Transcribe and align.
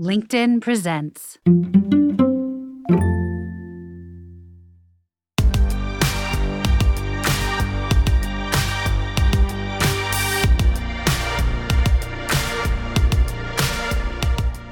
LinkedIn 0.00 0.60
presents. 0.60 1.38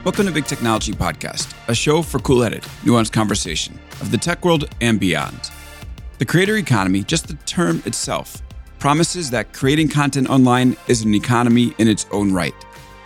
Welcome 0.05 0.27
to 0.27 0.33
Big 0.33 0.47
Technology 0.47 0.93
Podcast, 0.93 1.55
a 1.69 1.75
show 1.77 2.03
for 2.03 2.19
cool 2.19 2.43
headed, 2.43 2.63
nuanced 2.83 3.13
conversation 3.13 3.79
of 4.01 4.11
the 4.11 4.19
tech 4.19 4.45
world 4.45 4.69
and 4.81 4.99
beyond. 4.99 5.53
The 6.19 6.25
creator 6.25 6.57
economy, 6.57 7.05
just 7.05 7.29
the 7.29 7.35
term 7.47 7.81
itself, 7.87 8.43
promises 8.81 9.31
that 9.31 9.53
creating 9.53 9.91
content 9.91 10.29
online 10.29 10.77
is 10.89 11.03
an 11.03 11.15
economy 11.15 11.77
in 11.79 11.87
its 11.87 12.07
own 12.11 12.33
right. 12.33 12.53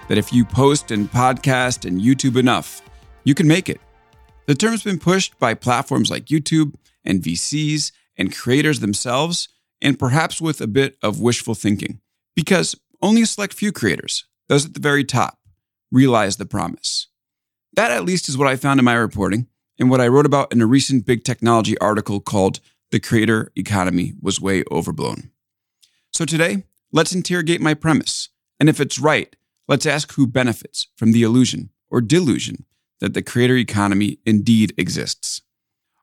That 0.08 0.18
if 0.18 0.32
you 0.32 0.44
post 0.44 0.90
and 0.90 1.10
podcast 1.10 1.84
and 1.84 2.00
YouTube 2.00 2.36
enough, 2.36 2.82
you 3.24 3.34
can 3.34 3.48
make 3.48 3.68
it. 3.68 3.80
The 4.46 4.54
term's 4.54 4.84
been 4.84 5.00
pushed 5.00 5.38
by 5.38 5.54
platforms 5.54 6.10
like 6.10 6.26
YouTube 6.26 6.74
and 7.04 7.22
VCs 7.22 7.92
and 8.16 8.34
creators 8.34 8.80
themselves, 8.80 9.48
and 9.82 9.98
perhaps 9.98 10.40
with 10.40 10.60
a 10.60 10.66
bit 10.66 10.96
of 11.02 11.20
wishful 11.20 11.54
thinking, 11.54 12.00
because 12.34 12.76
only 13.02 13.22
a 13.22 13.26
select 13.26 13.52
few 13.52 13.72
creators, 13.72 14.24
those 14.48 14.64
at 14.64 14.74
the 14.74 14.80
very 14.80 15.04
top, 15.04 15.38
realize 15.90 16.36
the 16.36 16.46
promise. 16.46 17.08
That, 17.74 17.90
at 17.90 18.04
least, 18.04 18.28
is 18.28 18.38
what 18.38 18.48
I 18.48 18.56
found 18.56 18.78
in 18.78 18.84
my 18.84 18.94
reporting 18.94 19.48
and 19.78 19.90
what 19.90 20.00
I 20.00 20.08
wrote 20.08 20.26
about 20.26 20.52
in 20.52 20.62
a 20.62 20.66
recent 20.66 21.04
big 21.04 21.24
technology 21.24 21.76
article 21.78 22.20
called 22.20 22.60
The 22.90 23.00
Creator 23.00 23.52
Economy 23.54 24.14
Was 24.20 24.40
Way 24.40 24.64
Overblown. 24.70 25.30
So 26.10 26.24
today, 26.24 26.64
let's 26.92 27.14
interrogate 27.14 27.60
my 27.60 27.74
premise. 27.74 28.30
And 28.58 28.70
if 28.70 28.80
it's 28.80 28.98
right, 28.98 29.35
let's 29.68 29.86
ask 29.86 30.12
who 30.14 30.26
benefits 30.26 30.88
from 30.96 31.12
the 31.12 31.22
illusion 31.22 31.70
or 31.90 32.00
delusion 32.00 32.64
that 33.00 33.14
the 33.14 33.22
creator 33.22 33.56
economy 33.56 34.18
indeed 34.24 34.72
exists. 34.78 35.42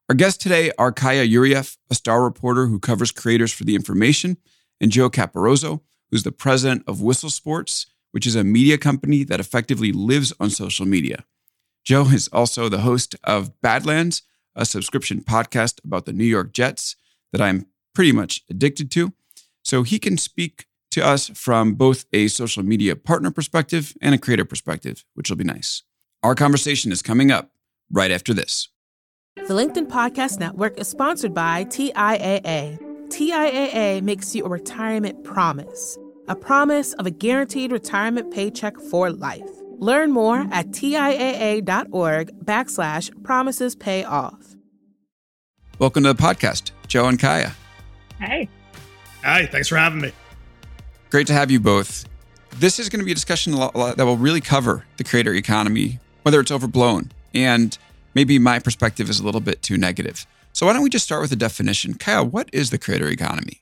Our 0.10 0.16
guests 0.16 0.42
today 0.42 0.72
are 0.78 0.92
Kaya 0.92 1.26
Yurieff, 1.26 1.78
a 1.90 1.96
star 1.96 2.24
reporter 2.24 2.68
who 2.68 2.80
covers 2.80 3.12
creators 3.12 3.54
for 3.54 3.64
The 3.64 3.76
Information, 3.76 4.38
and 4.82 4.92
Joe 4.92 5.10
Caporoso, 5.10 5.82
who's 6.12 6.24
the 6.24 6.32
president 6.32 6.84
of 6.88 7.02
Whistle 7.02 7.30
Sports, 7.30 7.88
which 8.12 8.28
is 8.28 8.36
a 8.36 8.44
media 8.44 8.78
company 8.78 9.24
that 9.24 9.40
effectively 9.40 9.92
lives 9.92 10.34
on 10.40 10.50
social 10.50 10.86
media. 10.86 11.24
Joe 11.84 12.08
is 12.08 12.28
also 12.28 12.70
the 12.70 12.82
host 12.82 13.16
of 13.24 13.60
Badlands, 13.62 14.22
a 14.56 14.66
subscription 14.66 15.22
podcast 15.22 15.84
about 15.84 16.06
the 16.06 16.14
New 16.14 16.26
York 16.26 16.54
Jets 16.54 16.96
that 17.32 17.42
I'm 17.42 17.66
pretty 17.96 18.12
much 18.12 18.44
addicted 18.50 18.92
to. 18.92 19.14
So 19.64 19.84
he 19.84 20.00
can 20.00 20.18
speak 20.18 20.68
to 20.94 21.06
us 21.06 21.30
from 21.30 21.74
both 21.74 22.06
a 22.14 22.28
social 22.28 22.64
media 22.64 22.96
partner 22.96 23.32
perspective 23.32 23.94
and 24.02 24.16
a 24.16 24.18
creator 24.18 24.46
perspective, 24.46 25.04
which 25.14 25.30
will 25.30 25.38
be 25.38 25.44
nice. 25.44 25.84
Our 26.24 26.36
conversation 26.36 26.92
is 26.92 27.02
coming 27.02 27.32
up 27.32 27.52
right 27.92 28.12
after 28.12 28.34
this. 28.34 28.70
The 29.36 29.54
LinkedIn 29.54 29.88
Podcast 29.88 30.40
Network 30.40 30.80
is 30.80 30.88
sponsored 30.88 31.34
by 31.34 31.66
TIAA. 31.66 32.80
TIAA 33.10 34.02
makes 34.02 34.34
you 34.34 34.46
a 34.46 34.50
retirement 34.50 35.24
promise, 35.24 35.98
a 36.28 36.36
promise 36.36 36.94
of 36.94 37.06
a 37.06 37.12
guaranteed 37.12 37.72
retirement 37.72 38.34
paycheck 38.34 38.78
for 38.78 39.12
life. 39.12 39.50
Learn 39.80 40.12
more 40.12 40.48
at 40.52 40.68
TIAA.org 40.68 42.46
backslash 42.46 43.24
promises 43.24 43.76
pay 43.76 44.04
off. 44.04 44.56
Welcome 45.80 46.04
to 46.04 46.14
the 46.14 46.22
podcast, 46.24 46.72
Joe 46.88 47.08
and 47.08 47.20
Kaya. 47.20 47.52
Hey. 48.20 48.48
Hi, 49.24 49.46
thanks 49.48 49.68
for 49.68 49.78
having 49.78 50.00
me. 50.00 50.12
Great 51.14 51.28
to 51.28 51.34
have 51.34 51.52
you 51.52 51.60
both. 51.60 52.06
This 52.56 52.80
is 52.80 52.90
going 52.90 53.00
to 53.00 53.06
be 53.06 53.12
a 53.12 53.14
discussion 53.14 53.54
that 53.54 54.00
will 54.00 54.18
really 54.18 54.42
cover 54.42 54.84
the 54.98 55.04
creator 55.04 55.32
economy, 55.32 56.00
whether 56.24 56.40
it's 56.40 56.50
overblown, 56.50 57.12
and 57.36 57.78
maybe 58.16 58.40
my 58.40 58.58
perspective 58.58 59.12
is 59.12 59.20
a 59.20 59.24
little 59.24 59.40
bit 59.40 59.62
too 59.62 59.78
negative. 59.78 60.26
So 60.54 60.66
why 60.66 60.74
don't 60.74 60.82
we 60.82 60.90
just 60.90 61.06
start 61.06 61.22
with 61.22 61.32
a 61.32 61.36
definition? 61.36 61.94
Kyle, 61.94 62.26
what 62.26 62.50
is 62.52 62.72
the 62.72 62.80
creator 62.80 63.08
economy? 63.10 63.62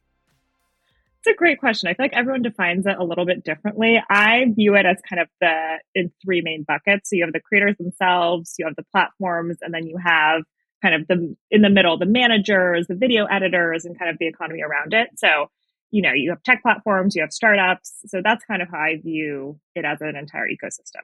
It's 1.20 1.28
a 1.28 1.36
great 1.36 1.60
question. 1.60 1.90
I 1.90 1.94
feel 1.94 2.06
like 2.06 2.14
everyone 2.14 2.42
defines 2.42 2.86
it 2.86 2.96
a 2.98 3.04
little 3.04 3.26
bit 3.26 3.44
differently. 3.44 4.02
I 4.10 4.46
view 4.56 4.76
it 4.78 4.86
as 4.86 5.00
kind 5.10 5.20
of 5.20 5.28
the 5.42 5.80
in 5.94 6.10
three 6.24 6.40
main 6.40 6.64
buckets. 6.66 7.10
So 7.10 7.18
you 7.18 7.26
have 7.26 7.34
the 7.34 7.42
creators 7.42 7.76
themselves, 7.78 8.56
you 8.60 8.66
have 8.66 8.78
the 8.78 8.86
platforms, 8.94 9.58
and 9.62 9.74
then 9.74 9.88
you 9.88 9.98
have 9.98 10.44
kind 10.82 10.96
of 10.96 11.06
the 11.10 11.36
in 11.52 11.64
the 11.64 11.70
middle, 11.70 11.98
the 11.98 12.06
managers, 12.06 12.88
the 12.88 12.96
video 12.96 13.26
editors, 13.26 13.84
and 13.84 14.00
kind 14.00 14.10
of 14.10 14.18
the 14.20 14.28
economy 14.28 14.62
around 14.64 14.94
it. 14.94 15.10
So, 15.18 15.48
you 15.92 16.02
know, 16.02 16.14
you 16.14 16.30
have 16.30 16.42
tech 16.44 16.62
platforms, 16.62 17.16
you 17.16 17.22
have 17.22 17.32
startups. 17.32 17.94
So 18.08 18.22
that's 18.24 18.44
kind 18.46 18.62
of 18.62 18.70
how 18.70 18.80
I 18.80 19.00
view 19.04 19.60
it 19.76 19.86
as 19.86 20.02
an 20.02 20.16
entire 20.16 20.48
ecosystem. 20.48 21.02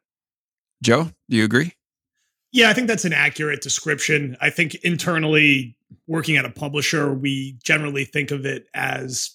Joe, 0.81 1.09
do 1.29 1.37
you 1.37 1.43
agree? 1.43 1.73
Yeah, 2.51 2.69
I 2.69 2.73
think 2.73 2.87
that's 2.87 3.05
an 3.05 3.13
accurate 3.13 3.61
description. 3.61 4.37
I 4.39 4.49
think 4.49 4.75
internally, 4.75 5.75
working 6.07 6.37
at 6.37 6.45
a 6.45 6.49
publisher, 6.49 7.13
we 7.13 7.57
generally 7.63 8.05
think 8.05 8.31
of 8.31 8.45
it 8.45 8.67
as 8.73 9.31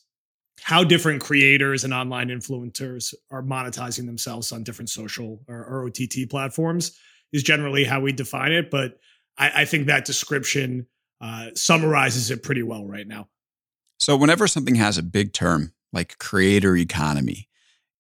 how 0.61 0.85
different 0.85 1.21
creators 1.21 1.85
and 1.85 1.93
online 1.93 2.29
influencers 2.29 3.15
are 3.31 3.43
monetizing 3.43 4.07
themselves 4.07 4.53
on 4.53 4.63
different 4.63 4.89
social 4.89 5.41
or, 5.49 5.65
or 5.65 5.87
OTT 5.87 6.31
platforms 6.31 6.97
is 7.33 7.43
generally 7.43 7.85
how 7.85 8.01
we 8.01 8.13
define 8.13 8.53
it. 8.53 8.71
But 8.71 8.99
I, 9.37 9.63
I 9.63 9.65
think 9.65 9.87
that 9.87 10.05
description 10.05 10.87
uh, 11.21 11.51
summarizes 11.55 12.31
it 12.31 12.43
pretty 12.43 12.63
well 12.63 12.87
right 12.87 13.07
now. 13.07 13.29
So, 14.03 14.17
whenever 14.17 14.49
something 14.49 14.75
has 14.75 14.99
a 14.99 15.03
big 15.05 15.33
term 15.33 15.75
like 15.93 16.19
creator 16.19 16.77
economy, 16.77 17.49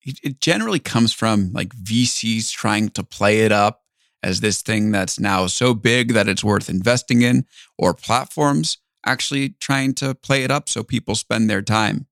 it, 0.03 0.41
generally 0.41 0.81
comes 0.81 1.13
from 1.13 1.53
like 1.53 1.69
VCs 1.77 2.51
trying 2.51 2.89
to 2.89 3.05
play 3.05 3.43
it 3.43 3.53
up 3.53 3.85
as 4.21 4.41
this 4.41 4.63
thing 4.63 4.91
that's 4.91 5.21
now 5.21 5.47
so 5.47 5.75
big 5.75 6.13
that 6.15 6.27
it's 6.27 6.43
worth 6.43 6.69
investing 6.69 7.23
in, 7.23 7.47
or 7.79 7.95
platforms 7.95 8.79
actually 9.07 9.51
trying 9.61 9.95
to 9.95 10.13
play 10.13 10.43
it 10.43 10.51
up 10.51 10.69
so 10.69 10.83
people 10.83 11.15
spend 11.15 11.49
their 11.49 11.63
time 11.63 12.09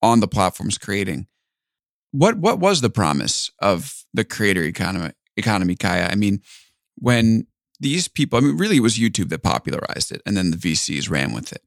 on 0.00 0.20
the 0.20 0.28
platforms 0.28 0.78
creating. 0.78 1.26
What 2.12 2.36
what 2.36 2.60
was 2.60 2.80
the 2.80 2.90
promise 2.90 3.50
of 3.58 4.04
the 4.14 4.24
creator 4.24 4.62
economy 4.62 5.14
economy, 5.36 5.74
Kaya? 5.74 6.06
I 6.12 6.14
mean, 6.14 6.42
when 6.94 7.48
these 7.80 8.06
people, 8.06 8.38
I 8.38 8.42
mean, 8.42 8.56
really 8.56 8.76
it 8.76 8.86
was 8.86 8.96
YouTube 8.96 9.30
that 9.30 9.42
popularized 9.42 10.12
it, 10.12 10.22
and 10.24 10.36
then 10.36 10.52
the 10.52 10.56
VCs 10.56 11.10
ran 11.10 11.34
with 11.34 11.52
it. 11.52 11.62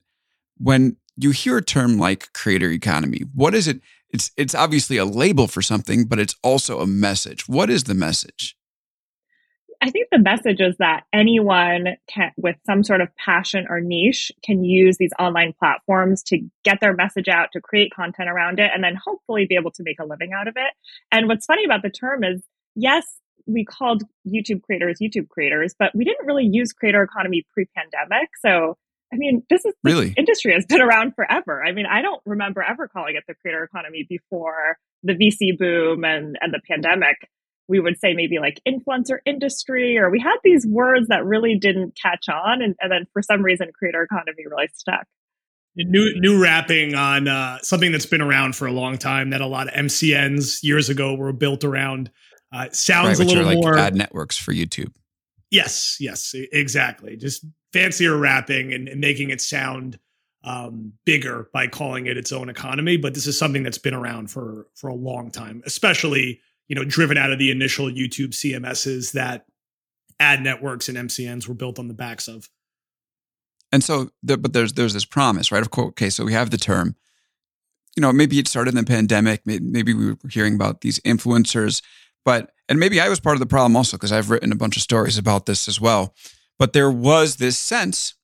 When 0.58 0.96
you 1.24 1.31
hear 1.31 1.57
a 1.57 1.63
term 1.63 1.97
like 1.97 2.31
creator 2.34 2.69
economy, 2.69 3.22
what 3.34 3.53
is 3.53 3.68
it? 3.68 3.81
It's 4.12 4.31
it's 4.38 4.56
obviously 4.56 4.97
a 4.97 5.06
label 5.06 5.47
for 5.47 5.62
something, 5.62 6.06
but 6.06 6.19
it's 6.19 6.35
also 6.44 6.80
a 6.80 6.88
message. 6.88 7.47
What 7.47 7.69
is 7.69 7.84
the 7.84 7.94
message? 7.94 8.56
I 9.81 9.90
think 9.90 10.07
the 10.12 10.19
message 10.19 10.59
is 10.59 10.75
that 10.80 11.03
anyone 11.13 11.96
can, 12.07 12.31
with 12.35 12.57
some 12.66 12.84
sort 12.84 13.00
of 13.00 13.16
passion 13.16 13.66
or 13.69 13.80
niche 13.80 14.30
can 14.44 14.66
use 14.66 14.97
these 14.97 15.13
online 15.18 15.53
platforms 15.57 16.22
to 16.24 16.40
get 16.66 16.81
their 16.81 16.94
message 16.94 17.30
out, 17.30 17.50
to 17.53 17.62
create 17.62 17.94
content 17.96 18.30
around 18.30 18.59
it, 18.59 18.72
and 18.74 18.84
then 18.84 18.97
hopefully 19.01 19.46
be 19.46 19.56
able 19.56 19.72
to 19.72 19.84
make 19.84 19.97
a 20.00 20.06
living 20.06 20.31
out 20.34 20.50
of 20.50 20.56
it. 20.57 20.74
And 21.13 21.30
what's 21.30 21.46
funny 21.46 21.63
about 21.63 21.81
the 21.81 21.90
term 21.90 22.25
is, 22.25 22.41
yes, 22.75 23.06
we 23.47 23.63
called 23.63 24.03
YouTube 24.28 24.63
creators 24.63 25.00
YouTube 25.01 25.30
creators, 25.30 25.74
but 25.80 25.96
we 25.96 26.03
didn't 26.03 26.28
really 26.28 26.47
use 26.51 26.74
creator 26.74 27.01
economy 27.01 27.46
pre-pandemic. 27.53 28.30
So, 28.41 28.78
I 29.12 29.18
mean, 29.18 29.44
this 29.50 29.66
is 29.66 29.74
this 29.84 29.94
really 29.94 30.14
industry 30.18 30.53
has 30.53 30.66
been 30.66 30.81
around 30.81 31.16
forever. 31.16 31.64
I 31.64 31.72
mean, 31.72 31.86
I 31.86 32.02
don't 32.02 32.22
remember 32.25 32.62
ever 32.62 32.88
calling 32.88 33.16
it 33.16 33.24
the 33.28 33.34
creator 33.36 33.64
economy 33.64 34.06
before 34.08 34.78
the 35.03 35.14
VC 35.14 35.58
boom 35.58 36.03
and 36.03 36.38
and 36.42 36.53
the 36.53 36.62
pandemic. 36.68 37.18
We 37.68 37.80
would 37.80 38.00
say 38.00 38.14
maybe 38.14 38.40
like 38.40 38.59
influencer 38.68 39.19
industry, 39.25 39.98
or 39.98 40.09
we 40.09 40.19
had 40.19 40.38
these 40.44 40.66
words 40.68 41.08
that 41.09 41.24
really 41.24 41.56
didn't 41.56 41.98
catch 42.02 42.28
on, 42.28 42.64
and, 42.64 42.75
and 42.81 42.92
then 42.92 43.06
for 43.14 43.22
some 43.22 43.44
reason, 43.44 43.69
creator 43.78 44.02
economy 44.02 44.44
really 44.50 44.69
stuck. 44.75 45.06
New 45.75 46.19
new 46.19 46.42
wrapping 46.42 46.96
on 46.96 47.28
uh, 47.28 47.59
something 47.62 47.92
that's 47.92 48.08
been 48.08 48.22
around 48.22 48.56
for 48.56 48.66
a 48.68 48.72
long 48.72 48.98
time 48.98 49.30
that 49.30 49.42
a 49.42 49.46
lot 49.46 49.68
of 49.68 49.74
MCNs 49.74 50.64
years 50.64 50.90
ago 50.90 51.14
were 51.14 51.31
built 51.31 51.64
around 51.64 52.09
uh, 52.52 52.68
sounds 52.72 53.19
right, 53.19 53.25
a 53.25 53.30
little 53.30 53.46
like 53.46 53.59
more 53.59 53.78
ad 53.78 53.96
networks 53.96 54.38
for 54.38 54.52
YouTube. 54.52 54.92
Yes, 55.52 55.98
yes, 56.00 56.33
exactly. 56.51 57.18
Just 57.18 57.45
fancier 57.74 58.18
wrapping 58.18 58.74
and, 58.74 58.88
and 58.88 59.01
making 59.01 59.30
it 59.30 59.42
sound 59.42 60.00
um, 60.44 60.94
bigger 61.06 61.50
by 61.54 61.68
calling 61.68 62.06
it 62.06 62.18
its 62.18 62.31
own 62.31 62.50
economy. 62.50 62.98
But 62.98 63.13
this 63.13 63.27
is 63.27 63.38
something 63.38 63.63
that's 63.63 63.77
been 63.77 63.94
around 63.94 64.31
for 64.31 64.68
for 64.75 64.88
a 64.88 64.95
long 64.95 65.31
time, 65.31 65.62
especially 65.66 66.42
you 66.68 66.75
know 66.75 66.83
driven 66.83 67.18
out 67.18 67.31
of 67.31 67.39
the 67.39 67.51
initial 67.51 67.88
YouTube 67.88 68.30
CMSs 68.30 69.13
that 69.13 69.45
ad 70.19 70.42
networks 70.42 70.89
and 70.89 70.98
MCNs 70.98 71.48
were 71.48 71.54
built 71.54 71.80
on 71.80 71.88
the 71.88 71.94
backs 71.94 72.27
of. 72.27 72.50
And 73.71 73.83
so, 73.83 74.10
the, 74.24 74.38
but 74.38 74.54
there's 74.54 74.74
there's 74.74 74.94
this 74.94 75.06
promise, 75.06 75.51
right? 75.51 75.62
Of 75.62 75.69
course, 75.69 75.89
okay, 75.89 76.10
so 76.10 76.25
we 76.25 76.33
have 76.33 76.50
the 76.50 76.57
term. 76.57 76.95
You 77.95 78.01
know, 78.01 78.13
maybe 78.13 78.39
it 78.39 78.48
started 78.48 78.69
in 78.69 78.77
the 78.77 78.83
pandemic. 78.83 79.42
Maybe 79.45 79.94
we 79.94 80.12
were 80.12 80.18
hearing 80.30 80.56
about 80.56 80.81
these 80.81 81.00
influencers 81.00 81.81
but, 82.25 82.51
and 82.68 82.80
maybe 82.80 83.00
I 83.00 83.10
was 83.10 83.19
part 83.19 83.36
of 83.36 83.39
the 83.39 83.45
problem 83.45 83.75
also 83.75 83.98
because 83.98 84.12
I've 84.12 84.30
written 84.30 84.51
a 84.51 84.56
bunch 84.56 84.77
of 84.77 84.83
stories 84.83 85.18
about 85.18 85.45
this 85.45 85.68
as 85.68 85.80
well. 85.80 86.13
But 86.59 86.73
there 86.73 86.91
was 86.91 87.38
this 87.38 87.57
sense 87.57 88.15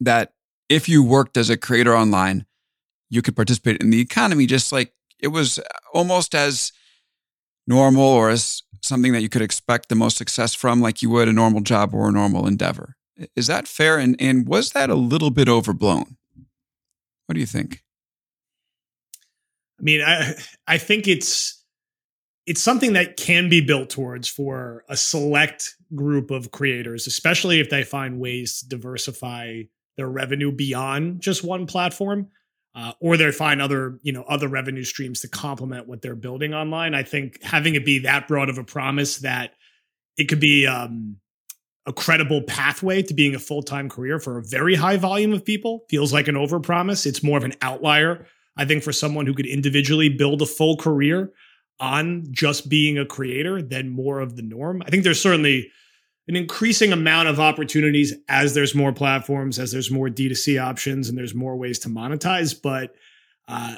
that 0.00 0.32
if 0.68 0.88
you 0.88 1.02
worked 1.02 1.36
as 1.36 1.50
a 1.50 1.56
creator 1.56 1.94
online, 1.94 2.46
you 3.10 3.20
could 3.20 3.36
participate 3.36 3.82
in 3.82 3.90
the 3.90 4.00
economy 4.00 4.46
just 4.46 4.72
like 4.72 4.94
it 5.18 5.28
was 5.28 5.58
uh, 5.58 5.62
almost 5.92 6.34
as 6.34 6.72
normal 7.66 8.04
or 8.04 8.30
as 8.30 8.62
something 8.80 9.12
that 9.12 9.22
you 9.22 9.28
could 9.28 9.42
expect 9.42 9.88
the 9.88 9.94
most 9.94 10.16
success 10.16 10.54
from, 10.54 10.80
like 10.80 11.02
you 11.02 11.10
would 11.10 11.28
a 11.28 11.32
normal 11.32 11.60
job 11.60 11.94
or 11.94 12.08
a 12.08 12.12
normal 12.12 12.46
endeavor. 12.46 12.96
Is 13.36 13.46
that 13.48 13.68
fair? 13.68 13.98
And 13.98 14.16
and 14.18 14.48
was 14.48 14.70
that 14.70 14.90
a 14.90 14.94
little 14.94 15.30
bit 15.30 15.48
overblown? 15.48 16.16
What 17.26 17.34
do 17.34 17.40
you 17.40 17.46
think? 17.46 17.82
I 19.78 19.82
mean, 19.82 20.00
I 20.00 20.34
I 20.66 20.78
think 20.78 21.06
it's 21.06 21.61
it's 22.46 22.60
something 22.60 22.94
that 22.94 23.16
can 23.16 23.48
be 23.48 23.60
built 23.60 23.90
towards 23.90 24.28
for 24.28 24.84
a 24.88 24.96
select 24.96 25.76
group 25.94 26.30
of 26.30 26.50
creators, 26.50 27.06
especially 27.06 27.60
if 27.60 27.70
they 27.70 27.84
find 27.84 28.18
ways 28.18 28.60
to 28.60 28.68
diversify 28.68 29.62
their 29.96 30.08
revenue 30.08 30.50
beyond 30.50 31.20
just 31.20 31.44
one 31.44 31.66
platform. 31.66 32.28
Uh, 32.74 32.92
or 33.00 33.18
they 33.18 33.30
find 33.30 33.60
other, 33.60 33.98
you 34.02 34.14
know, 34.14 34.22
other 34.22 34.48
revenue 34.48 34.82
streams 34.82 35.20
to 35.20 35.28
complement 35.28 35.86
what 35.86 36.00
they're 36.00 36.16
building 36.16 36.54
online. 36.54 36.94
I 36.94 37.02
think 37.02 37.42
having 37.42 37.74
it 37.74 37.84
be 37.84 37.98
that 37.98 38.26
broad 38.26 38.48
of 38.48 38.56
a 38.56 38.64
promise 38.64 39.18
that 39.18 39.52
it 40.16 40.24
could 40.24 40.40
be 40.40 40.66
um, 40.66 41.18
a 41.84 41.92
credible 41.92 42.40
pathway 42.40 43.02
to 43.02 43.12
being 43.12 43.34
a 43.34 43.38
full 43.38 43.62
time 43.62 43.90
career 43.90 44.18
for 44.18 44.38
a 44.38 44.42
very 44.42 44.74
high 44.74 44.96
volume 44.96 45.34
of 45.34 45.44
people 45.44 45.84
feels 45.90 46.14
like 46.14 46.28
an 46.28 46.34
overpromise. 46.34 47.04
It's 47.04 47.22
more 47.22 47.36
of 47.36 47.44
an 47.44 47.52
outlier, 47.60 48.26
I 48.56 48.64
think, 48.64 48.82
for 48.82 48.92
someone 48.92 49.26
who 49.26 49.34
could 49.34 49.46
individually 49.46 50.08
build 50.08 50.40
a 50.40 50.46
full 50.46 50.78
career 50.78 51.30
on 51.80 52.26
just 52.30 52.68
being 52.68 52.98
a 52.98 53.06
creator 53.06 53.60
than 53.60 53.88
more 53.88 54.20
of 54.20 54.36
the 54.36 54.42
norm. 54.42 54.82
I 54.86 54.90
think 54.90 55.04
there's 55.04 55.20
certainly 55.20 55.70
an 56.28 56.36
increasing 56.36 56.92
amount 56.92 57.28
of 57.28 57.40
opportunities 57.40 58.14
as 58.28 58.54
there's 58.54 58.74
more 58.74 58.92
platforms, 58.92 59.58
as 59.58 59.72
there's 59.72 59.90
more 59.90 60.08
D2C 60.08 60.62
options, 60.62 61.08
and 61.08 61.18
there's 61.18 61.34
more 61.34 61.56
ways 61.56 61.80
to 61.80 61.88
monetize. 61.88 62.54
But 62.60 62.94
uh, 63.48 63.76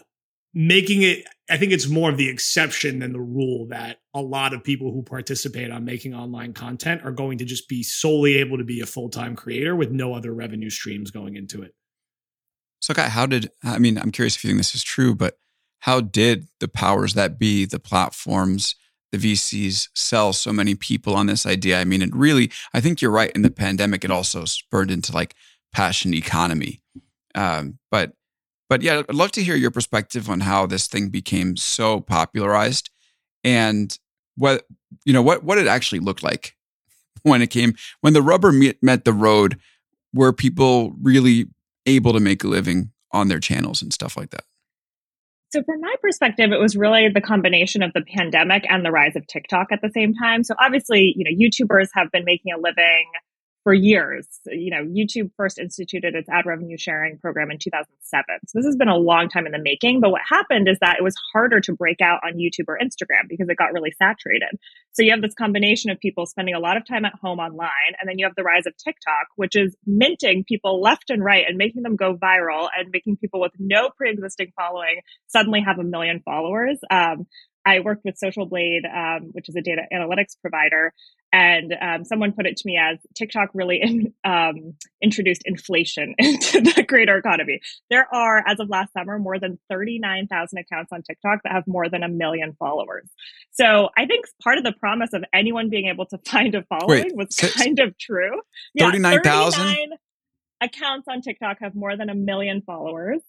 making 0.52 1.02
it, 1.02 1.24
I 1.48 1.56
think 1.56 1.72
it's 1.72 1.88
more 1.88 2.10
of 2.10 2.16
the 2.16 2.28
exception 2.28 2.98
than 2.98 3.12
the 3.12 3.20
rule 3.20 3.66
that 3.68 3.98
a 4.12 4.20
lot 4.20 4.52
of 4.52 4.62
people 4.62 4.92
who 4.92 5.02
participate 5.02 5.70
on 5.70 5.84
making 5.84 6.14
online 6.14 6.52
content 6.52 7.02
are 7.04 7.12
going 7.12 7.38
to 7.38 7.44
just 7.44 7.68
be 7.68 7.82
solely 7.82 8.36
able 8.36 8.58
to 8.58 8.64
be 8.64 8.80
a 8.80 8.86
full 8.86 9.08
time 9.08 9.34
creator 9.34 9.74
with 9.74 9.90
no 9.90 10.14
other 10.14 10.32
revenue 10.32 10.70
streams 10.70 11.10
going 11.10 11.36
into 11.36 11.62
it. 11.62 11.74
So, 12.80 12.92
Guy, 12.92 13.08
how 13.08 13.24
did, 13.24 13.50
I 13.62 13.78
mean, 13.78 13.96
I'm 13.96 14.12
curious 14.12 14.36
if 14.36 14.44
you 14.44 14.50
think 14.50 14.58
this 14.58 14.74
is 14.74 14.82
true, 14.82 15.14
but 15.14 15.38
how 15.84 16.00
did 16.00 16.48
the 16.60 16.68
powers 16.68 17.12
that 17.12 17.38
be, 17.38 17.66
the 17.66 17.78
platforms, 17.78 18.74
the 19.12 19.18
VCs 19.18 19.90
sell 19.94 20.32
so 20.32 20.50
many 20.50 20.74
people 20.74 21.14
on 21.14 21.26
this 21.26 21.44
idea. 21.44 21.78
I 21.78 21.84
mean, 21.84 22.00
it 22.00 22.08
really, 22.16 22.50
I 22.72 22.80
think 22.80 23.02
you're 23.02 23.10
right. 23.10 23.30
In 23.32 23.42
the 23.42 23.50
pandemic, 23.50 24.02
it 24.02 24.10
also 24.10 24.46
spurred 24.46 24.90
into 24.90 25.12
like 25.12 25.34
passion 25.74 26.14
economy. 26.14 26.80
Um, 27.34 27.78
but, 27.90 28.12
but 28.70 28.80
yeah, 28.80 29.02
I'd 29.06 29.14
love 29.14 29.32
to 29.32 29.42
hear 29.42 29.56
your 29.56 29.70
perspective 29.70 30.30
on 30.30 30.40
how 30.40 30.64
this 30.64 30.86
thing 30.86 31.10
became 31.10 31.54
so 31.54 32.00
popularized 32.00 32.88
and 33.44 33.94
what, 34.38 34.64
you 35.04 35.12
know, 35.12 35.20
what, 35.20 35.44
what 35.44 35.58
it 35.58 35.66
actually 35.66 36.00
looked 36.00 36.22
like 36.22 36.56
when 37.24 37.42
it 37.42 37.50
came, 37.50 37.74
when 38.00 38.14
the 38.14 38.22
rubber 38.22 38.52
met, 38.52 38.82
met 38.82 39.04
the 39.04 39.12
road, 39.12 39.58
were 40.14 40.32
people 40.32 40.94
really 40.98 41.44
able 41.84 42.14
to 42.14 42.20
make 42.20 42.42
a 42.42 42.48
living 42.48 42.90
on 43.12 43.28
their 43.28 43.38
channels 43.38 43.82
and 43.82 43.92
stuff 43.92 44.16
like 44.16 44.30
that? 44.30 44.44
So, 45.54 45.62
from 45.62 45.80
my 45.80 45.94
perspective, 46.02 46.50
it 46.50 46.58
was 46.58 46.74
really 46.74 47.08
the 47.10 47.20
combination 47.20 47.84
of 47.84 47.92
the 47.92 48.02
pandemic 48.02 48.66
and 48.68 48.84
the 48.84 48.90
rise 48.90 49.14
of 49.14 49.24
TikTok 49.28 49.68
at 49.70 49.80
the 49.82 49.90
same 49.94 50.12
time. 50.12 50.42
So, 50.42 50.56
obviously, 50.60 51.14
you 51.16 51.22
know, 51.22 51.30
YouTubers 51.30 51.90
have 51.94 52.10
been 52.10 52.24
making 52.24 52.52
a 52.52 52.58
living 52.58 53.06
for 53.64 53.74
years. 53.74 54.28
You 54.46 54.70
know, 54.70 54.84
YouTube 54.84 55.30
first 55.36 55.58
instituted 55.58 56.14
its 56.14 56.28
ad 56.28 56.46
revenue 56.46 56.76
sharing 56.78 57.18
program 57.18 57.50
in 57.50 57.58
2007. 57.58 58.24
So 58.46 58.58
this 58.58 58.66
has 58.66 58.76
been 58.76 58.88
a 58.88 58.96
long 58.96 59.28
time 59.28 59.46
in 59.46 59.52
the 59.52 59.58
making. 59.58 60.00
But 60.00 60.10
what 60.10 60.20
happened 60.28 60.68
is 60.68 60.78
that 60.80 60.96
it 60.98 61.02
was 61.02 61.16
harder 61.32 61.60
to 61.62 61.72
break 61.72 62.00
out 62.00 62.20
on 62.24 62.34
YouTube 62.34 62.66
or 62.68 62.78
Instagram 62.78 63.26
because 63.28 63.48
it 63.48 63.56
got 63.56 63.72
really 63.72 63.90
saturated. 63.90 64.58
So 64.92 65.02
you 65.02 65.10
have 65.10 65.22
this 65.22 65.34
combination 65.34 65.90
of 65.90 65.98
people 65.98 66.26
spending 66.26 66.54
a 66.54 66.60
lot 66.60 66.76
of 66.76 66.86
time 66.86 67.04
at 67.04 67.14
home 67.20 67.40
online, 67.40 67.96
and 67.98 68.08
then 68.08 68.18
you 68.18 68.26
have 68.26 68.36
the 68.36 68.44
rise 68.44 68.66
of 68.66 68.76
TikTok, 68.76 69.28
which 69.36 69.56
is 69.56 69.74
minting 69.86 70.44
people 70.46 70.80
left 70.80 71.10
and 71.10 71.24
right 71.24 71.44
and 71.48 71.56
making 71.56 71.82
them 71.82 71.96
go 71.96 72.16
viral 72.16 72.68
and 72.78 72.90
making 72.92 73.16
people 73.16 73.40
with 73.40 73.52
no 73.58 73.90
pre 73.96 74.10
existing 74.10 74.52
following 74.56 75.00
suddenly 75.26 75.62
have 75.66 75.78
a 75.78 75.84
million 75.84 76.20
followers. 76.24 76.78
Um, 76.90 77.26
I 77.66 77.80
worked 77.80 78.04
with 78.04 78.18
Social 78.18 78.46
Blade, 78.46 78.84
um, 78.84 79.30
which 79.32 79.48
is 79.48 79.56
a 79.56 79.62
data 79.62 79.82
analytics 79.92 80.36
provider, 80.40 80.92
and 81.32 81.74
um, 81.80 82.04
someone 82.04 82.32
put 82.32 82.46
it 82.46 82.56
to 82.58 82.62
me 82.66 82.78
as 82.80 82.98
TikTok 83.14 83.50
really 83.54 83.80
in, 83.82 84.14
um, 84.24 84.74
introduced 85.02 85.42
inflation 85.44 86.14
into 86.18 86.60
the 86.60 86.84
creator 86.84 87.16
economy. 87.16 87.60
There 87.90 88.06
are, 88.14 88.44
as 88.46 88.60
of 88.60 88.68
last 88.68 88.92
summer, 88.92 89.18
more 89.18 89.38
than 89.38 89.58
39,000 89.68 90.58
accounts 90.58 90.92
on 90.92 91.02
TikTok 91.02 91.40
that 91.42 91.52
have 91.52 91.66
more 91.66 91.88
than 91.88 92.02
a 92.02 92.08
million 92.08 92.54
followers. 92.58 93.08
So 93.52 93.88
I 93.96 94.06
think 94.06 94.26
part 94.42 94.58
of 94.58 94.64
the 94.64 94.72
promise 94.72 95.12
of 95.12 95.24
anyone 95.32 95.70
being 95.70 95.88
able 95.88 96.06
to 96.06 96.18
find 96.24 96.54
a 96.54 96.62
following 96.62 97.04
Wait, 97.04 97.16
was 97.16 97.34
kind 97.36 97.80
of 97.80 97.98
true. 97.98 98.40
39,000? 98.78 99.66
Yeah, 99.66 99.96
accounts 100.60 101.08
on 101.08 101.20
TikTok 101.20 101.58
have 101.60 101.74
more 101.74 101.96
than 101.96 102.08
a 102.10 102.14
million 102.14 102.62
followers. 102.62 103.20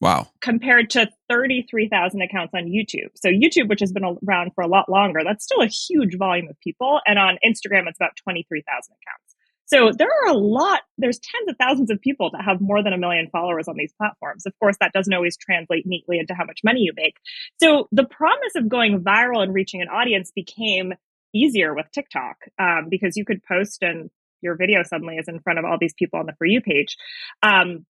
Wow. 0.00 0.28
Compared 0.40 0.90
to 0.90 1.10
33,000 1.28 2.22
accounts 2.22 2.54
on 2.54 2.64
YouTube. 2.64 3.10
So 3.16 3.28
YouTube, 3.28 3.68
which 3.68 3.80
has 3.80 3.92
been 3.92 4.04
around 4.26 4.52
for 4.54 4.62
a 4.62 4.68
lot 4.68 4.88
longer, 4.88 5.20
that's 5.24 5.44
still 5.44 5.60
a 5.60 5.66
huge 5.66 6.16
volume 6.16 6.48
of 6.48 6.58
people. 6.60 7.00
And 7.06 7.18
on 7.18 7.38
Instagram, 7.44 7.86
it's 7.86 7.98
about 7.98 8.16
23,000 8.24 8.64
accounts. 8.64 9.34
So 9.66 9.92
there 9.96 10.08
are 10.08 10.32
a 10.32 10.36
lot, 10.36 10.80
there's 10.98 11.20
tens 11.20 11.48
of 11.48 11.56
thousands 11.56 11.90
of 11.90 12.00
people 12.00 12.30
that 12.32 12.42
have 12.44 12.60
more 12.60 12.82
than 12.82 12.92
a 12.92 12.98
million 12.98 13.28
followers 13.30 13.68
on 13.68 13.76
these 13.76 13.92
platforms. 13.92 14.44
Of 14.44 14.58
course, 14.58 14.76
that 14.80 14.92
doesn't 14.92 15.12
always 15.14 15.36
translate 15.36 15.86
neatly 15.86 16.18
into 16.18 16.34
how 16.34 16.44
much 16.44 16.60
money 16.64 16.80
you 16.80 16.92
make. 16.96 17.14
So 17.62 17.86
the 17.92 18.04
promise 18.04 18.56
of 18.56 18.68
going 18.68 19.04
viral 19.04 19.42
and 19.42 19.54
reaching 19.54 19.80
an 19.80 19.88
audience 19.88 20.32
became 20.34 20.94
easier 21.32 21.72
with 21.72 21.86
TikTok 21.92 22.36
um, 22.58 22.88
because 22.90 23.16
you 23.16 23.24
could 23.24 23.44
post 23.44 23.82
and 23.82 24.10
your 24.42 24.56
video 24.56 24.82
suddenly 24.82 25.16
is 25.16 25.28
in 25.28 25.38
front 25.40 25.58
of 25.60 25.64
all 25.64 25.76
these 25.80 25.94
people 25.94 26.18
on 26.18 26.26
the 26.26 26.34
For 26.38 26.46
You 26.46 26.60
page. 26.60 26.96
Um, 27.42 27.86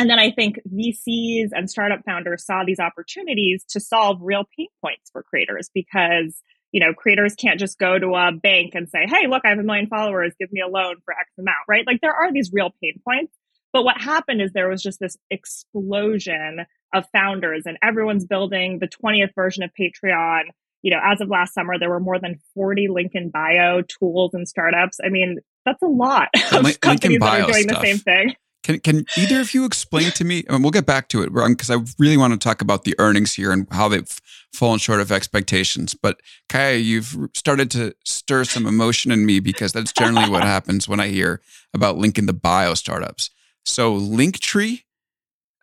and 0.00 0.08
then 0.08 0.18
I 0.18 0.30
think 0.30 0.58
VCs 0.66 1.50
and 1.52 1.70
startup 1.70 2.02
founders 2.06 2.46
saw 2.46 2.64
these 2.64 2.80
opportunities 2.80 3.66
to 3.68 3.80
solve 3.80 4.16
real 4.22 4.44
pain 4.56 4.68
points 4.80 5.10
for 5.10 5.22
creators 5.22 5.68
because, 5.74 6.42
you 6.72 6.80
know, 6.80 6.94
creators 6.94 7.34
can't 7.34 7.60
just 7.60 7.78
go 7.78 7.98
to 7.98 8.14
a 8.14 8.32
bank 8.32 8.74
and 8.74 8.88
say, 8.88 9.04
Hey, 9.06 9.26
look, 9.26 9.42
I 9.44 9.50
have 9.50 9.58
a 9.58 9.62
million 9.62 9.88
followers. 9.88 10.32
Give 10.40 10.50
me 10.52 10.62
a 10.62 10.68
loan 10.68 10.96
for 11.04 11.12
X 11.12 11.28
amount, 11.38 11.58
right? 11.68 11.86
Like 11.86 12.00
there 12.00 12.14
are 12.14 12.32
these 12.32 12.50
real 12.50 12.70
pain 12.82 12.94
points. 13.06 13.36
But 13.74 13.84
what 13.84 14.00
happened 14.00 14.40
is 14.40 14.52
there 14.52 14.70
was 14.70 14.82
just 14.82 15.00
this 15.00 15.18
explosion 15.30 16.64
of 16.94 17.04
founders 17.12 17.64
and 17.66 17.76
everyone's 17.82 18.24
building 18.24 18.78
the 18.78 18.88
20th 18.88 19.34
version 19.34 19.62
of 19.62 19.70
Patreon. 19.78 20.44
You 20.80 20.92
know, 20.92 21.00
as 21.04 21.20
of 21.20 21.28
last 21.28 21.52
summer, 21.52 21.78
there 21.78 21.90
were 21.90 22.00
more 22.00 22.18
than 22.18 22.40
40 22.54 22.88
link 22.88 23.10
in 23.12 23.28
bio 23.28 23.82
tools 23.82 24.32
and 24.32 24.48
startups. 24.48 24.96
I 25.04 25.10
mean, 25.10 25.40
that's 25.66 25.82
a 25.82 25.86
lot 25.86 26.28
of 26.52 26.80
companies 26.80 27.20
that 27.20 27.42
are 27.42 27.52
doing 27.52 27.64
stuff. 27.64 27.82
the 27.82 27.86
same 27.86 27.98
thing. 27.98 28.34
Can 28.62 28.78
can 28.80 29.06
either 29.16 29.40
of 29.40 29.54
you 29.54 29.64
explain 29.64 30.10
to 30.12 30.24
me? 30.24 30.44
And 30.48 30.62
we'll 30.62 30.70
get 30.70 30.84
back 30.86 31.08
to 31.08 31.22
it 31.22 31.32
because 31.32 31.70
I 31.70 31.76
really 31.98 32.16
want 32.16 32.32
to 32.34 32.38
talk 32.38 32.60
about 32.60 32.84
the 32.84 32.94
earnings 32.98 33.34
here 33.34 33.52
and 33.52 33.66
how 33.70 33.88
they've 33.88 34.20
fallen 34.52 34.78
short 34.78 35.00
of 35.00 35.10
expectations. 35.10 35.94
But 35.94 36.20
Kaya, 36.48 36.76
you've 36.76 37.16
started 37.34 37.70
to 37.72 37.94
stir 38.04 38.44
some 38.44 38.66
emotion 38.66 39.12
in 39.12 39.24
me 39.24 39.40
because 39.40 39.72
that's 39.72 39.92
generally 39.92 40.28
what 40.28 40.44
happens 40.56 40.88
when 40.88 41.00
I 41.00 41.08
hear 41.08 41.40
about 41.72 41.96
link 41.96 42.18
in 42.18 42.26
the 42.26 42.34
bio 42.34 42.74
startups. 42.74 43.30
So 43.64 43.98
Linktree, 43.98 44.82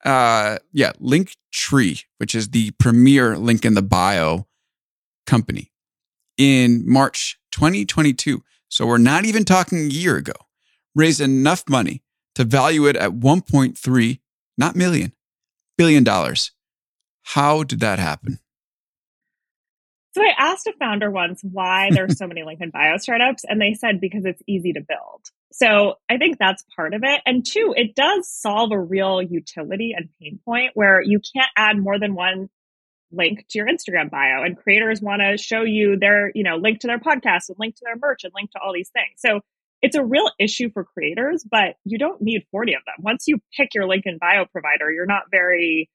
uh, 0.03 0.57
yeah, 0.71 0.93
Linktree, 0.93 2.03
which 2.17 2.33
is 2.33 2.49
the 2.49 2.71
premier 2.71 3.37
link 3.37 3.63
in 3.63 3.75
the 3.75 3.81
bio 3.83 4.47
company, 5.27 5.71
in 6.37 6.83
March 6.89 7.39
2022. 7.51 8.43
So 8.69 8.87
we're 8.87 8.97
not 8.97 9.25
even 9.25 9.45
talking 9.45 9.79
a 9.79 9.81
year 9.81 10.15
ago. 10.15 10.33
Raised 10.95 11.21
enough 11.21 11.63
money 11.69 12.01
to 12.37 12.45
value 12.45 12.85
it 12.85 12.95
at 12.95 13.13
1.3, 13.13 14.19
not 14.59 14.75
million, 14.75 15.11
billion 15.75 16.03
dollars. 16.03 16.51
How 17.23 17.63
did 17.63 17.79
that 17.79 17.97
happen? 17.97 18.37
So 20.13 20.21
I 20.21 20.33
asked 20.37 20.67
a 20.67 20.73
founder 20.79 21.09
once 21.09 21.41
why 21.41 21.89
there's 21.91 22.15
so 22.19 22.27
many 22.27 22.43
link 22.43 22.61
in 22.61 22.69
bio 22.69 22.97
startups, 22.97 23.43
and 23.43 23.59
they 23.59 23.73
said 23.73 23.99
because 23.99 24.23
it's 24.23 24.41
easy 24.45 24.71
to 24.73 24.81
build. 24.81 25.23
So 25.51 25.95
I 26.11 26.17
think 26.17 26.37
that's 26.37 26.63
part 26.75 26.93
of 26.93 27.01
it. 27.03 27.21
And 27.25 27.43
two, 27.43 27.73
it 27.75 27.95
does 27.95 28.31
solve 28.31 28.71
a 28.71 28.79
real 28.79 29.19
utility 29.19 29.95
and 29.97 30.09
pain 30.21 30.39
point 30.45 30.73
where 30.75 31.01
you 31.01 31.19
can't 31.35 31.49
add 31.57 31.79
more 31.79 31.97
than 31.97 32.13
one 32.13 32.49
link 33.11 33.47
to 33.49 33.57
your 33.57 33.67
Instagram 33.67 34.11
bio 34.11 34.43
and 34.43 34.55
creators 34.55 35.01
want 35.01 35.23
to 35.23 35.41
show 35.41 35.63
you 35.63 35.97
their, 35.97 36.31
you 36.35 36.43
know, 36.43 36.57
link 36.57 36.81
to 36.81 36.87
their 36.87 36.99
podcast 36.99 37.49
and 37.49 37.57
link 37.57 37.73
to 37.77 37.81
their 37.83 37.95
merch 37.99 38.25
and 38.25 38.33
link 38.35 38.51
to 38.51 38.59
all 38.59 38.73
these 38.73 38.89
things. 38.89 39.15
So 39.17 39.41
it's 39.81 39.95
a 39.95 40.03
real 40.03 40.29
issue 40.39 40.69
for 40.71 40.83
creators, 40.83 41.45
but 41.49 41.75
you 41.83 41.97
don't 41.97 42.21
need 42.21 42.45
40 42.51 42.73
of 42.73 42.81
them. 42.85 42.95
Once 42.99 43.25
you 43.27 43.39
pick 43.55 43.73
your 43.73 43.87
link 43.87 44.03
in 44.05 44.17
bio 44.17 44.45
provider, 44.45 44.91
you're 44.91 45.05
not 45.05 45.23
very, 45.31 45.89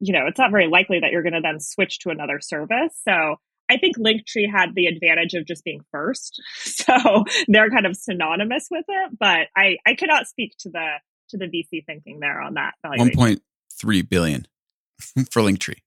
you 0.00 0.12
know, 0.12 0.26
it's 0.26 0.38
not 0.38 0.50
very 0.50 0.66
likely 0.66 1.00
that 1.00 1.12
you're 1.12 1.22
going 1.22 1.34
to 1.34 1.40
then 1.40 1.60
switch 1.60 2.00
to 2.00 2.10
another 2.10 2.40
service. 2.40 2.98
So 3.06 3.36
I 3.70 3.78
think 3.78 3.96
Linktree 3.96 4.50
had 4.50 4.74
the 4.74 4.86
advantage 4.86 5.34
of 5.34 5.46
just 5.46 5.64
being 5.64 5.80
first. 5.90 6.42
So 6.84 7.24
they're 7.48 7.70
kind 7.70 7.86
of 7.86 7.96
synonymous 7.96 8.66
with 8.70 8.84
it, 8.86 9.18
but 9.18 9.48
I, 9.56 9.78
I 9.86 9.94
cannot 9.94 10.26
speak 10.26 10.54
to 10.60 10.68
the, 10.68 10.86
to 11.30 11.38
the 11.38 11.46
VC 11.46 11.82
thinking 11.86 12.20
there 12.20 12.38
on 12.42 12.54
that. 12.54 12.74
1.3 12.84 14.08
billion 14.10 14.46
for 15.30 15.40
Linktree. 15.40 15.80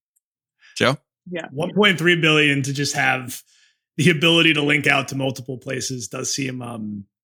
Joe? 0.75 0.97
Yeah. 1.29 1.49
1.3 1.55 2.19
billion 2.19 2.63
to 2.63 2.73
just 2.73 2.95
have 2.95 3.43
the 3.97 4.09
ability 4.09 4.53
to 4.53 4.61
link 4.63 4.87
out 4.87 5.09
to 5.09 5.15
multiple 5.15 5.57
places 5.57 6.07
does 6.07 6.33
seem 6.33 6.63
um, 6.63 7.05
a 7.05 7.16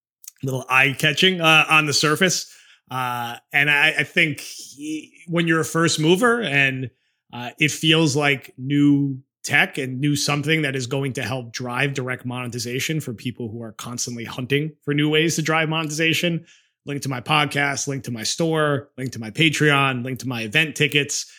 little 0.44 0.66
eye 0.70 0.96
catching 0.98 1.42
uh, 1.42 1.66
on 1.70 1.86
the 1.86 1.94
surface. 1.94 2.54
Uh, 2.92 3.38
and 3.52 3.72
I, 3.72 3.96
I, 4.00 4.04
think 4.04 4.40
he, 4.40 5.24
when 5.28 5.48
you're 5.48 5.62
a 5.62 5.66
first 5.66 6.00
mover 6.00 6.42
and 6.42 6.92
uh, 7.32 7.52
it 7.58 7.72
feels 7.72 8.16
like 8.16 8.54
new 8.58 9.20
tech 9.44 9.78
and 9.78 10.00
new 10.00 10.16
something 10.16 10.62
that 10.62 10.76
is 10.76 10.88
going 10.88 11.14
to 11.14 11.24
help 11.24 11.52
drive 11.52 11.94
direct 11.94 12.26
monetization 12.26 13.00
for 13.00 13.14
people 13.14 13.50
who 13.50 13.62
are 13.62 13.74
constantly 13.74 14.24
hunting 14.24 14.72
for 14.84 14.94
new 14.94 15.10
ways 15.10 15.36
to 15.36 15.42
drive 15.42 15.70
monetization. 15.70 16.46
Link 16.86 17.02
to 17.02 17.10
my 17.10 17.22
podcast, 17.22 17.88
link 17.88 18.04
to 18.04 18.12
my 18.12 18.24
store, 18.24 18.90
link 18.98 19.12
to 19.14 19.20
my 19.20 19.32
Patreon, 19.32 20.04
link 20.04 20.20
to 20.20 20.28
my 20.28 20.42
event 20.42 20.76
tickets. 20.76 21.32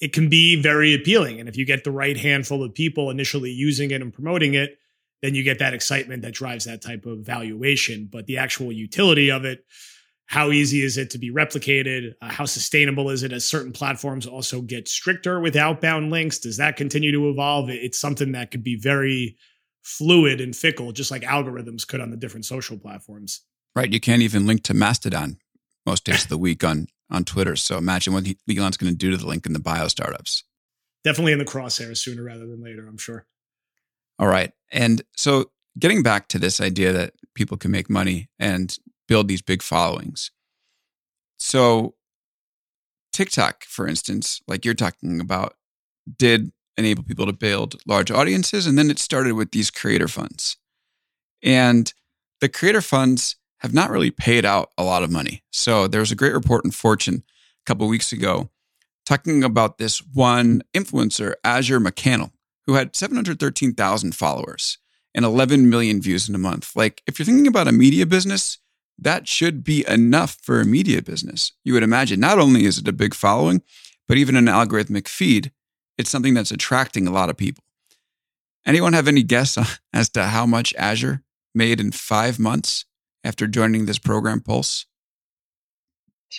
It 0.00 0.12
can 0.12 0.28
be 0.28 0.60
very 0.60 0.94
appealing. 0.94 1.40
And 1.40 1.48
if 1.48 1.56
you 1.56 1.64
get 1.64 1.84
the 1.84 1.90
right 1.90 2.16
handful 2.16 2.62
of 2.62 2.74
people 2.74 3.10
initially 3.10 3.50
using 3.50 3.90
it 3.90 4.02
and 4.02 4.12
promoting 4.12 4.54
it, 4.54 4.78
then 5.22 5.34
you 5.34 5.42
get 5.42 5.58
that 5.58 5.74
excitement 5.74 6.22
that 6.22 6.34
drives 6.34 6.64
that 6.64 6.82
type 6.82 7.06
of 7.06 7.20
valuation. 7.20 8.08
But 8.10 8.26
the 8.26 8.38
actual 8.38 8.72
utility 8.72 9.30
of 9.30 9.44
it, 9.44 9.64
how 10.26 10.50
easy 10.50 10.82
is 10.82 10.96
it 10.96 11.10
to 11.10 11.18
be 11.18 11.30
replicated? 11.30 12.12
Uh, 12.22 12.28
how 12.28 12.44
sustainable 12.44 13.10
is 13.10 13.22
it 13.22 13.32
as 13.32 13.44
certain 13.44 13.72
platforms 13.72 14.26
also 14.26 14.60
get 14.60 14.88
stricter 14.88 15.40
with 15.40 15.56
outbound 15.56 16.10
links? 16.10 16.38
Does 16.38 16.56
that 16.58 16.76
continue 16.76 17.12
to 17.12 17.28
evolve? 17.28 17.68
It's 17.68 17.98
something 17.98 18.32
that 18.32 18.50
could 18.50 18.62
be 18.62 18.76
very 18.76 19.36
fluid 19.82 20.40
and 20.40 20.54
fickle, 20.54 20.92
just 20.92 21.10
like 21.10 21.22
algorithms 21.22 21.86
could 21.86 22.00
on 22.00 22.10
the 22.10 22.16
different 22.16 22.44
social 22.44 22.78
platforms. 22.78 23.40
Right. 23.74 23.92
You 23.92 24.00
can't 24.00 24.22
even 24.22 24.46
link 24.46 24.62
to 24.64 24.74
Mastodon 24.74 25.38
most 25.86 26.04
days 26.04 26.24
of 26.24 26.28
the 26.28 26.38
week 26.38 26.62
on 26.64 26.86
on 27.10 27.24
Twitter. 27.24 27.56
So 27.56 27.76
imagine 27.76 28.12
what 28.12 28.24
Elon's 28.48 28.76
going 28.76 28.92
to 28.92 28.96
do 28.96 29.10
to 29.10 29.16
the 29.16 29.26
link 29.26 29.46
in 29.46 29.52
the 29.52 29.58
bio 29.58 29.88
startups. 29.88 30.44
Definitely 31.02 31.32
in 31.32 31.38
the 31.38 31.44
crosshairs 31.44 31.98
sooner 31.98 32.22
rather 32.22 32.46
than 32.46 32.62
later, 32.62 32.86
I'm 32.86 32.98
sure. 32.98 33.26
All 34.20 34.28
right. 34.28 34.52
And 34.70 35.02
so 35.16 35.50
getting 35.78 36.02
back 36.02 36.28
to 36.28 36.38
this 36.38 36.60
idea 36.60 36.92
that 36.92 37.14
people 37.34 37.56
can 37.56 37.70
make 37.70 37.88
money 37.88 38.28
and 38.38 38.76
build 39.08 39.28
these 39.28 39.42
big 39.42 39.62
followings. 39.62 40.30
So, 41.38 41.94
TikTok, 43.12 43.64
for 43.64 43.88
instance, 43.88 44.42
like 44.46 44.64
you're 44.64 44.74
talking 44.74 45.20
about, 45.20 45.54
did 46.18 46.52
enable 46.76 47.02
people 47.02 47.26
to 47.26 47.32
build 47.32 47.80
large 47.86 48.10
audiences. 48.10 48.66
And 48.66 48.78
then 48.78 48.90
it 48.90 48.98
started 48.98 49.32
with 49.32 49.52
these 49.52 49.70
creator 49.70 50.06
funds. 50.06 50.58
And 51.42 51.92
the 52.40 52.48
creator 52.48 52.82
funds 52.82 53.36
have 53.60 53.72
not 53.72 53.90
really 53.90 54.10
paid 54.10 54.44
out 54.44 54.70
a 54.76 54.84
lot 54.84 55.02
of 55.02 55.10
money. 55.10 55.42
So, 55.50 55.88
there 55.88 56.00
was 56.00 56.12
a 56.12 56.16
great 56.16 56.34
report 56.34 56.64
in 56.64 56.72
Fortune 56.72 57.24
a 57.24 57.64
couple 57.64 57.88
weeks 57.88 58.12
ago 58.12 58.50
talking 59.06 59.42
about 59.42 59.78
this 59.78 59.98
one 60.12 60.62
influencer, 60.74 61.34
Azure 61.42 61.80
McCannell, 61.80 62.30
who 62.66 62.74
had 62.74 62.94
713,000 62.96 64.14
followers 64.14 64.78
and 65.14 65.24
11 65.24 65.68
million 65.68 66.00
views 66.00 66.28
in 66.28 66.34
a 66.34 66.38
month. 66.38 66.76
Like, 66.76 67.02
if 67.06 67.18
you're 67.18 67.26
thinking 67.26 67.46
about 67.46 67.68
a 67.68 67.72
media 67.72 68.06
business, 68.06 68.58
that 68.98 69.26
should 69.26 69.64
be 69.64 69.84
enough 69.88 70.36
for 70.42 70.60
a 70.60 70.64
media 70.64 71.02
business. 71.02 71.52
You 71.64 71.72
would 71.74 71.82
imagine 71.82 72.20
not 72.20 72.38
only 72.38 72.64
is 72.64 72.78
it 72.78 72.88
a 72.88 72.92
big 72.92 73.14
following, 73.14 73.62
but 74.06 74.18
even 74.18 74.36
an 74.36 74.46
algorithmic 74.46 75.08
feed, 75.08 75.52
it's 75.96 76.10
something 76.10 76.34
that's 76.34 76.50
attracting 76.50 77.06
a 77.06 77.12
lot 77.12 77.30
of 77.30 77.36
people. 77.36 77.64
Anyone 78.66 78.92
have 78.92 79.08
any 79.08 79.22
guess 79.22 79.58
as 79.92 80.08
to 80.10 80.24
how 80.24 80.46
much 80.46 80.74
Azure 80.76 81.22
made 81.54 81.80
in 81.80 81.92
five 81.92 82.38
months 82.38 82.84
after 83.24 83.46
joining 83.46 83.86
this 83.86 83.98
program, 83.98 84.40
Pulse? 84.40 84.86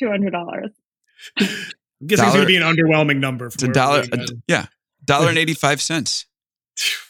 $200. 0.01 0.71
I'm 1.39 2.07
guessing 2.07 2.25
it's 2.25 2.35
going 2.35 2.41
to 2.41 2.45
be 2.45 2.55
an 2.55 2.63
underwhelming 2.63 3.19
number. 3.19 3.47
It's 3.47 3.61
a 3.61 3.67
dollar. 3.67 4.03
yeah. 4.47 4.67
Dollar 5.03 5.29
and 5.29 5.37
85 5.37 5.81
cents. 5.81 6.25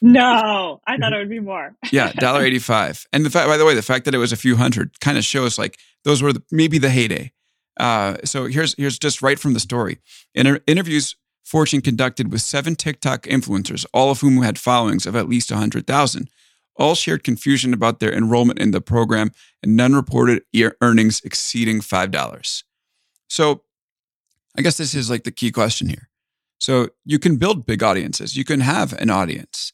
No, 0.01 0.81
I 0.85 0.97
thought 0.97 1.13
it 1.13 1.17
would 1.17 1.29
be 1.29 1.39
more. 1.39 1.75
yeah, 1.91 2.11
dollar 2.13 2.43
eighty 2.43 2.59
five. 2.59 3.05
And 3.13 3.25
the 3.25 3.29
fact, 3.29 3.47
by 3.47 3.57
the 3.57 3.65
way, 3.65 3.75
the 3.75 3.81
fact 3.81 4.05
that 4.05 4.15
it 4.15 4.17
was 4.17 4.31
a 4.31 4.37
few 4.37 4.55
hundred 4.57 4.99
kind 4.99 5.17
of 5.17 5.23
shows 5.23 5.57
like 5.57 5.77
those 6.03 6.21
were 6.21 6.33
the, 6.33 6.43
maybe 6.51 6.77
the 6.77 6.89
heyday. 6.89 7.31
Uh, 7.79 8.17
so 8.23 8.45
here's 8.45 8.73
here's 8.75 8.99
just 8.99 9.21
right 9.21 9.39
from 9.39 9.53
the 9.53 9.59
story. 9.59 9.99
In 10.33 10.59
interviews 10.67 11.15
Fortune 11.43 11.81
conducted 11.81 12.31
with 12.31 12.41
seven 12.41 12.75
TikTok 12.75 13.23
influencers, 13.23 13.85
all 13.93 14.11
of 14.11 14.21
whom 14.21 14.41
had 14.41 14.57
followings 14.59 15.05
of 15.05 15.15
at 15.15 15.29
least 15.29 15.51
hundred 15.51 15.87
thousand, 15.87 16.29
all 16.75 16.95
shared 16.95 17.23
confusion 17.23 17.73
about 17.73 17.99
their 17.99 18.13
enrollment 18.13 18.59
in 18.59 18.71
the 18.71 18.81
program, 18.81 19.31
and 19.61 19.77
none 19.77 19.93
reported 19.93 20.43
earnings 20.81 21.21
exceeding 21.23 21.81
five 21.81 22.11
dollars. 22.11 22.63
So, 23.29 23.63
I 24.57 24.61
guess 24.61 24.77
this 24.77 24.93
is 24.93 25.09
like 25.09 25.23
the 25.23 25.31
key 25.31 25.51
question 25.51 25.87
here. 25.87 26.09
So 26.61 26.89
you 27.03 27.17
can 27.17 27.37
build 27.37 27.65
big 27.65 27.81
audiences, 27.81 28.37
you 28.37 28.45
can 28.45 28.59
have 28.59 28.93
an 28.93 29.09
audience. 29.09 29.73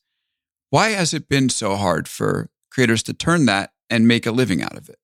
Why 0.70 0.90
has 0.90 1.14
it 1.14 1.28
been 1.28 1.50
so 1.50 1.76
hard 1.76 2.08
for 2.08 2.50
creators 2.72 3.04
to 3.04 3.14
turn 3.14 3.46
that 3.46 3.72
and 3.90 4.08
make 4.08 4.26
a 4.26 4.32
living 4.32 4.62
out 4.64 4.78
of 4.78 4.88
it? 4.88 4.98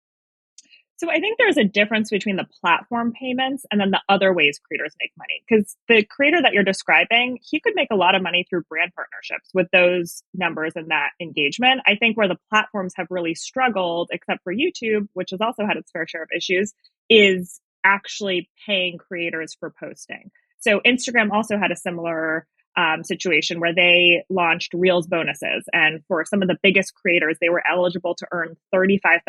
So 0.96 1.10
I 1.10 1.20
think 1.20 1.38
there's 1.38 1.58
a 1.58 1.66
difference 1.66 2.10
between 2.10 2.38
the 2.38 2.48
platform 2.62 3.12
payments 3.12 3.66
and 3.70 3.82
then 3.82 3.92
the 3.92 4.02
other 4.08 4.34
ways 4.34 4.62
creators 4.66 4.94
make 5.02 5.12
money. 5.18 5.44
Because 5.46 5.76
the 5.90 6.06
creator 6.06 6.42
that 6.42 6.54
you're 6.54 6.64
describing, 6.64 7.40
he 7.42 7.60
could 7.60 7.74
make 7.76 7.90
a 7.92 7.98
lot 7.98 8.16
of 8.16 8.22
money 8.22 8.46
through 8.50 8.64
brand 8.70 8.92
partnerships 8.96 9.50
with 9.54 9.68
those 9.74 10.24
numbers 10.34 10.72
and 10.76 10.90
that 10.92 11.10
engagement. 11.20 11.82
I 11.86 11.96
think 11.96 12.16
where 12.16 12.30
the 12.30 12.40
platforms 12.50 12.94
have 12.96 13.08
really 13.10 13.36
struggled, 13.36 14.10
except 14.14 14.42
for 14.46 14.54
YouTube, 14.54 15.08
which 15.12 15.32
has 15.32 15.42
also 15.42 15.66
had 15.66 15.76
its 15.76 15.92
fair 15.92 16.08
share 16.08 16.24
of 16.24 16.30
issues, 16.34 16.74
is 17.10 17.60
actually 17.84 18.50
paying 18.66 18.98
creators 18.98 19.58
for 19.60 19.74
posting. 19.78 20.32
So 20.64 20.80
Instagram 20.86 21.32
also 21.32 21.58
had 21.58 21.72
a 21.72 21.76
similar 21.76 22.48
um, 22.76 23.04
situation 23.04 23.60
where 23.60 23.74
they 23.74 24.24
launched 24.30 24.74
Reels 24.74 25.08
bonuses. 25.08 25.66
And 25.74 26.02
for 26.08 26.26
some 26.26 26.42
of 26.42 26.48
the 26.48 26.58
biggest 26.64 26.96
creators, 26.96 27.38
they 27.40 27.50
were 27.50 27.62
eligible 27.70 28.16
to 28.16 28.28
earn 28.32 28.56
$35,000 28.74 29.20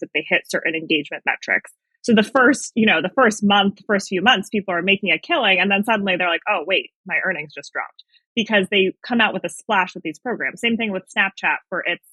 if 0.00 0.08
they 0.14 0.24
hit 0.26 0.42
certain 0.48 0.74
engagement 0.74 1.24
metrics. 1.26 1.72
So 2.02 2.14
the 2.14 2.22
first, 2.22 2.72
you 2.74 2.86
know, 2.86 3.02
the 3.02 3.10
first 3.14 3.42
month, 3.42 3.80
first 3.86 4.08
few 4.08 4.22
months, 4.22 4.48
people 4.48 4.72
are 4.72 4.80
making 4.80 5.10
a 5.10 5.18
killing. 5.18 5.58
And 5.60 5.70
then 5.70 5.84
suddenly 5.84 6.16
they're 6.16 6.30
like, 6.30 6.40
oh, 6.48 6.64
wait, 6.66 6.90
my 7.04 7.16
earnings 7.24 7.52
just 7.52 7.72
dropped 7.72 8.04
because 8.34 8.68
they 8.70 8.92
come 9.06 9.20
out 9.20 9.34
with 9.34 9.44
a 9.44 9.50
splash 9.50 9.94
with 9.94 10.02
these 10.02 10.18
programs. 10.18 10.60
Same 10.60 10.76
thing 10.76 10.92
with 10.92 11.02
Snapchat 11.14 11.56
for 11.68 11.80
its 11.80 12.04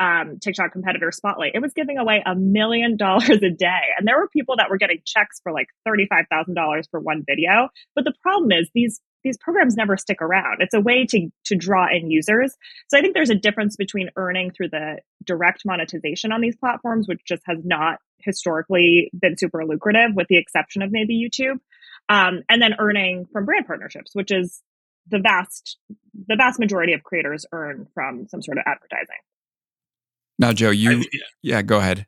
um, 0.00 0.38
TikTok 0.40 0.72
competitor 0.72 1.12
Spotlight. 1.12 1.52
It 1.54 1.62
was 1.62 1.72
giving 1.72 1.98
away 1.98 2.22
a 2.26 2.34
million 2.34 2.96
dollars 2.96 3.42
a 3.42 3.50
day. 3.50 3.82
And 3.98 4.06
there 4.06 4.18
were 4.18 4.28
people 4.28 4.56
that 4.56 4.70
were 4.70 4.78
getting 4.78 5.00
checks 5.04 5.40
for 5.42 5.52
like 5.52 5.68
$35,000 5.86 6.84
for 6.90 7.00
one 7.00 7.24
video. 7.26 7.68
But 7.94 8.04
the 8.04 8.14
problem 8.22 8.52
is 8.52 8.68
these 8.74 9.00
these 9.22 9.38
programs 9.38 9.74
never 9.74 9.96
stick 9.96 10.20
around. 10.20 10.60
It's 10.60 10.74
a 10.74 10.80
way 10.80 11.06
to 11.06 11.30
to 11.46 11.56
draw 11.56 11.86
in 11.90 12.10
users. 12.10 12.54
So 12.88 12.98
I 12.98 13.00
think 13.00 13.14
there's 13.14 13.30
a 13.30 13.34
difference 13.34 13.74
between 13.74 14.10
earning 14.16 14.50
through 14.50 14.68
the 14.68 14.98
direct 15.24 15.62
monetization 15.64 16.30
on 16.30 16.42
these 16.42 16.56
platforms, 16.56 17.08
which 17.08 17.22
just 17.26 17.42
has 17.46 17.58
not 17.64 18.00
historically 18.18 19.10
been 19.18 19.38
super 19.38 19.64
lucrative, 19.64 20.14
with 20.14 20.28
the 20.28 20.36
exception 20.36 20.82
of 20.82 20.92
maybe 20.92 21.16
YouTube, 21.18 21.58
um, 22.10 22.42
and 22.50 22.60
then 22.60 22.74
earning 22.78 23.26
from 23.32 23.46
brand 23.46 23.66
partnerships, 23.66 24.10
which 24.14 24.30
is 24.30 24.62
the 25.08 25.18
vast 25.18 25.78
the 26.28 26.36
vast 26.36 26.60
majority 26.60 26.92
of 26.92 27.02
creators 27.02 27.46
earn 27.52 27.86
from 27.94 28.28
some 28.28 28.42
sort 28.42 28.58
of 28.58 28.64
advertising. 28.66 29.16
Now, 30.38 30.52
Joe, 30.52 30.70
you, 30.70 30.90
I, 30.90 30.94
yeah. 30.94 31.20
yeah, 31.42 31.62
go 31.62 31.78
ahead. 31.78 32.06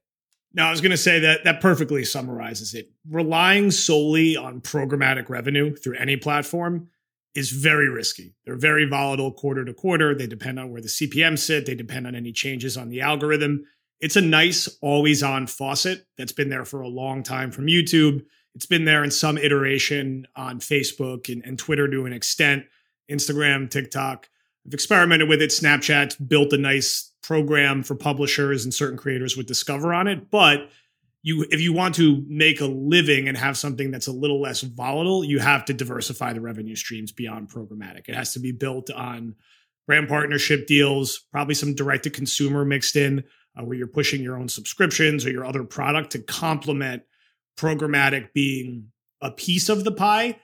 No, 0.55 0.65
I 0.65 0.71
was 0.71 0.81
going 0.81 0.91
to 0.91 0.97
say 0.97 1.21
that 1.21 1.45
that 1.45 1.61
perfectly 1.61 2.05
summarizes 2.05 2.75
it. 2.75 2.91
Relying 3.09 3.71
solely 3.71 4.37
on 4.37 4.63
programmatic 4.63 5.29
revenue 5.29 5.77
through 5.77 5.97
any 5.97 6.17
platform 6.17 6.89
is 7.35 7.51
very 7.51 7.91
risky. 7.91 8.35
They're 8.45 8.57
very 8.57 8.87
volatile 8.87 9.31
quarter 9.31 9.65
to 9.67 9.75
quarter. 9.75 10.15
They 10.15 10.27
depend 10.27 10.59
on 10.59 10.71
where 10.71 10.81
the 10.81 10.89
CPM 10.89 11.39
sit. 11.39 11.67
They 11.67 11.75
depend 11.75 12.07
on 12.07 12.15
any 12.15 12.33
changes 12.33 12.79
on 12.79 12.89
the 12.89 13.03
algorithm. 13.03 13.67
It's 14.01 14.17
a 14.17 14.23
nice 14.23 14.69
always 14.81 15.23
on 15.23 15.47
faucet 15.47 16.07
that's 16.17 16.33
been 16.33 16.49
there 16.49 16.65
for 16.65 16.81
a 16.81 16.89
long 16.89 17.23
time 17.23 17.51
from 17.51 17.67
YouTube. 17.67 18.25
It's 18.55 18.67
been 18.67 18.87
there 18.87 19.05
in 19.05 19.11
some 19.11 19.37
iteration 19.37 20.27
on 20.35 20.61
Facebook 20.61 21.31
and, 21.31 21.45
and 21.45 21.59
Twitter 21.59 21.89
to 21.89 22.07
an 22.07 22.15
extent, 22.15 22.65
Instagram, 23.11 23.71
TikTok. 23.71 24.31
I've 24.67 24.73
experimented 24.73 25.29
with 25.29 25.43
it. 25.43 25.51
Snapchat's 25.51 26.17
built 26.17 26.55
a 26.55 26.59
nice 26.59 27.13
program 27.27 27.83
for 27.83 27.97
publishers 27.97 28.65
and 28.65 28.73
certain 28.73 28.97
creators 28.97 29.37
with 29.37 29.47
Discover 29.47 29.93
on 29.93 30.07
it. 30.07 30.31
But 30.31 30.71
you, 31.23 31.45
if 31.51 31.61
you 31.61 31.73
want 31.73 31.97
to 31.97 32.25
make 32.29 32.61
a 32.61 32.67
living 32.67 33.27
and 33.27 33.37
have 33.37 33.59
something 33.59 33.91
that's 33.91 34.07
a 34.07 34.13
little 34.13 34.41
less 34.41 34.61
volatile, 34.61 35.25
you 35.25 35.41
have 35.41 35.65
to 35.65 35.75
diversify 35.75 36.33
the 36.33 36.41
revenue 36.41 36.77
streams 36.77 37.11
beyond 37.11 37.51
programmatic. 37.51 38.09
It 38.09 38.15
has 38.15 38.33
to 38.35 38.39
be 38.39 38.53
built 38.53 38.91
on 38.91 39.35
brand 39.89 40.09
partnership 40.09 40.69
deals, 40.69 41.19
probably 41.33 41.57
some 41.57 41.75
direct 41.75 42.05
to 42.05 42.11
consumer 42.11 42.65
mixed 42.65 42.95
in, 42.95 43.25
uh, 43.59 43.65
where 43.65 43.77
you're 43.77 43.89
pushing 43.89 44.23
your 44.23 44.39
own 44.39 44.49
subscriptions 44.49 45.27
or 45.27 45.33
your 45.33 45.45
other 45.45 45.65
product 45.65 46.13
to 46.13 46.21
complement 46.21 47.03
programmatic 47.57 48.33
being 48.35 48.93
a 49.21 49.33
piece 49.33 49.69
of 49.69 49.83
the 49.83 49.93
pie. 49.93 50.39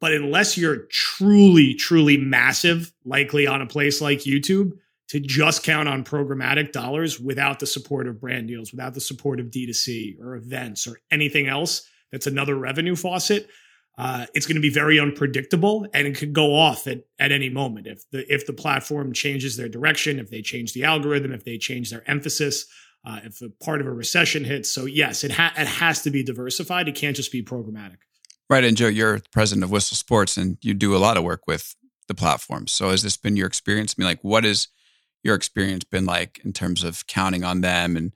But 0.00 0.12
unless 0.12 0.58
you're 0.58 0.86
truly, 0.90 1.74
truly 1.74 2.16
massive, 2.16 2.92
likely 3.04 3.46
on 3.46 3.62
a 3.62 3.66
place 3.66 4.00
like 4.00 4.20
YouTube, 4.20 4.72
to 5.08 5.20
just 5.20 5.62
count 5.62 5.88
on 5.88 6.04
programmatic 6.04 6.72
dollars 6.72 7.20
without 7.20 7.60
the 7.60 7.66
support 7.66 8.06
of 8.08 8.20
brand 8.20 8.48
deals, 8.48 8.72
without 8.72 8.94
the 8.94 9.00
support 9.00 9.38
of 9.40 9.46
D2C 9.46 10.18
or 10.20 10.36
events 10.36 10.86
or 10.86 10.98
anything 11.10 11.46
else 11.46 11.86
that's 12.10 12.26
another 12.26 12.54
revenue 12.54 12.96
faucet, 12.96 13.48
uh, 13.96 14.26
it's 14.34 14.46
going 14.46 14.56
to 14.56 14.60
be 14.60 14.70
very 14.70 14.98
unpredictable 14.98 15.86
and 15.94 16.06
it 16.06 16.16
could 16.16 16.32
go 16.32 16.54
off 16.54 16.86
at, 16.86 17.04
at 17.18 17.30
any 17.30 17.48
moment. 17.48 17.86
If 17.86 18.02
the 18.10 18.32
if 18.32 18.46
the 18.46 18.52
platform 18.52 19.12
changes 19.12 19.56
their 19.56 19.68
direction 19.68 20.18
if 20.18 20.30
they 20.30 20.42
change 20.42 20.72
the 20.72 20.84
algorithm 20.84 21.32
if 21.32 21.44
they 21.44 21.58
change 21.58 21.90
their 21.90 22.08
emphasis 22.10 22.66
uh, 23.06 23.20
if 23.22 23.40
a 23.42 23.50
part 23.62 23.80
of 23.80 23.86
a 23.86 23.92
recession 23.92 24.44
hits. 24.44 24.72
So 24.72 24.86
yes 24.86 25.22
it, 25.22 25.32
ha- 25.32 25.54
it 25.56 25.66
has 25.66 26.02
to 26.02 26.10
be 26.10 26.24
diversified. 26.24 26.88
It 26.88 26.96
can't 26.96 27.14
just 27.14 27.30
be 27.30 27.42
programmatic. 27.42 27.98
Right 28.50 28.64
and 28.64 28.76
joe 28.76 28.88
you're 28.88 29.20
president 29.32 29.62
of 29.64 29.70
whistle 29.70 29.96
sports 29.96 30.36
and 30.36 30.58
you 30.60 30.74
do 30.74 30.96
a 30.96 30.98
lot 30.98 31.16
of 31.16 31.22
work 31.22 31.42
with 31.46 31.76
the 32.08 32.14
platforms 32.14 32.72
so 32.72 32.90
has 32.90 33.02
this 33.02 33.16
been 33.16 33.36
your 33.36 33.46
experience? 33.46 33.94
I 33.96 34.00
mean 34.00 34.08
like 34.08 34.22
what 34.22 34.42
has 34.42 34.68
your 35.24 35.34
experience 35.34 35.84
been 35.84 36.04
like 36.04 36.40
in 36.44 36.52
terms 36.52 36.84
of 36.84 37.06
counting 37.06 37.42
on 37.42 37.60
them 37.60 37.96
and 37.96 38.12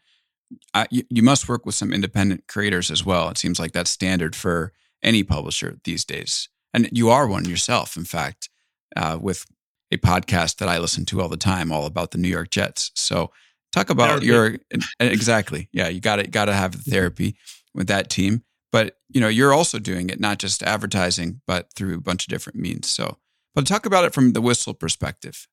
uh, 0.72 0.86
you, 0.90 1.02
you 1.10 1.22
must 1.22 1.48
work 1.48 1.66
with 1.66 1.74
some 1.74 1.92
independent 1.92 2.46
creators 2.46 2.90
as 2.90 3.04
well 3.04 3.28
it 3.28 3.38
seems 3.38 3.58
like 3.58 3.72
that's 3.72 3.90
standard 3.90 4.36
for 4.36 4.72
any 5.02 5.22
publisher 5.22 5.78
these 5.84 6.04
days. 6.04 6.48
And 6.74 6.88
you 6.92 7.10
are 7.10 7.26
one 7.26 7.44
yourself, 7.44 7.96
in 7.96 8.04
fact, 8.04 8.48
uh, 8.96 9.18
with 9.20 9.46
a 9.90 9.96
podcast 9.96 10.56
that 10.56 10.68
I 10.68 10.78
listen 10.78 11.04
to 11.06 11.20
all 11.20 11.28
the 11.28 11.36
time, 11.36 11.72
all 11.72 11.86
about 11.86 12.10
the 12.10 12.18
New 12.18 12.28
York 12.28 12.50
Jets. 12.50 12.90
So 12.94 13.30
talk 13.72 13.90
about 13.90 14.22
your 14.22 14.56
exactly, 15.00 15.68
yeah, 15.72 15.88
you 15.88 16.00
got 16.00 16.16
to 16.16 16.26
got 16.26 16.46
to 16.46 16.52
have 16.52 16.72
the 16.72 16.90
therapy 16.90 17.36
with 17.74 17.86
that 17.88 18.10
team. 18.10 18.44
But 18.70 18.98
you 19.08 19.20
know, 19.20 19.28
you're 19.28 19.54
also 19.54 19.78
doing 19.78 20.10
it 20.10 20.20
not 20.20 20.38
just 20.38 20.62
advertising, 20.62 21.40
but 21.46 21.72
through 21.74 21.94
a 21.94 22.00
bunch 22.00 22.24
of 22.24 22.28
different 22.28 22.58
means. 22.58 22.90
So, 22.90 23.16
but 23.54 23.66
talk 23.66 23.86
about 23.86 24.04
it 24.04 24.12
from 24.12 24.34
the 24.34 24.42
whistle 24.42 24.74
perspective. 24.74 25.48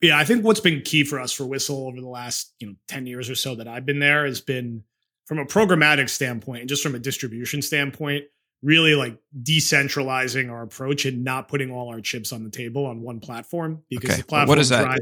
Yeah, 0.00 0.16
I 0.16 0.24
think 0.24 0.44
what's 0.44 0.60
been 0.60 0.82
key 0.82 1.04
for 1.04 1.18
us 1.18 1.32
for 1.32 1.44
Whistle 1.44 1.86
over 1.86 2.00
the 2.00 2.08
last 2.08 2.54
you 2.58 2.66
know 2.68 2.74
ten 2.86 3.06
years 3.06 3.28
or 3.28 3.34
so 3.34 3.54
that 3.56 3.68
I've 3.68 3.86
been 3.86 3.98
there 3.98 4.26
has 4.26 4.40
been 4.40 4.84
from 5.26 5.38
a 5.38 5.44
programmatic 5.44 6.08
standpoint 6.08 6.60
and 6.60 6.68
just 6.68 6.82
from 6.82 6.94
a 6.94 6.98
distribution 6.98 7.60
standpoint 7.60 8.24
really 8.62 8.94
like 8.94 9.16
decentralizing 9.42 10.50
our 10.50 10.62
approach 10.62 11.04
and 11.04 11.22
not 11.22 11.48
putting 11.48 11.70
all 11.70 11.88
our 11.90 12.00
chips 12.00 12.32
on 12.32 12.42
the 12.42 12.50
table 12.50 12.86
on 12.86 13.02
one 13.02 13.20
platform 13.20 13.82
because 13.88 14.10
okay. 14.10 14.20
the 14.20 14.26
platform 14.26 14.48
what 14.48 14.58
is 14.58 14.68
that? 14.70 14.98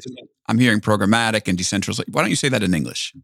I'm 0.47 0.59
hearing 0.59 0.81
programmatic 0.81 1.49
and 1.49 1.57
decentralized. 1.57 2.05
Why 2.11 2.23
don't 2.23 2.31
you 2.31 2.37
say 2.37 2.49
that 2.51 2.63
in 2.63 2.75
English? 2.75 3.15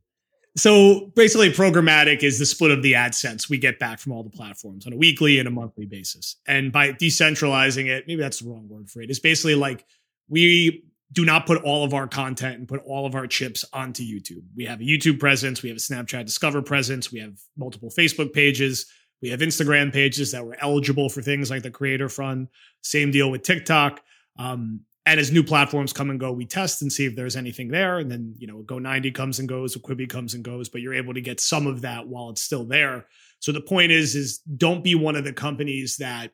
So 0.54 1.10
basically, 1.16 1.50
programmatic 1.50 2.22
is 2.22 2.38
the 2.38 2.44
split 2.44 2.72
of 2.72 2.82
the 2.82 2.92
AdSense 2.92 3.48
we 3.48 3.56
get 3.56 3.78
back 3.78 3.98
from 3.98 4.12
all 4.12 4.22
the 4.22 4.30
platforms 4.30 4.86
on 4.86 4.92
a 4.92 4.96
weekly 4.96 5.38
and 5.38 5.48
a 5.48 5.50
monthly 5.50 5.86
basis. 5.86 6.36
And 6.46 6.70
by 6.70 6.92
decentralizing 6.92 7.86
it, 7.86 8.04
maybe 8.06 8.20
that's 8.20 8.40
the 8.40 8.50
wrong 8.50 8.68
word 8.68 8.90
for 8.90 9.00
it. 9.00 9.08
It's 9.08 9.18
basically 9.18 9.54
like 9.54 9.86
we 10.28 10.84
do 11.12 11.24
not 11.24 11.46
put 11.46 11.62
all 11.62 11.84
of 11.84 11.92
our 11.92 12.08
content 12.08 12.58
and 12.58 12.66
put 12.66 12.82
all 12.86 13.06
of 13.06 13.14
our 13.14 13.26
chips 13.26 13.64
onto 13.72 14.02
YouTube. 14.02 14.42
We 14.56 14.64
have 14.64 14.80
a 14.80 14.84
YouTube 14.84 15.20
presence, 15.20 15.62
we 15.62 15.68
have 15.68 15.76
a 15.76 15.80
Snapchat 15.80 16.24
Discover 16.24 16.62
presence, 16.62 17.12
we 17.12 17.20
have 17.20 17.38
multiple 17.56 17.90
Facebook 17.90 18.32
pages 18.32 18.86
we 19.22 19.30
have 19.30 19.40
Instagram 19.40 19.92
pages 19.92 20.32
that 20.32 20.44
were 20.44 20.56
eligible 20.60 21.08
for 21.08 21.22
things 21.22 21.48
like 21.48 21.62
the 21.62 21.70
Creator 21.70 22.08
Fund. 22.08 22.48
Same 22.82 23.12
deal 23.12 23.30
with 23.30 23.44
TikTok. 23.44 24.00
Um, 24.36 24.80
and 25.06 25.18
as 25.18 25.32
new 25.32 25.44
platforms 25.44 25.92
come 25.92 26.10
and 26.10 26.18
go, 26.18 26.32
we 26.32 26.44
test 26.44 26.82
and 26.82 26.92
see 26.92 27.06
if 27.06 27.14
there's 27.16 27.36
anything 27.36 27.68
there. 27.68 27.98
And 27.98 28.10
then, 28.10 28.34
you 28.36 28.46
know, 28.46 28.62
Go 28.62 28.78
90 28.78 29.12
comes 29.12 29.38
and 29.38 29.48
goes, 29.48 29.76
Quibi 29.76 30.08
comes 30.08 30.34
and 30.34 30.44
goes, 30.44 30.68
but 30.68 30.80
you're 30.80 30.94
able 30.94 31.14
to 31.14 31.20
get 31.20 31.40
some 31.40 31.66
of 31.66 31.82
that 31.82 32.06
while 32.06 32.30
it's 32.30 32.42
still 32.42 32.64
there. 32.64 33.06
So 33.38 33.52
the 33.52 33.60
point 33.60 33.92
is, 33.92 34.14
is 34.14 34.38
don't 34.38 34.84
be 34.84 34.94
one 34.94 35.16
of 35.16 35.24
the 35.24 35.32
companies 35.32 35.96
that 35.98 36.32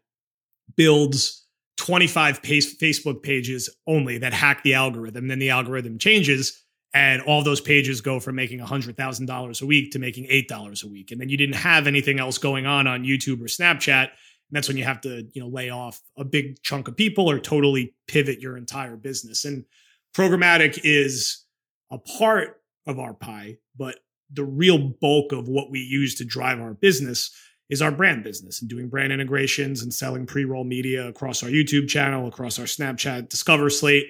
builds 0.76 1.46
25 1.78 2.42
Facebook 2.42 3.22
pages 3.22 3.70
only 3.86 4.18
that 4.18 4.32
hack 4.32 4.62
the 4.62 4.74
algorithm. 4.74 5.28
Then 5.28 5.38
the 5.38 5.50
algorithm 5.50 5.98
changes 5.98 6.64
and 6.92 7.22
all 7.22 7.42
those 7.42 7.60
pages 7.60 8.00
go 8.00 8.18
from 8.18 8.34
making 8.34 8.60
$100,000 8.60 9.62
a 9.62 9.66
week 9.66 9.92
to 9.92 9.98
making 9.98 10.26
$8 10.26 10.84
a 10.84 10.88
week. 10.88 11.10
And 11.10 11.20
then 11.20 11.28
you 11.28 11.36
didn't 11.36 11.56
have 11.56 11.86
anything 11.86 12.18
else 12.18 12.38
going 12.38 12.66
on 12.66 12.86
on 12.86 13.04
YouTube 13.04 13.40
or 13.40 13.44
Snapchat. 13.44 14.04
And 14.04 14.56
that's 14.56 14.68
when 14.68 14.76
you 14.76 14.84
have 14.84 15.00
to, 15.02 15.28
you 15.32 15.40
know, 15.40 15.48
lay 15.48 15.70
off 15.70 16.00
a 16.16 16.24
big 16.24 16.62
chunk 16.62 16.88
of 16.88 16.96
people 16.96 17.30
or 17.30 17.38
totally 17.38 17.94
pivot 18.06 18.40
your 18.40 18.56
entire 18.56 18.96
business. 18.96 19.44
And 19.44 19.64
programmatic 20.14 20.80
is 20.82 21.44
a 21.90 21.98
part 21.98 22.60
of 22.86 22.98
our 22.98 23.14
pie, 23.14 23.58
but 23.76 23.96
the 24.32 24.44
real 24.44 24.78
bulk 25.00 25.32
of 25.32 25.48
what 25.48 25.70
we 25.70 25.80
use 25.80 26.14
to 26.16 26.24
drive 26.24 26.60
our 26.60 26.74
business 26.74 27.30
is 27.68 27.82
our 27.82 27.90
brand 27.90 28.24
business 28.24 28.60
and 28.60 28.70
doing 28.70 28.88
brand 28.88 29.12
integrations 29.12 29.82
and 29.82 29.92
selling 29.92 30.26
pre-roll 30.26 30.64
media 30.64 31.06
across 31.06 31.42
our 31.42 31.50
YouTube 31.50 31.88
channel, 31.88 32.26
across 32.26 32.58
our 32.58 32.64
Snapchat 32.64 33.28
Discover 33.28 33.70
slate. 33.70 34.06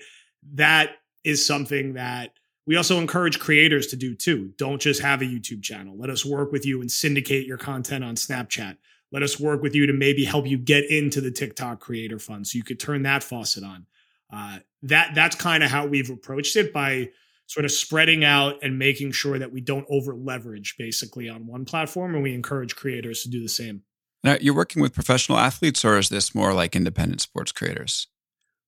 That 0.54 0.92
is 1.24 1.44
something 1.44 1.94
that 1.94 2.32
we 2.66 2.76
also 2.76 2.98
encourage 2.98 3.40
creators 3.40 3.88
to 3.88 3.96
do 3.96 4.14
too. 4.14 4.52
Don't 4.58 4.80
just 4.80 5.00
have 5.00 5.22
a 5.22 5.24
YouTube 5.24 5.62
channel. 5.62 5.96
Let 5.96 6.10
us 6.10 6.24
work 6.24 6.52
with 6.52 6.66
you 6.66 6.80
and 6.80 6.90
syndicate 6.90 7.46
your 7.46 7.56
content 7.56 8.04
on 8.04 8.14
Snapchat. 8.14 8.76
Let 9.10 9.22
us 9.22 9.40
work 9.40 9.62
with 9.62 9.74
you 9.74 9.86
to 9.86 9.92
maybe 9.92 10.24
help 10.24 10.46
you 10.46 10.58
get 10.58 10.88
into 10.90 11.20
the 11.20 11.30
TikTok 11.30 11.80
Creator 11.80 12.18
Fund 12.18 12.46
so 12.46 12.58
you 12.58 12.64
could 12.64 12.78
turn 12.78 13.02
that 13.04 13.22
faucet 13.22 13.64
on. 13.64 13.86
Uh, 14.30 14.58
that 14.82 15.14
that's 15.14 15.34
kind 15.34 15.62
of 15.62 15.70
how 15.70 15.86
we've 15.86 16.10
approached 16.10 16.56
it 16.56 16.72
by 16.72 17.08
sort 17.48 17.64
of 17.64 17.72
spreading 17.72 18.24
out 18.24 18.54
and 18.62 18.78
making 18.78 19.10
sure 19.10 19.38
that 19.38 19.52
we 19.52 19.60
don't 19.60 19.86
over 19.90 20.14
leverage 20.14 20.76
basically 20.78 21.28
on 21.28 21.46
one 21.46 21.64
platform, 21.64 22.14
and 22.14 22.22
we 22.22 22.32
encourage 22.32 22.76
creators 22.76 23.22
to 23.22 23.28
do 23.28 23.42
the 23.42 23.48
same. 23.48 23.82
Now, 24.22 24.36
you're 24.40 24.54
working 24.54 24.80
with 24.80 24.94
professional 24.94 25.38
athletes, 25.38 25.84
or 25.84 25.98
is 25.98 26.08
this 26.08 26.34
more 26.34 26.54
like 26.54 26.76
independent 26.76 27.20
sports 27.20 27.50
creators? 27.50 28.06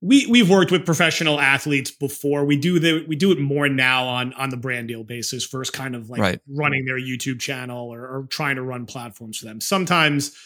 we 0.02 0.26
we've 0.26 0.48
worked 0.48 0.72
with 0.72 0.86
professional 0.86 1.40
athletes 1.40 1.90
before. 1.90 2.44
We 2.44 2.56
do 2.56 2.78
the 2.78 3.04
we 3.06 3.16
do 3.16 3.32
it 3.32 3.38
more 3.38 3.68
now 3.68 4.06
on 4.06 4.32
on 4.34 4.48
the 4.50 4.56
brand 4.56 4.88
deal 4.88 5.04
basis 5.04 5.44
versus 5.46 5.70
kind 5.70 5.94
of 5.94 6.08
like 6.08 6.20
right. 6.20 6.40
running 6.48 6.86
their 6.86 6.98
YouTube 6.98 7.38
channel 7.38 7.88
or, 7.88 8.00
or 8.06 8.26
trying 8.30 8.56
to 8.56 8.62
run 8.62 8.86
platforms 8.86 9.38
for 9.38 9.44
them. 9.44 9.60
Sometimes, 9.60 10.36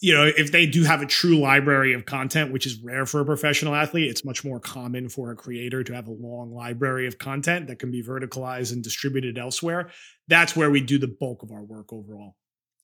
you 0.00 0.12
know, 0.12 0.30
if 0.36 0.52
they 0.52 0.66
do 0.66 0.84
have 0.84 1.02
a 1.02 1.06
true 1.06 1.38
library 1.38 1.94
of 1.94 2.04
content, 2.04 2.52
which 2.52 2.66
is 2.66 2.80
rare 2.82 3.06
for 3.06 3.20
a 3.20 3.24
professional 3.24 3.74
athlete, 3.74 4.10
it's 4.10 4.24
much 4.24 4.44
more 4.44 4.60
common 4.60 5.08
for 5.08 5.30
a 5.30 5.36
creator 5.36 5.82
to 5.82 5.94
have 5.94 6.08
a 6.08 6.12
long 6.12 6.52
library 6.52 7.06
of 7.06 7.18
content 7.18 7.68
that 7.68 7.78
can 7.78 7.90
be 7.90 8.02
verticalized 8.02 8.72
and 8.72 8.82
distributed 8.82 9.38
elsewhere. 9.38 9.90
That's 10.28 10.54
where 10.54 10.70
we 10.70 10.80
do 10.80 10.98
the 10.98 11.08
bulk 11.08 11.42
of 11.42 11.52
our 11.52 11.62
work 11.62 11.92
overall. 11.92 12.36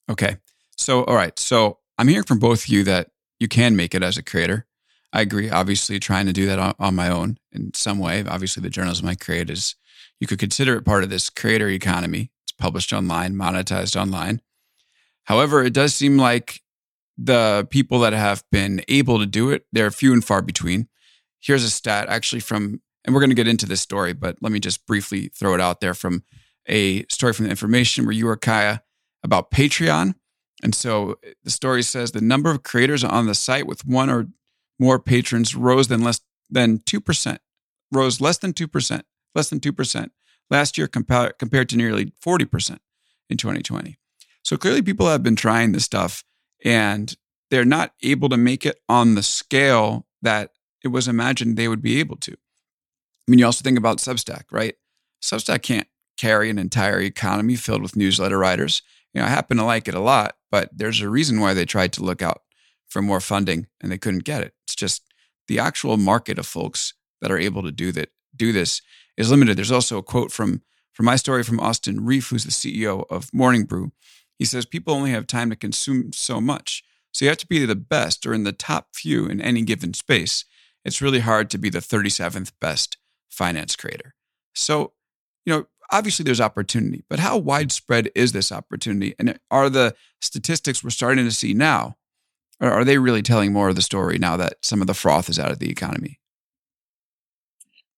Okay. 0.08 0.36
So, 0.76 1.04
all 1.04 1.16
right. 1.16 1.38
So 1.38 1.78
I'm 1.98 2.08
hearing 2.08 2.24
from 2.24 2.38
both 2.38 2.64
of 2.64 2.68
you 2.68 2.84
that 2.84 3.10
you 3.38 3.48
can 3.48 3.76
make 3.76 3.94
it 3.94 4.02
as 4.02 4.16
a 4.16 4.22
creator 4.22 4.66
I 5.12 5.22
agree. 5.22 5.50
Obviously, 5.50 5.98
trying 5.98 6.26
to 6.26 6.32
do 6.32 6.46
that 6.46 6.58
on, 6.58 6.74
on, 6.78 6.94
my 6.94 7.08
own 7.08 7.38
in 7.52 7.74
some 7.74 7.98
way. 7.98 8.24
Obviously, 8.24 8.62
the 8.62 8.70
journalism 8.70 9.08
I 9.08 9.16
create 9.16 9.50
is 9.50 9.74
you 10.20 10.26
could 10.26 10.38
consider 10.38 10.76
it 10.76 10.84
part 10.84 11.02
of 11.02 11.10
this 11.10 11.30
creator 11.30 11.68
economy. 11.68 12.30
It's 12.44 12.52
published 12.52 12.92
online, 12.92 13.34
monetized 13.34 14.00
online. 14.00 14.40
However, 15.24 15.62
it 15.62 15.72
does 15.72 15.94
seem 15.94 16.16
like 16.16 16.60
the 17.22 17.66
people 17.70 18.00
that 18.00 18.14
have 18.14 18.42
been 18.50 18.82
able 18.88 19.18
to 19.18 19.26
do 19.26 19.50
it, 19.50 19.66
they're 19.72 19.90
few 19.90 20.12
and 20.12 20.24
far 20.24 20.40
between. 20.40 20.88
Here's 21.38 21.64
a 21.64 21.70
stat 21.70 22.08
actually 22.08 22.40
from, 22.40 22.80
and 23.04 23.14
we're 23.14 23.20
going 23.20 23.30
to 23.30 23.36
get 23.36 23.48
into 23.48 23.66
this 23.66 23.82
story, 23.82 24.14
but 24.14 24.36
let 24.40 24.52
me 24.52 24.58
just 24.58 24.86
briefly 24.86 25.28
throw 25.28 25.54
it 25.54 25.60
out 25.60 25.80
there 25.80 25.94
from 25.94 26.24
a 26.66 27.04
story 27.06 27.32
from 27.34 27.44
the 27.44 27.50
information 27.50 28.06
where 28.06 28.14
you 28.14 28.28
are 28.28 28.36
Kaya 28.36 28.82
about 29.22 29.50
Patreon. 29.50 30.14
And 30.62 30.74
so 30.74 31.18
the 31.44 31.50
story 31.50 31.82
says 31.82 32.12
the 32.12 32.20
number 32.20 32.50
of 32.50 32.62
creators 32.62 33.04
on 33.04 33.26
the 33.26 33.34
site 33.34 33.66
with 33.66 33.86
one 33.86 34.08
or 34.08 34.28
more 34.78 34.98
patrons 34.98 35.54
rose 35.54 35.88
than 35.88 36.02
less 36.02 36.20
than 36.48 36.78
2%, 36.78 37.38
rose 37.92 38.20
less 38.20 38.38
than 38.38 38.52
2%, 38.52 39.02
less 39.34 39.50
than 39.50 39.60
2% 39.60 40.10
last 40.50 40.78
year 40.78 40.86
compared 40.86 41.38
compared 41.38 41.68
to 41.68 41.76
nearly 41.76 42.12
40% 42.24 42.78
in 43.28 43.36
2020. 43.36 43.98
So 44.42 44.56
clearly 44.56 44.82
people 44.82 45.06
have 45.06 45.22
been 45.22 45.36
trying 45.36 45.72
this 45.72 45.84
stuff 45.84 46.24
and 46.64 47.16
they're 47.50 47.64
not 47.64 47.94
able 48.02 48.28
to 48.28 48.36
make 48.36 48.64
it 48.64 48.80
on 48.88 49.14
the 49.14 49.22
scale 49.22 50.06
that 50.22 50.50
it 50.82 50.88
was 50.88 51.08
imagined 51.08 51.56
they 51.56 51.68
would 51.68 51.82
be 51.82 51.98
able 52.00 52.16
to. 52.16 52.32
I 52.32 53.30
mean, 53.30 53.38
you 53.38 53.46
also 53.46 53.62
think 53.62 53.78
about 53.78 53.98
Substack, 53.98 54.44
right? 54.50 54.74
Substack 55.22 55.62
can't 55.62 55.88
carry 56.16 56.50
an 56.50 56.58
entire 56.58 57.00
economy 57.00 57.56
filled 57.56 57.82
with 57.82 57.96
newsletter 57.96 58.38
writers. 58.38 58.82
You 59.12 59.20
know, 59.20 59.26
I 59.26 59.30
happen 59.30 59.56
to 59.56 59.64
like 59.64 59.88
it 59.88 59.94
a 59.94 60.00
lot, 60.00 60.36
but 60.50 60.70
there's 60.72 61.00
a 61.00 61.08
reason 61.08 61.40
why 61.40 61.54
they 61.54 61.64
tried 61.64 61.92
to 61.94 62.04
look 62.04 62.22
out 62.22 62.42
for 62.88 63.02
more 63.02 63.20
funding 63.20 63.66
and 63.80 63.90
they 63.90 63.98
couldn't 63.98 64.24
get 64.24 64.42
it. 64.42 64.54
It's 64.64 64.74
just 64.74 65.02
the 65.48 65.58
actual 65.58 65.96
market 65.96 66.38
of 66.38 66.46
folks 66.46 66.94
that 67.20 67.30
are 67.30 67.38
able 67.38 67.62
to 67.62 67.72
do 67.72 67.92
that 67.92 68.10
do 68.34 68.52
this 68.52 68.82
is 69.16 69.30
limited. 69.30 69.58
There's 69.58 69.72
also 69.72 69.98
a 69.98 70.02
quote 70.02 70.32
from 70.32 70.62
from 70.92 71.06
my 71.06 71.16
story 71.16 71.42
from 71.44 71.60
Austin 71.60 72.04
Rief, 72.04 72.28
who's 72.28 72.44
the 72.44 72.50
CEO 72.50 73.06
of 73.08 73.32
Morning 73.32 73.64
Brew. 73.64 73.92
He 74.40 74.46
says 74.46 74.64
people 74.64 74.94
only 74.94 75.10
have 75.10 75.26
time 75.26 75.50
to 75.50 75.54
consume 75.54 76.14
so 76.14 76.40
much. 76.40 76.82
So 77.12 77.26
you 77.26 77.28
have 77.28 77.36
to 77.38 77.46
be 77.46 77.66
the 77.66 77.76
best 77.76 78.24
or 78.24 78.32
in 78.32 78.44
the 78.44 78.52
top 78.52 78.94
few 78.94 79.26
in 79.26 79.38
any 79.38 79.60
given 79.60 79.92
space. 79.92 80.46
It's 80.82 81.02
really 81.02 81.20
hard 81.20 81.50
to 81.50 81.58
be 81.58 81.68
the 81.68 81.80
37th 81.80 82.52
best 82.58 82.96
finance 83.28 83.76
creator. 83.76 84.14
So, 84.54 84.94
you 85.44 85.52
know, 85.52 85.66
obviously 85.92 86.22
there's 86.22 86.40
opportunity, 86.40 87.04
but 87.10 87.18
how 87.18 87.36
widespread 87.36 88.10
is 88.14 88.32
this 88.32 88.50
opportunity? 88.50 89.14
And 89.18 89.38
are 89.50 89.68
the 89.68 89.94
statistics 90.22 90.82
we're 90.82 90.88
starting 90.88 91.26
to 91.26 91.32
see 91.32 91.52
now 91.52 91.96
are 92.62 92.84
they 92.84 92.96
really 92.96 93.22
telling 93.22 93.52
more 93.52 93.68
of 93.68 93.76
the 93.76 93.82
story 93.82 94.18
now 94.18 94.38
that 94.38 94.54
some 94.62 94.80
of 94.80 94.86
the 94.86 94.94
froth 94.94 95.28
is 95.28 95.38
out 95.38 95.50
of 95.50 95.58
the 95.58 95.70
economy? 95.70 96.18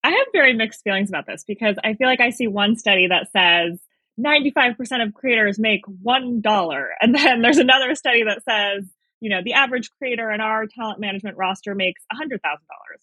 I 0.05 0.11
have 0.11 0.26
very 0.33 0.55
mixed 0.55 0.83
feelings 0.83 1.09
about 1.09 1.26
this 1.26 1.44
because 1.44 1.76
I 1.85 1.94
feel 1.94 2.09
like 2.09 2.20
I 2.20 2.31
see 2.31 2.48
one 2.48 2.76
study 2.76 3.07
that 3.07 3.31
says 3.33 3.81
95% 4.18 5.07
of 5.07 5.14
creators 5.14 5.59
make 5.59 5.83
$1. 5.87 6.85
And 7.01 7.14
then 7.14 7.42
there's 7.42 7.59
another 7.59 7.94
study 7.94 8.25
that 8.25 8.42
says 8.48 8.88
you 9.22 9.31
know, 9.31 9.40
the 9.42 9.53
average 9.53 9.88
creator 9.98 10.33
in 10.33 10.40
our 10.40 10.66
talent 10.66 10.98
management 10.98 11.37
roster 11.37 11.77
makes 11.77 12.03
$100,000, 12.12 12.40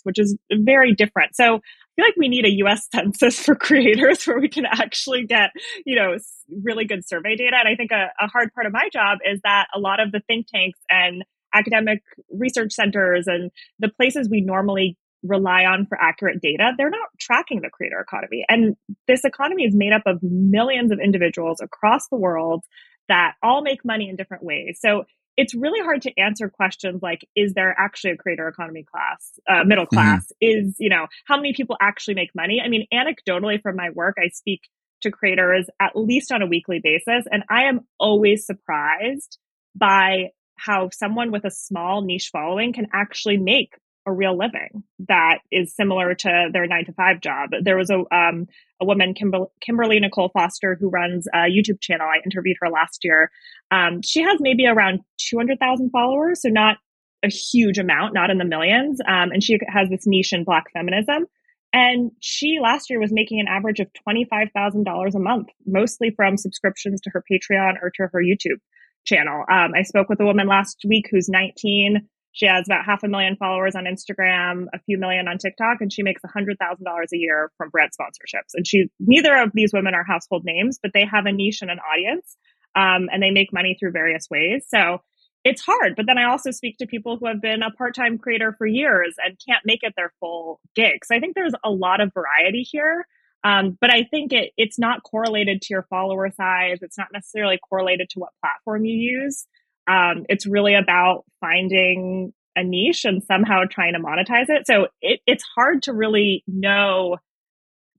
which 0.04 0.20
is 0.20 0.38
very 0.52 0.94
different. 0.94 1.34
So 1.34 1.46
I 1.46 1.60
feel 1.96 2.06
like 2.06 2.18
we 2.18 2.28
need 2.28 2.44
a 2.44 2.52
US 2.66 2.90
census 2.94 3.40
for 3.40 3.56
creators 3.56 4.28
where 4.28 4.38
we 4.38 4.50
can 4.50 4.66
actually 4.66 5.26
get, 5.26 5.52
you 5.86 5.96
know, 5.96 6.18
really 6.62 6.84
good 6.84 7.08
survey 7.08 7.38
data. 7.38 7.56
And 7.58 7.70
I 7.70 7.76
think 7.76 7.92
a, 7.92 8.12
a 8.22 8.28
hard 8.28 8.54
part 8.54 8.68
of 8.68 8.74
my 8.74 8.90
job 8.92 9.20
is 9.26 9.40
that 9.46 9.68
a 9.74 9.80
lot 9.80 10.02
of 10.02 10.12
the 10.12 10.20
think 10.28 10.48
tanks 10.54 10.80
and 10.90 11.24
academic 11.54 12.04
research 12.30 12.74
centers 12.74 13.26
and 13.28 13.50
the 13.80 13.88
places 13.88 14.28
we 14.30 14.42
normally 14.42 14.98
rely 15.24 15.66
on 15.66 15.86
for 15.86 16.00
accurate 16.00 16.42
data, 16.42 16.72
they're 16.78 16.90
not 16.90 17.10
tracking 17.20 17.62
the 17.62 17.70
creator 17.70 18.00
economy. 18.00 18.46
And 18.48 18.76
this 19.08 19.24
economy 19.26 19.66
is 19.66 19.76
made 19.76 19.94
up 19.94 20.04
of 20.06 20.20
millions 20.22 20.92
of 20.92 21.00
individuals 21.00 21.62
across 21.62 22.08
the 22.10 22.18
world 22.18 22.64
that 23.08 23.34
all 23.44 23.62
make 23.62 23.84
money 23.84 24.10
in 24.10 24.16
different 24.16 24.44
ways. 24.44 24.80
So 24.82 25.04
it's 25.40 25.56
really 25.56 25.80
hard 25.80 26.02
to 26.02 26.20
answer 26.20 26.50
questions 26.50 27.02
like 27.02 27.26
is 27.34 27.54
there 27.54 27.74
actually 27.80 28.12
a 28.12 28.18
creator 28.18 28.48
economy 28.48 28.84
class 28.84 29.40
uh, 29.50 29.64
middle 29.64 29.86
mm-hmm. 29.86 29.96
class 29.96 30.32
mm-hmm. 30.44 30.68
is 30.68 30.76
you 30.80 30.90
know 30.90 31.08
how 31.26 31.38
many 31.38 31.54
people 31.54 31.78
actually 31.82 32.14
make 32.14 32.30
money 32.36 32.62
i 32.64 32.68
mean 32.68 32.86
anecdotally 32.94 33.62
from 33.62 33.78
my 33.78 33.90
work 33.92 34.18
i 34.20 34.28
speak 34.28 34.62
to 35.02 35.10
creators 35.10 35.70
at 35.80 35.96
least 35.96 36.32
on 36.34 36.42
a 36.42 36.46
weekly 36.46 36.82
basis 36.84 37.26
and 37.32 37.44
i 37.50 37.64
am 37.64 37.80
always 38.00 38.46
surprised 38.46 39.38
by 39.76 40.30
how 40.58 40.90
someone 40.92 41.32
with 41.32 41.46
a 41.46 41.52
small 41.52 42.02
niche 42.02 42.30
following 42.34 42.74
can 42.74 42.88
actually 42.94 43.38
make 43.38 43.76
a 44.06 44.12
real 44.12 44.38
living 44.38 44.84
that 45.08 45.40
is 45.52 45.76
similar 45.76 46.16
to 46.16 46.50
their 46.52 46.66
nine 46.68 46.86
to 46.86 46.94
five 46.94 47.22
job. 47.22 47.52
There 47.62 47.78
was 47.78 47.90
a 47.90 48.00
um, 48.16 48.48
a 48.82 48.86
woman, 48.86 49.14
Kimber- 49.14 49.48
Kimberly 49.62 50.00
Nicole 50.00 50.30
Foster, 50.30 50.78
who 50.80 50.90
runs 50.90 51.28
a 51.34 51.50
YouTube 51.50 51.82
channel. 51.82 52.08
I 52.08 52.22
interviewed 52.24 52.58
her 52.62 52.70
last 52.70 53.04
year. 53.04 53.30
Um, 53.72 54.02
she 54.02 54.22
has 54.22 54.38
maybe 54.40 54.66
around 54.66 55.02
two 55.18 55.38
hundred 55.38 55.60
thousand 55.60 55.92
followers, 55.92 56.42
so 56.42 56.50
not 56.50 56.78
a 57.24 57.30
huge 57.30 57.78
amount, 57.78 58.14
not 58.14 58.30
in 58.30 58.38
the 58.38 58.46
millions. 58.46 59.00
Um, 59.08 59.32
and 59.32 59.44
she 59.44 59.60
has 59.68 59.90
this 59.90 60.08
niche 60.08 60.34
in 60.34 60.44
Black 60.44 60.72
feminism. 60.72 61.26
And 61.72 62.12
she 62.20 62.58
last 62.62 62.90
year 62.90 63.00
was 63.00 63.12
making 63.12 63.40
an 63.40 63.48
average 63.48 63.80
of 63.80 63.90
$25,000 64.08 65.16
a 65.16 65.20
month, 65.20 65.50
mostly 65.68 66.12
from 66.16 66.36
subscriptions 66.36 67.00
to 67.02 67.12
her 67.12 67.24
Patreon 67.32 67.74
or 67.82 67.92
to 67.96 68.08
her 68.12 68.22
YouTube 68.24 68.60
channel. 69.06 69.44
Um, 69.52 69.74
I 69.76 69.84
spoke 69.84 70.10
with 70.10 70.20
a 70.20 70.26
woman 70.26 70.48
last 70.48 70.78
week 70.88 71.08
who's 71.12 71.30
19 71.30 72.08
she 72.32 72.46
has 72.46 72.68
about 72.68 72.86
half 72.86 73.04
a 73.04 73.08
million 73.08 73.36
followers 73.36 73.76
on 73.76 73.86
Instagram, 73.86 74.66
a 74.74 74.80
few 74.80 74.98
million 74.98 75.28
on 75.28 75.38
TikTok, 75.38 75.78
and 75.82 75.92
she 75.92 76.04
makes 76.04 76.22
$100,000 76.22 76.56
a 76.60 77.18
year 77.18 77.52
from 77.58 77.70
brand 77.70 77.92
sponsorships. 78.00 78.54
And 78.54 78.68
she, 78.68 78.90
neither 79.00 79.36
of 79.36 79.52
these 79.54 79.74
women 79.74 79.94
are 79.96 80.04
household 80.04 80.44
names, 80.46 80.80
but 80.82 80.92
they 80.94 81.06
have 81.06 81.26
a 81.26 81.32
niche 81.32 81.62
and 81.62 81.72
an 81.72 81.80
audience, 81.80 82.38
um, 82.76 83.10
and 83.12 83.22
they 83.22 83.32
make 83.32 83.52
money 83.52 83.76
through 83.80 83.92
various 83.92 84.28
ways. 84.30 84.66
So 84.68 85.00
it's 85.44 85.62
hard. 85.62 85.96
But 85.96 86.06
then 86.06 86.18
I 86.18 86.30
also 86.30 86.52
speak 86.52 86.78
to 86.78 86.86
people 86.86 87.18
who 87.18 87.28
have 87.28 87.42
been 87.42 87.64
a 87.64 87.72
part 87.72 87.96
time 87.96 88.18
creator 88.18 88.54
for 88.58 88.68
years 88.68 89.16
and 89.24 89.38
can't 89.48 89.66
make 89.66 89.84
it 89.84 89.94
their 89.96 90.14
full 90.20 90.60
gig. 90.76 91.06
So 91.06 91.16
I 91.16 91.20
think 91.20 91.36
there's 91.36 91.54
a 91.64 91.72
lot 91.72 92.02
of 92.02 92.14
variety 92.14 92.62
here. 92.70 93.08
Um, 93.44 93.78
but 93.80 93.90
I 93.90 94.04
think 94.04 94.34
it, 94.34 94.52
it's 94.58 94.78
not 94.78 95.04
correlated 95.04 95.62
to 95.62 95.68
your 95.72 95.88
follower 95.90 96.30
size. 96.30 96.80
It's 96.82 96.98
not 96.98 97.08
necessarily 97.14 97.58
correlated 97.70 98.10
to 98.12 98.20
what 98.20 98.32
platform 98.42 98.84
you 98.84 98.96
use. 98.96 99.46
Um, 99.88 100.26
it's 100.30 100.46
really 100.46 100.76
about 100.76 101.26
finding 101.40 102.34
a 102.56 102.64
niche 102.64 103.06
and 103.06 103.24
somehow 103.24 103.64
trying 103.70 103.94
to 103.94 104.00
monetize 104.00 104.50
it. 104.50 104.68
So 104.68 104.88
it, 105.02 105.22
it's 105.26 105.44
hard 105.56 105.84
to 105.84 105.94
really 105.94 106.44
know 106.48 107.18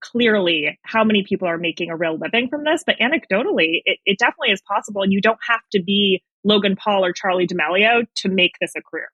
clearly 0.01 0.79
how 0.83 1.05
many 1.05 1.23
people 1.23 1.47
are 1.47 1.59
making 1.59 1.91
a 1.91 1.97
real 1.97 2.19
living 2.19 2.49
from 2.49 2.65
this, 2.65 2.83
but 2.87 2.97
anecdotally, 2.99 3.83
it, 3.85 3.99
it 4.07 4.19
definitely 4.19 4.53
is 4.53 4.63
possible. 4.63 5.03
And 5.03 5.13
you 5.13 5.21
don't 5.21 5.39
have 5.49 5.61
to 5.73 5.83
be 5.83 6.23
Logan 6.45 6.77
Paul 6.77 7.05
or 7.05 7.13
Charlie 7.13 7.47
D'Amelio 7.47 8.07
to 8.17 8.29
make 8.29 8.53
this 8.61 8.73
a 8.77 8.83
career. 8.83 9.09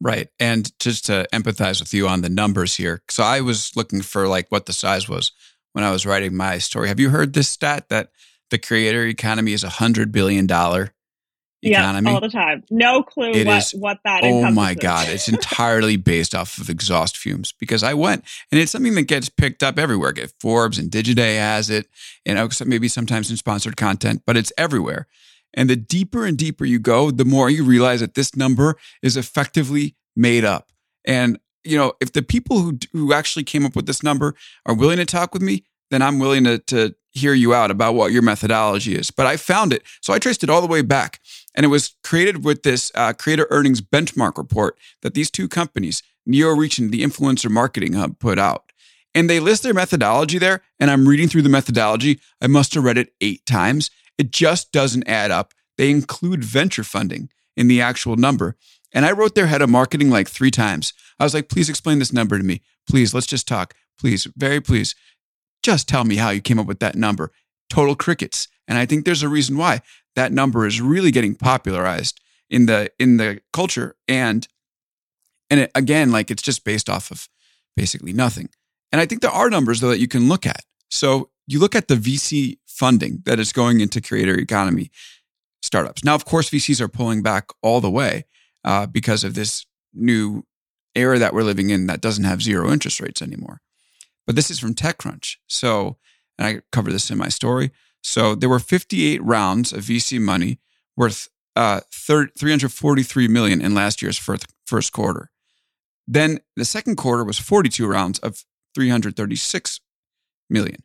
Right. 0.00 0.28
And 0.40 0.70
just 0.80 1.06
to 1.06 1.26
empathize 1.32 1.80
with 1.80 1.94
you 1.94 2.08
on 2.08 2.20
the 2.20 2.28
numbers 2.28 2.76
here. 2.76 3.02
So 3.08 3.22
I 3.22 3.40
was 3.40 3.76
looking 3.76 4.02
for 4.02 4.28
like 4.28 4.50
what 4.50 4.66
the 4.66 4.72
size 4.72 5.08
was 5.08 5.32
when 5.72 5.84
I 5.84 5.90
was 5.90 6.04
writing 6.04 6.36
my 6.36 6.58
story. 6.58 6.88
Have 6.88 7.00
you 7.00 7.10
heard 7.10 7.32
this 7.32 7.48
stat 7.48 7.88
that 7.88 8.10
the 8.50 8.58
creator 8.58 9.04
economy 9.06 9.52
is 9.52 9.64
a 9.64 9.68
hundred 9.68 10.12
billion 10.12 10.46
dollar 10.46 10.92
economy. 11.64 12.10
Yeah, 12.10 12.14
all 12.14 12.20
the 12.20 12.28
time. 12.28 12.64
No 12.70 13.02
clue 13.02 13.32
it 13.32 13.46
what, 13.46 13.58
is, 13.58 13.72
what 13.72 13.98
that 14.04 14.22
Oh 14.24 14.50
my 14.50 14.74
God. 14.74 15.08
It's 15.08 15.28
entirely 15.28 15.96
based 15.96 16.34
off 16.34 16.58
of 16.58 16.70
exhaust 16.70 17.16
fumes 17.16 17.52
because 17.52 17.82
I 17.82 17.94
went 17.94 18.24
and 18.50 18.60
it's 18.60 18.72
something 18.72 18.94
that 18.94 19.02
gets 19.02 19.28
picked 19.28 19.62
up 19.62 19.78
everywhere. 19.78 20.12
Get 20.12 20.32
Forbes 20.40 20.78
and 20.78 20.90
Digiday 20.90 21.36
has 21.36 21.70
it, 21.70 21.88
and 22.26 22.38
maybe 22.66 22.88
sometimes 22.88 23.30
in 23.30 23.36
sponsored 23.36 23.76
content, 23.76 24.22
but 24.26 24.36
it's 24.36 24.52
everywhere. 24.58 25.06
And 25.54 25.70
the 25.70 25.76
deeper 25.76 26.26
and 26.26 26.36
deeper 26.36 26.64
you 26.64 26.78
go, 26.78 27.10
the 27.10 27.24
more 27.24 27.48
you 27.48 27.64
realize 27.64 28.00
that 28.00 28.14
this 28.14 28.34
number 28.36 28.76
is 29.02 29.16
effectively 29.16 29.96
made 30.16 30.44
up. 30.44 30.70
And 31.04 31.38
you 31.64 31.78
know, 31.78 31.94
if 32.00 32.12
the 32.12 32.22
people 32.22 32.58
who 32.58 32.78
who 32.92 33.12
actually 33.12 33.44
came 33.44 33.64
up 33.64 33.74
with 33.74 33.86
this 33.86 34.02
number 34.02 34.34
are 34.66 34.74
willing 34.74 34.98
to 34.98 35.06
talk 35.06 35.32
with 35.32 35.42
me, 35.42 35.64
then 35.90 36.02
I'm 36.02 36.18
willing 36.18 36.44
to 36.44 36.58
to 36.58 36.94
hear 37.12 37.32
you 37.32 37.54
out 37.54 37.70
about 37.70 37.94
what 37.94 38.12
your 38.12 38.22
methodology 38.22 38.94
is. 38.94 39.10
But 39.10 39.26
I 39.26 39.36
found 39.36 39.72
it, 39.72 39.82
so 40.02 40.12
I 40.12 40.18
traced 40.18 40.42
it 40.42 40.50
all 40.50 40.60
the 40.60 40.66
way 40.66 40.82
back. 40.82 41.20
And 41.54 41.64
it 41.64 41.68
was 41.68 41.94
created 42.02 42.44
with 42.44 42.62
this 42.62 42.90
uh, 42.94 43.12
creator 43.12 43.46
earnings 43.50 43.80
benchmark 43.80 44.36
report 44.36 44.78
that 45.02 45.14
these 45.14 45.30
two 45.30 45.48
companies, 45.48 46.02
NeoReach 46.28 46.78
and 46.78 46.90
the 46.90 47.02
Influencer 47.02 47.50
Marketing 47.50 47.92
Hub, 47.92 48.18
put 48.18 48.38
out. 48.38 48.72
And 49.14 49.30
they 49.30 49.38
list 49.38 49.62
their 49.62 49.74
methodology 49.74 50.38
there. 50.38 50.62
And 50.80 50.90
I'm 50.90 51.08
reading 51.08 51.28
through 51.28 51.42
the 51.42 51.48
methodology. 51.48 52.20
I 52.40 52.48
must 52.48 52.74
have 52.74 52.84
read 52.84 52.98
it 52.98 53.14
eight 53.20 53.46
times. 53.46 53.90
It 54.18 54.30
just 54.30 54.72
doesn't 54.72 55.08
add 55.08 55.30
up. 55.30 55.54
They 55.78 55.90
include 55.90 56.44
venture 56.44 56.84
funding 56.84 57.30
in 57.56 57.68
the 57.68 57.80
actual 57.80 58.16
number. 58.16 58.56
And 58.92 59.04
I 59.04 59.12
wrote 59.12 59.34
their 59.34 59.46
head 59.46 59.62
of 59.62 59.70
marketing 59.70 60.10
like 60.10 60.28
three 60.28 60.50
times. 60.50 60.92
I 61.18 61.24
was 61.24 61.34
like, 61.34 61.48
please 61.48 61.68
explain 61.68 61.98
this 61.98 62.12
number 62.12 62.38
to 62.38 62.44
me. 62.44 62.62
Please, 62.88 63.14
let's 63.14 63.26
just 63.26 63.48
talk. 63.48 63.74
Please, 63.98 64.26
very 64.36 64.60
please. 64.60 64.94
Just 65.62 65.88
tell 65.88 66.04
me 66.04 66.16
how 66.16 66.30
you 66.30 66.40
came 66.40 66.58
up 66.58 66.66
with 66.66 66.80
that 66.80 66.94
number. 66.94 67.32
Total 67.70 67.96
crickets. 67.96 68.48
And 68.68 68.78
I 68.78 68.86
think 68.86 69.04
there's 69.04 69.22
a 69.22 69.28
reason 69.28 69.56
why. 69.56 69.80
That 70.16 70.32
number 70.32 70.66
is 70.66 70.80
really 70.80 71.10
getting 71.10 71.34
popularized 71.34 72.20
in 72.48 72.66
the 72.66 72.90
in 72.98 73.16
the 73.16 73.40
culture. 73.52 73.96
And 74.06 74.46
and 75.50 75.60
it, 75.60 75.70
again 75.74 76.10
like 76.12 76.30
it's 76.30 76.42
just 76.42 76.64
based 76.64 76.88
off 76.88 77.10
of 77.10 77.28
basically 77.76 78.12
nothing. 78.12 78.48
And 78.92 79.00
i 79.00 79.06
think 79.06 79.22
there 79.22 79.30
are 79.30 79.50
numbers 79.50 79.80
though 79.80 79.88
that 79.88 80.00
you 80.00 80.08
can 80.08 80.28
look 80.28 80.46
at. 80.46 80.64
So 80.90 81.30
you 81.46 81.58
look 81.58 81.74
at 81.74 81.88
the 81.88 81.96
vc 81.96 82.58
funding 82.66 83.22
that 83.24 83.38
is 83.38 83.52
going 83.52 83.80
into 83.80 84.00
creator 84.00 84.38
economy 84.38 84.90
startups. 85.62 86.04
Now 86.04 86.14
of 86.14 86.24
course 86.24 86.50
vcs 86.50 86.80
are 86.80 86.88
pulling 86.88 87.22
back 87.22 87.48
all 87.62 87.80
the 87.80 87.90
way 87.90 88.24
uh, 88.64 88.86
because 88.86 89.24
of 89.24 89.34
this 89.34 89.66
new 89.92 90.44
era 90.94 91.18
that 91.18 91.34
we're 91.34 91.42
living 91.42 91.70
in 91.70 91.86
that 91.86 92.00
doesn't 92.00 92.24
have 92.24 92.42
zero 92.42 92.70
interest 92.70 93.00
rates 93.00 93.20
anymore. 93.20 93.60
But 94.26 94.36
this 94.36 94.50
is 94.50 94.58
from 94.60 94.74
techcrunch. 94.74 95.36
So 95.48 95.96
and 96.38 96.46
i 96.46 96.60
cover 96.70 96.92
this 96.92 97.10
in 97.10 97.18
my 97.18 97.28
story 97.28 97.72
so 98.04 98.34
there 98.34 98.50
were 98.50 98.58
58 98.60 99.22
rounds 99.22 99.72
of 99.72 99.80
VC 99.80 100.20
money 100.20 100.58
worth 100.94 101.28
uh, 101.56 101.80
343 101.90 103.28
million 103.28 103.62
in 103.62 103.74
last 103.74 104.02
year's 104.02 104.18
first, 104.18 104.46
first 104.66 104.92
quarter. 104.92 105.30
Then 106.06 106.40
the 106.54 106.66
second 106.66 106.96
quarter 106.96 107.24
was 107.24 107.38
42 107.38 107.86
rounds 107.86 108.18
of 108.18 108.44
336 108.74 109.80
million. 110.50 110.82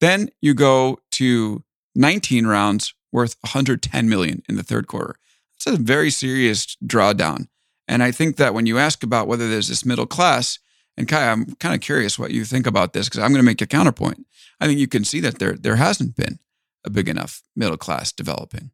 Then 0.00 0.30
you 0.40 0.54
go 0.54 1.00
to 1.12 1.64
19 1.94 2.46
rounds 2.46 2.94
worth 3.12 3.36
110 3.42 4.08
million 4.08 4.42
in 4.48 4.56
the 4.56 4.62
third 4.62 4.86
quarter. 4.86 5.16
It's 5.56 5.66
a 5.66 5.76
very 5.76 6.10
serious 6.10 6.76
drawdown. 6.82 7.48
And 7.86 8.02
I 8.02 8.10
think 8.10 8.36
that 8.36 8.54
when 8.54 8.64
you 8.64 8.78
ask 8.78 9.02
about 9.02 9.26
whether 9.26 9.50
there's 9.50 9.68
this 9.68 9.84
middle 9.84 10.06
class, 10.06 10.58
and 10.96 11.06
Kai, 11.06 11.30
I'm 11.30 11.54
kind 11.56 11.74
of 11.74 11.80
curious 11.82 12.18
what 12.18 12.30
you 12.30 12.44
think 12.44 12.66
about 12.66 12.94
this 12.94 13.08
because 13.08 13.20
I'm 13.22 13.32
going 13.32 13.42
to 13.42 13.46
make 13.46 13.60
a 13.60 13.66
counterpoint. 13.66 14.26
I 14.60 14.66
think 14.66 14.78
you 14.78 14.88
can 14.88 15.04
see 15.04 15.20
that 15.20 15.38
there 15.38 15.54
there 15.54 15.76
hasn't 15.76 16.16
been 16.16 16.38
a 16.84 16.90
big 16.90 17.08
enough 17.08 17.42
middle 17.54 17.76
class 17.76 18.12
developing. 18.12 18.70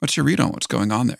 What's 0.00 0.16
your 0.16 0.24
read 0.24 0.40
on 0.40 0.50
what's 0.50 0.66
going 0.66 0.92
on 0.92 1.08
there? 1.08 1.18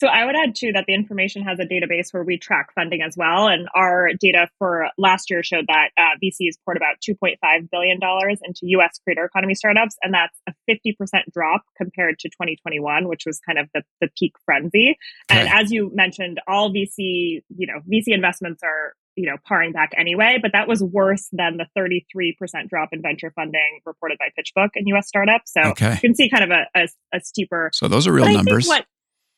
So 0.00 0.06
I 0.06 0.24
would 0.24 0.36
add 0.36 0.54
too 0.54 0.70
that 0.72 0.84
the 0.86 0.94
information 0.94 1.42
has 1.42 1.58
a 1.58 1.64
database 1.64 2.12
where 2.12 2.22
we 2.22 2.38
track 2.38 2.72
funding 2.72 3.02
as 3.02 3.16
well, 3.16 3.48
and 3.48 3.68
our 3.74 4.10
data 4.20 4.48
for 4.58 4.90
last 4.96 5.28
year 5.28 5.42
showed 5.42 5.66
that 5.66 5.88
uh, 5.98 6.14
VCs 6.22 6.54
poured 6.64 6.76
about 6.76 6.96
2.5 7.00 7.36
billion 7.70 7.98
dollars 7.98 8.38
into 8.44 8.60
U.S. 8.62 9.00
creator 9.02 9.24
economy 9.24 9.56
startups, 9.56 9.96
and 10.02 10.14
that's 10.14 10.40
a 10.48 10.52
50 10.68 10.94
percent 10.96 11.24
drop 11.32 11.62
compared 11.76 12.20
to 12.20 12.28
2021, 12.28 13.08
which 13.08 13.24
was 13.26 13.40
kind 13.40 13.58
of 13.58 13.68
the, 13.74 13.82
the 14.00 14.08
peak 14.16 14.34
frenzy. 14.44 14.96
Okay. 15.30 15.40
And 15.40 15.48
as 15.48 15.72
you 15.72 15.90
mentioned, 15.92 16.40
all 16.46 16.70
VC, 16.70 17.42
you 17.48 17.66
know, 17.66 17.80
VC 17.92 18.14
investments 18.14 18.62
are 18.62 18.94
you 19.18 19.26
know, 19.26 19.36
paring 19.44 19.72
back 19.72 19.90
anyway, 19.96 20.38
but 20.40 20.52
that 20.52 20.68
was 20.68 20.80
worse 20.80 21.28
than 21.32 21.56
the 21.56 21.66
33% 21.76 22.68
drop 22.68 22.90
in 22.92 23.02
venture 23.02 23.32
funding 23.34 23.80
reported 23.84 24.16
by 24.16 24.28
PitchBook 24.38 24.68
and 24.76 24.86
US 24.94 25.08
startups. 25.08 25.52
So 25.52 25.70
okay. 25.70 25.94
you 25.94 25.98
can 25.98 26.14
see 26.14 26.30
kind 26.30 26.44
of 26.44 26.50
a, 26.50 26.66
a, 26.80 26.88
a 27.16 27.20
steeper. 27.20 27.70
So 27.72 27.88
those 27.88 28.06
are 28.06 28.12
real 28.12 28.32
numbers. 28.32 28.68
What 28.68 28.86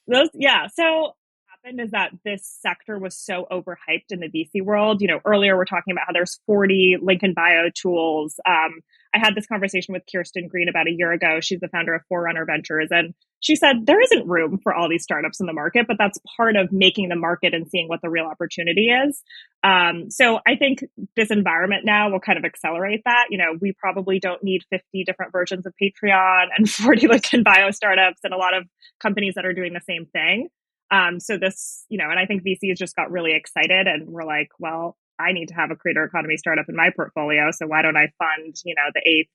those, 0.07 0.29
yeah. 0.35 0.66
So 0.66 1.14
happened 1.49 1.81
is 1.81 1.93
that 1.93 2.11
this 2.27 2.47
sector 2.61 2.99
was 2.99 3.16
so 3.16 3.47
overhyped 3.51 4.11
in 4.11 4.21
the 4.21 4.29
VC 4.29 4.62
world. 4.62 5.01
You 5.01 5.09
know, 5.09 5.21
earlier 5.25 5.57
we're 5.57 5.64
talking 5.64 5.93
about 5.93 6.05
how 6.07 6.12
there's 6.12 6.40
40 6.47 6.99
link 7.01 7.23
in 7.23 7.33
bio 7.33 7.71
tools. 7.75 8.38
Um, 8.47 8.81
I 9.14 9.18
had 9.18 9.35
this 9.35 9.46
conversation 9.46 9.92
with 9.92 10.03
Kirsten 10.11 10.49
Green 10.49 10.68
about 10.68 10.87
a 10.87 10.92
year 10.92 11.12
ago. 11.12 11.40
She's 11.40 11.61
the 11.61 11.68
founder 11.68 11.94
of 11.94 12.03
Forerunner 12.09 12.44
Ventures. 12.44 12.88
And 12.90 13.14
she 13.40 13.57
said 13.57 13.87
there 13.87 14.01
isn't 14.01 14.29
room 14.29 14.59
for 14.62 14.75
all 14.75 14.88
these 14.88 15.03
startups 15.03 15.40
in 15.40 15.46
the 15.46 15.53
market, 15.53 15.87
but 15.88 15.96
that's 15.99 16.18
part 16.37 16.57
of 16.57 16.70
making 16.70 17.09
the 17.09 17.16
market 17.16 17.55
and 17.55 17.68
seeing 17.68 17.88
what 17.88 18.03
the 18.03 18.11
real 18.11 18.27
opportunity 18.27 18.88
is. 18.88 19.23
Um, 19.64 20.11
so 20.11 20.40
I 20.46 20.57
think 20.57 20.85
this 21.16 21.31
environment 21.31 21.85
now 21.85 22.11
will 22.11 22.20
kind 22.20 22.38
of 22.38 22.44
accelerate 22.44 23.03
that. 23.05 23.27
You 23.31 23.38
know, 23.38 23.57
we 23.61 23.73
probably 23.73 24.20
don't 24.20 24.42
need 24.44 24.62
50 24.70 25.05
different 25.05 25.33
versions 25.33 25.66
of 25.66 25.75
Patreon 25.83 26.46
and 26.57 26.70
40 26.70 27.09
link 27.09 27.35
in 27.35 27.42
bio 27.42 27.70
startups 27.70 28.20
and 28.23 28.33
a 28.33 28.38
lot 28.38 28.57
of 28.57 28.64
companies 29.01 29.35
that 29.35 29.46
are 29.46 29.55
doing 29.55 29.73
the 29.73 29.81
same 29.81 30.07
thing. 30.07 30.49
Um, 30.92 31.20
so 31.20 31.38
this, 31.38 31.85
you 31.88 31.99
know, 31.99 32.11
and 32.11 32.18
I 32.18 32.27
think 32.27 32.42
VCs 32.42 32.77
just 32.77 32.96
got 32.96 33.11
really 33.11 33.33
excited 33.33 33.87
and 33.87 34.09
were 34.09 34.25
like, 34.25 34.49
well, 34.59 34.96
I 35.20 35.33
need 35.33 35.48
to 35.48 35.54
have 35.54 35.70
a 35.70 35.76
creator 35.76 36.04
economy 36.04 36.37
startup 36.37 36.66
in 36.68 36.76
my 36.76 36.90
portfolio. 36.94 37.50
So 37.52 37.66
why 37.66 37.83
don't 37.83 37.96
I 37.96 38.12
fund, 38.18 38.56
you 38.64 38.74
know, 38.74 38.90
the 38.94 39.09
eighth 39.09 39.30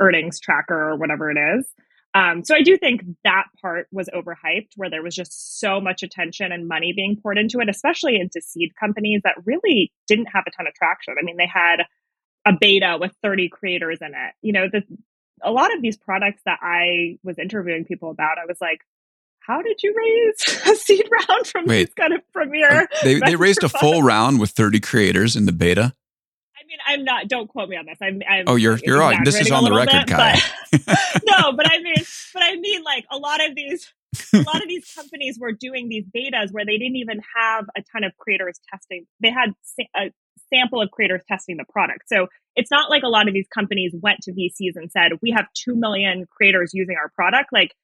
earnings 0.00 0.40
tracker 0.40 0.90
or 0.90 0.96
whatever 0.96 1.30
it 1.30 1.38
is? 1.38 1.66
Um, 2.14 2.44
so 2.44 2.54
I 2.54 2.62
do 2.62 2.78
think 2.78 3.02
that 3.24 3.46
part 3.60 3.88
was 3.90 4.08
overhyped, 4.14 4.70
where 4.76 4.88
there 4.88 5.02
was 5.02 5.16
just 5.16 5.58
so 5.58 5.80
much 5.80 6.04
attention 6.04 6.52
and 6.52 6.68
money 6.68 6.92
being 6.94 7.18
poured 7.20 7.38
into 7.38 7.58
it, 7.58 7.68
especially 7.68 8.20
into 8.20 8.40
seed 8.40 8.70
companies 8.78 9.22
that 9.24 9.34
really 9.44 9.92
didn't 10.06 10.26
have 10.26 10.44
a 10.46 10.50
ton 10.52 10.68
of 10.68 10.74
traction. 10.74 11.16
I 11.20 11.24
mean, 11.24 11.36
they 11.36 11.50
had 11.52 11.82
a 12.46 12.52
beta 12.58 12.98
with 13.00 13.12
30 13.22 13.48
creators 13.48 13.98
in 14.00 14.08
it. 14.08 14.34
You 14.42 14.52
know, 14.52 14.68
the, 14.70 14.82
a 15.42 15.50
lot 15.50 15.74
of 15.74 15.82
these 15.82 15.96
products 15.96 16.42
that 16.46 16.60
I 16.62 17.18
was 17.24 17.38
interviewing 17.38 17.84
people 17.84 18.10
about, 18.10 18.38
I 18.38 18.46
was 18.46 18.58
like, 18.60 18.78
how 19.46 19.62
did 19.62 19.82
you 19.82 19.94
raise 19.96 20.60
a 20.66 20.76
seed 20.76 21.08
round 21.10 21.46
from 21.46 21.66
Wait, 21.66 21.86
these 21.86 21.94
kind 21.94 22.12
of 22.12 22.20
premier? 22.32 22.82
Uh, 22.82 22.86
they, 23.02 23.20
they 23.20 23.36
raised 23.36 23.62
a 23.62 23.68
full 23.68 24.02
round 24.02 24.40
with 24.40 24.50
30 24.50 24.80
creators 24.80 25.36
in 25.36 25.46
the 25.46 25.52
beta. 25.52 25.94
I 26.56 26.66
mean, 26.66 26.78
I'm 26.86 27.04
not. 27.04 27.28
Don't 27.28 27.48
quote 27.48 27.68
me 27.68 27.76
on 27.76 27.86
this. 27.86 27.98
I'm. 28.00 28.22
I'm 28.28 28.44
oh, 28.46 28.56
you're 28.56 28.78
you're 28.82 29.02
on. 29.02 29.22
This 29.24 29.38
is 29.38 29.50
on 29.50 29.64
the 29.64 29.72
record, 29.72 30.06
bit, 30.06 30.16
Kai. 30.16 30.38
But, 30.72 31.22
no, 31.24 31.52
but 31.56 31.70
I 31.70 31.78
mean, 31.78 31.96
but 32.32 32.42
I 32.42 32.56
mean, 32.56 32.82
like 32.82 33.04
a 33.10 33.18
lot 33.18 33.44
of 33.46 33.54
these, 33.54 33.92
a 34.32 34.38
lot 34.38 34.62
of 34.62 34.68
these 34.68 34.90
companies 34.94 35.38
were 35.38 35.52
doing 35.52 35.88
these 35.88 36.04
betas 36.04 36.52
where 36.52 36.64
they 36.64 36.78
didn't 36.78 36.96
even 36.96 37.20
have 37.36 37.66
a 37.76 37.82
ton 37.92 38.02
of 38.02 38.16
creators 38.16 38.58
testing. 38.72 39.06
They 39.20 39.30
had 39.30 39.50
a 39.94 40.10
sample 40.52 40.80
of 40.80 40.90
creators 40.90 41.22
testing 41.28 41.58
the 41.58 41.64
product. 41.70 42.04
So 42.06 42.28
it's 42.56 42.70
not 42.70 42.88
like 42.88 43.02
a 43.02 43.08
lot 43.08 43.28
of 43.28 43.34
these 43.34 43.48
companies 43.52 43.92
went 44.00 44.20
to 44.22 44.32
VCs 44.32 44.76
and 44.76 44.90
said, 44.90 45.12
"We 45.20 45.32
have 45.32 45.46
two 45.54 45.76
million 45.76 46.26
creators 46.34 46.70
using 46.72 46.96
our 46.96 47.10
product." 47.10 47.50
Like 47.52 47.74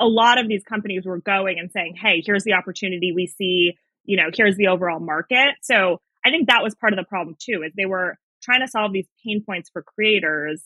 a 0.00 0.06
lot 0.06 0.38
of 0.38 0.48
these 0.48 0.62
companies 0.64 1.04
were 1.04 1.18
going 1.18 1.58
and 1.58 1.70
saying, 1.70 1.96
hey, 2.00 2.22
here's 2.24 2.44
the 2.44 2.52
opportunity 2.52 3.12
we 3.12 3.26
see, 3.26 3.76
you 4.04 4.16
know, 4.16 4.30
here's 4.32 4.56
the 4.56 4.68
overall 4.68 5.00
market. 5.00 5.54
So 5.62 6.00
I 6.24 6.30
think 6.30 6.48
that 6.48 6.62
was 6.62 6.74
part 6.74 6.92
of 6.92 6.98
the 6.98 7.04
problem 7.04 7.36
too, 7.38 7.62
is 7.64 7.72
they 7.76 7.86
were 7.86 8.16
trying 8.42 8.60
to 8.60 8.68
solve 8.68 8.92
these 8.92 9.08
pain 9.24 9.42
points 9.44 9.70
for 9.70 9.82
creators 9.82 10.62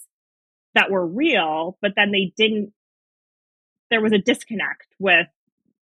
that 0.74 0.90
were 0.90 1.06
real, 1.06 1.78
but 1.80 1.92
then 1.96 2.10
they 2.10 2.32
didn't, 2.36 2.72
there 3.90 4.00
was 4.00 4.12
a 4.12 4.18
disconnect 4.18 4.86
with, 4.98 5.26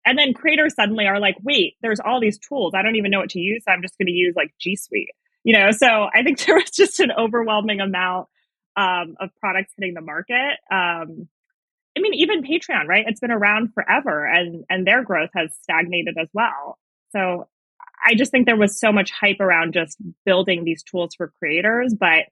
and 0.05 0.17
then 0.17 0.33
creators 0.33 0.75
suddenly 0.75 1.05
are 1.05 1.19
like, 1.19 1.35
wait, 1.43 1.75
there's 1.81 1.99
all 1.99 2.19
these 2.19 2.39
tools. 2.39 2.73
I 2.75 2.81
don't 2.81 2.95
even 2.95 3.11
know 3.11 3.19
what 3.19 3.29
to 3.31 3.39
use. 3.39 3.63
So 3.65 3.71
I'm 3.71 3.81
just 3.81 3.97
going 3.97 4.07
to 4.07 4.13
use 4.13 4.33
like 4.35 4.53
G 4.59 4.75
Suite, 4.75 5.11
you 5.43 5.53
know? 5.53 5.71
So 5.71 6.07
I 6.13 6.23
think 6.23 6.39
there 6.45 6.55
was 6.55 6.71
just 6.71 6.99
an 6.99 7.11
overwhelming 7.11 7.79
amount 7.79 8.27
um, 8.75 9.15
of 9.19 9.29
products 9.39 9.73
hitting 9.77 9.93
the 9.93 10.01
market. 10.01 10.57
Um, 10.71 11.27
I 11.97 12.01
mean, 12.01 12.13
even 12.13 12.43
Patreon, 12.43 12.87
right? 12.87 13.05
It's 13.07 13.19
been 13.19 13.31
around 13.31 13.73
forever 13.73 14.25
and 14.25 14.63
and 14.69 14.87
their 14.87 15.03
growth 15.03 15.29
has 15.35 15.51
stagnated 15.61 16.17
as 16.19 16.27
well. 16.33 16.77
So 17.11 17.47
I 18.03 18.15
just 18.15 18.31
think 18.31 18.45
there 18.45 18.57
was 18.57 18.79
so 18.79 18.91
much 18.91 19.11
hype 19.11 19.39
around 19.39 19.73
just 19.73 19.97
building 20.25 20.63
these 20.63 20.83
tools 20.83 21.13
for 21.15 21.33
creators, 21.39 21.93
but 21.93 22.25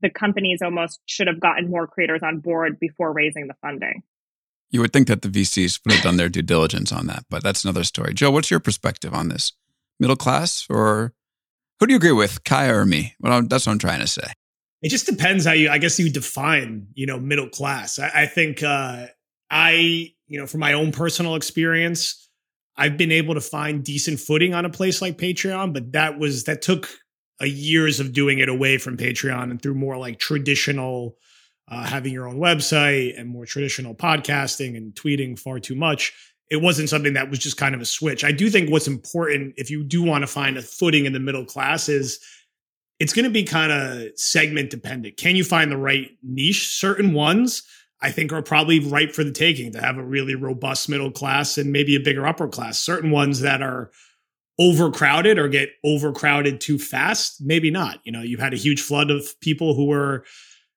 the 0.00 0.10
companies 0.10 0.60
almost 0.62 1.00
should 1.06 1.26
have 1.26 1.40
gotten 1.40 1.70
more 1.70 1.86
creators 1.86 2.22
on 2.22 2.38
board 2.38 2.78
before 2.80 3.12
raising 3.12 3.46
the 3.46 3.54
funding. 3.60 4.02
You 4.70 4.80
would 4.80 4.92
think 4.92 5.08
that 5.08 5.22
the 5.22 5.28
VCs 5.28 5.80
would 5.84 5.94
have 5.94 6.04
done 6.04 6.16
their 6.16 6.28
due 6.28 6.42
diligence 6.42 6.92
on 6.92 7.06
that, 7.08 7.24
but 7.28 7.42
that's 7.42 7.64
another 7.64 7.84
story. 7.84 8.14
Joe, 8.14 8.30
what's 8.30 8.50
your 8.50 8.60
perspective 8.60 9.12
on 9.12 9.28
this? 9.28 9.52
Middle 9.98 10.16
class 10.16 10.66
or 10.70 11.12
who 11.80 11.86
do 11.86 11.92
you 11.92 11.96
agree 11.96 12.12
with, 12.12 12.44
Kai 12.44 12.68
or 12.68 12.86
me? 12.86 13.14
Well, 13.20 13.42
that's 13.42 13.66
what 13.66 13.72
I'm 13.72 13.78
trying 13.78 14.00
to 14.00 14.06
say. 14.06 14.32
It 14.82 14.88
just 14.88 15.06
depends 15.06 15.44
how 15.44 15.52
you, 15.52 15.68
I 15.68 15.78
guess, 15.78 15.98
you 15.98 16.10
define, 16.10 16.86
you 16.94 17.06
know, 17.06 17.18
middle 17.18 17.48
class. 17.48 17.98
I, 17.98 18.22
I 18.22 18.26
think 18.26 18.62
uh, 18.62 19.06
I, 19.50 20.12
you 20.26 20.38
know, 20.38 20.46
from 20.46 20.60
my 20.60 20.72
own 20.72 20.92
personal 20.92 21.34
experience, 21.34 22.28
I've 22.76 22.96
been 22.96 23.12
able 23.12 23.34
to 23.34 23.42
find 23.42 23.84
decent 23.84 24.20
footing 24.20 24.54
on 24.54 24.64
a 24.64 24.70
place 24.70 25.02
like 25.02 25.18
Patreon, 25.18 25.74
but 25.74 25.92
that 25.92 26.18
was 26.18 26.44
that 26.44 26.62
took 26.62 26.88
a 27.40 27.46
years 27.46 28.00
of 28.00 28.12
doing 28.12 28.38
it 28.38 28.48
away 28.48 28.78
from 28.78 28.96
Patreon 28.96 29.50
and 29.50 29.60
through 29.60 29.74
more 29.74 29.96
like 29.98 30.18
traditional, 30.18 31.16
uh, 31.68 31.84
having 31.84 32.12
your 32.12 32.26
own 32.28 32.38
website 32.38 33.18
and 33.18 33.28
more 33.28 33.44
traditional 33.44 33.94
podcasting 33.94 34.76
and 34.76 34.94
tweeting 34.94 35.38
far 35.38 35.58
too 35.58 35.74
much. 35.74 36.12
It 36.50 36.62
wasn't 36.62 36.88
something 36.88 37.14
that 37.14 37.30
was 37.30 37.38
just 37.38 37.56
kind 37.56 37.74
of 37.74 37.80
a 37.80 37.86
switch. 37.86 38.24
I 38.24 38.32
do 38.32 38.50
think 38.50 38.70
what's 38.70 38.88
important 38.88 39.54
if 39.56 39.70
you 39.70 39.84
do 39.84 40.02
want 40.02 40.22
to 40.22 40.26
find 40.26 40.56
a 40.56 40.62
footing 40.62 41.04
in 41.04 41.12
the 41.12 41.20
middle 41.20 41.44
class 41.44 41.88
is 41.88 42.18
it's 43.00 43.14
going 43.14 43.24
to 43.24 43.30
be 43.30 43.42
kind 43.42 43.72
of 43.72 44.08
segment 44.16 44.70
dependent. 44.70 45.16
Can 45.16 45.34
you 45.34 45.42
find 45.42 45.72
the 45.72 45.76
right 45.78 46.10
niche? 46.22 46.68
Certain 46.68 47.14
ones 47.14 47.62
I 48.02 48.10
think 48.10 48.32
are 48.32 48.42
probably 48.42 48.78
ripe 48.78 49.12
for 49.12 49.24
the 49.24 49.32
taking 49.32 49.72
to 49.72 49.80
have 49.80 49.96
a 49.96 50.04
really 50.04 50.34
robust 50.34 50.88
middle 50.88 51.10
class 51.10 51.58
and 51.58 51.72
maybe 51.72 51.96
a 51.96 52.00
bigger 52.00 52.26
upper 52.26 52.46
class. 52.46 52.78
Certain 52.78 53.10
ones 53.10 53.40
that 53.40 53.62
are 53.62 53.90
overcrowded 54.58 55.38
or 55.38 55.48
get 55.48 55.70
overcrowded 55.84 56.60
too 56.60 56.78
fast, 56.78 57.40
maybe 57.40 57.70
not. 57.70 58.00
You 58.04 58.12
know, 58.12 58.20
you've 58.20 58.40
had 58.40 58.52
a 58.52 58.58
huge 58.58 58.82
flood 58.82 59.10
of 59.10 59.38
people 59.40 59.74
who 59.74 59.86
were 59.86 60.24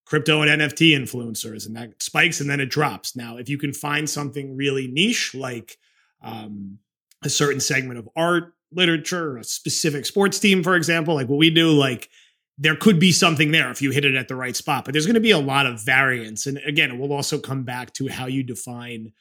crypto 0.06 0.42
and 0.42 0.62
NFT 0.62 0.92
influencers 0.92 1.66
and 1.66 1.76
that 1.76 2.02
spikes 2.02 2.40
and 2.40 2.50
then 2.50 2.62
it 2.62 2.70
drops. 2.70 3.16
Now, 3.16 3.38
if 3.38 3.50
you 3.50 3.58
can 3.58 3.74
find 3.74 4.10
something 4.10 4.56
really 4.56 4.88
niche 4.88 5.36
like 5.36 5.78
um, 6.22 6.80
a 7.24 7.30
certain 7.30 7.60
segment 7.60 8.00
of 8.00 8.08
art 8.16 8.54
literature, 8.76 9.38
a 9.38 9.44
specific 9.44 10.06
sports 10.06 10.40
team, 10.40 10.64
for 10.64 10.76
example, 10.76 11.16
like 11.16 11.28
what 11.28 11.38
we 11.38 11.50
do, 11.50 11.72
like 11.72 12.10
there 12.58 12.76
could 12.76 13.00
be 13.00 13.12
something 13.12 13.52
there 13.52 13.72
if 13.72 13.82
you 13.82 13.92
hit 13.92 14.06
it 14.06 14.16
at 14.16 14.28
the 14.28 14.36
right 14.36 14.56
spot. 14.56 14.86
But 14.86 14.94
there's 14.94 15.06
going 15.06 15.16
to 15.16 15.22
be 15.22 15.32
a 15.32 15.40
lot 15.40 15.66
of 15.66 15.84
variance, 15.84 16.46
and 16.46 16.60
again, 16.66 16.92
it 16.92 16.98
will 16.98 17.14
also 17.14 17.40
come 17.40 17.64
back 17.64 17.94
to 17.94 18.08
how 18.08 18.28
you 18.28 18.44
define 18.44 19.12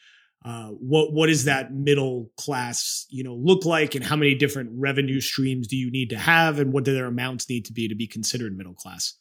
uh, 0.44 0.68
what 0.68 1.12
what 1.12 1.28
does 1.28 1.44
that 1.44 1.72
middle 1.72 2.30
class 2.36 3.06
you 3.10 3.22
know 3.22 3.34
look 3.34 3.64
like, 3.64 3.94
and 3.94 4.04
how 4.04 4.16
many 4.16 4.34
different 4.34 4.70
revenue 4.74 5.20
streams 5.20 5.68
do 5.68 5.76
you 5.76 5.90
need 5.90 6.10
to 6.10 6.18
have, 6.18 6.58
and 6.58 6.72
what 6.72 6.84
do 6.84 6.92
their 6.92 7.06
amounts 7.06 7.48
need 7.48 7.64
to 7.66 7.72
be 7.72 7.88
to 7.88 7.94
be 7.94 8.06
considered 8.06 8.56
middle 8.56 8.74
class. 8.74 9.14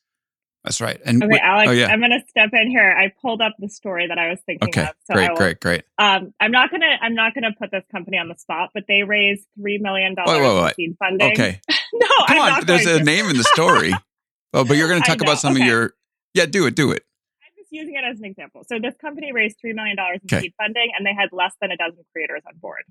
That's 0.64 0.80
right. 0.80 1.00
And 1.04 1.24
okay, 1.24 1.40
Alex, 1.40 1.70
oh, 1.70 1.72
yeah. 1.72 1.88
I'm 1.88 2.00
going 2.00 2.12
to 2.12 2.22
step 2.30 2.52
in 2.54 2.70
here. 2.70 2.96
I 2.96 3.12
pulled 3.20 3.42
up 3.42 3.56
the 3.58 3.68
story 3.68 4.08
that 4.08 4.20
I 4.20 4.30
was 4.30 4.40
thinking 4.46 4.70
okay, 4.70 4.84
of. 4.84 4.90
So 5.06 5.16
great, 5.16 5.30
will, 5.30 5.38
great, 5.38 5.60
great. 5.60 5.84
Um, 5.98 6.34
I'm 6.40 6.52
not 6.52 6.70
gonna, 6.70 6.98
I'm 7.02 7.16
not 7.16 7.34
gonna 7.34 7.54
put 7.58 7.72
this 7.72 7.84
company 7.92 8.20
on 8.20 8.28
the 8.28 8.36
spot, 8.36 8.70
but 8.74 8.84
they 8.88 9.02
raised 9.02 9.48
three 9.60 9.80
million 9.80 10.14
dollars 10.14 10.38
in 10.38 10.74
seed 10.76 10.98
funding. 11.00 11.32
Okay. 11.32 11.60
no, 11.94 12.08
come 12.28 12.40
I'm 12.40 12.54
on. 12.54 12.66
There's 12.66 12.86
a 12.86 13.00
to. 13.00 13.04
name 13.04 13.26
in 13.28 13.38
the 13.38 13.44
story. 13.44 13.92
oh, 14.54 14.64
but 14.64 14.78
you're 14.78 14.88
going 14.88 15.02
to 15.02 15.08
talk 15.08 15.22
about 15.22 15.40
some 15.40 15.54
okay. 15.54 15.64
of 15.64 15.68
your. 15.68 15.94
Yeah, 16.36 16.46
do 16.46 16.68
it, 16.68 16.76
do 16.76 16.92
it. 16.92 17.04
I'm 17.44 17.52
just 17.58 17.72
using 17.72 17.96
it 17.96 18.04
as 18.10 18.20
an 18.20 18.26
example. 18.26 18.64
So 18.68 18.78
this 18.80 18.96
company 19.02 19.32
raised 19.34 19.58
three 19.60 19.74
million 19.74 19.96
dollars 19.96 20.20
in 20.22 20.28
okay. 20.28 20.44
seed 20.44 20.54
funding, 20.58 20.92
and 20.96 21.06
they 21.06 21.14
had 21.18 21.30
less 21.32 21.54
than 21.60 21.72
a 21.72 21.78
dozen 21.78 22.06
creators 22.14 22.44
on 22.48 22.54
board. 22.60 22.84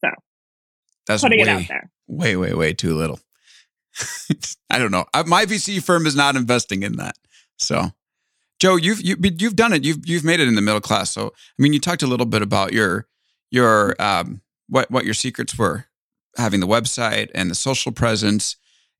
So 0.00 0.08
that's 1.06 1.22
putting 1.22 1.38
way, 1.38 1.44
it 1.44 1.48
out 1.48 1.68
there. 1.68 1.90
Way, 2.08 2.34
way, 2.34 2.54
way 2.54 2.72
too 2.72 2.96
little. 2.96 3.20
I 4.70 4.78
don't 4.78 4.90
know. 4.90 5.04
My 5.26 5.46
VC 5.46 5.82
firm 5.82 6.06
is 6.06 6.16
not 6.16 6.36
investing 6.36 6.82
in 6.82 6.96
that. 6.96 7.16
So, 7.56 7.92
Joe, 8.58 8.76
you've 8.76 9.00
you, 9.02 9.16
have 9.16 9.40
you 9.40 9.48
have 9.48 9.56
done 9.56 9.72
it. 9.72 9.84
You've 9.84 10.06
you've 10.06 10.24
made 10.24 10.40
it 10.40 10.48
in 10.48 10.54
the 10.54 10.62
middle 10.62 10.80
class. 10.80 11.10
So, 11.10 11.28
I 11.28 11.62
mean, 11.62 11.72
you 11.72 11.80
talked 11.80 12.02
a 12.02 12.06
little 12.06 12.26
bit 12.26 12.42
about 12.42 12.72
your 12.72 13.06
your 13.50 14.00
um, 14.00 14.40
what 14.68 14.90
what 14.90 15.04
your 15.04 15.14
secrets 15.14 15.56
were, 15.58 15.86
having 16.36 16.60
the 16.60 16.66
website 16.66 17.30
and 17.34 17.50
the 17.50 17.54
social 17.54 17.92
presence, 17.92 18.56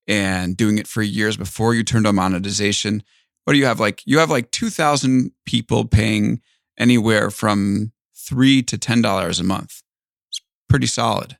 and 0.06 0.56
doing 0.56 0.78
it 0.78 0.86
for 0.86 1.02
years 1.02 1.36
before 1.36 1.74
you 1.74 1.82
turned 1.82 2.06
on 2.06 2.16
monetization. 2.16 3.02
What 3.44 3.52
do 3.52 3.58
you 3.58 3.66
have? 3.66 3.80
Like 3.80 4.02
you 4.06 4.18
have 4.18 4.30
like 4.30 4.50
two 4.50 4.70
thousand 4.70 5.32
people 5.44 5.84
paying 5.84 6.40
anywhere 6.78 7.30
from 7.30 7.92
three 8.14 8.62
to 8.62 8.78
ten 8.78 9.02
dollars 9.02 9.40
a 9.40 9.44
month. 9.44 9.82
It's 10.30 10.40
pretty 10.68 10.86
solid. 10.86 11.36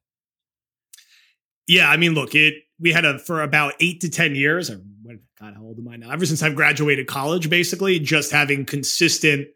Yeah, 1.67 1.89
I 1.89 1.97
mean, 1.97 2.13
look, 2.13 2.35
it 2.35 2.64
we 2.81 2.93
had 2.93 3.05
a 3.05 3.19
for 3.19 3.43
about 3.43 3.75
eight 3.81 4.01
to 4.01 4.11
ten 4.11 4.35
years, 4.35 4.71
or 4.71 4.77
what 5.03 5.17
God, 5.41 5.55
how 5.55 5.63
old 5.63 5.79
am 5.79 5.89
I 5.89 5.97
now? 5.97 6.11
Ever 6.11 6.27
since 6.27 6.43
I've 6.43 6.57
graduated 6.57 7.07
college, 7.07 7.49
basically, 7.51 7.99
just 7.99 8.33
having 8.33 8.65
consistent 8.65 9.49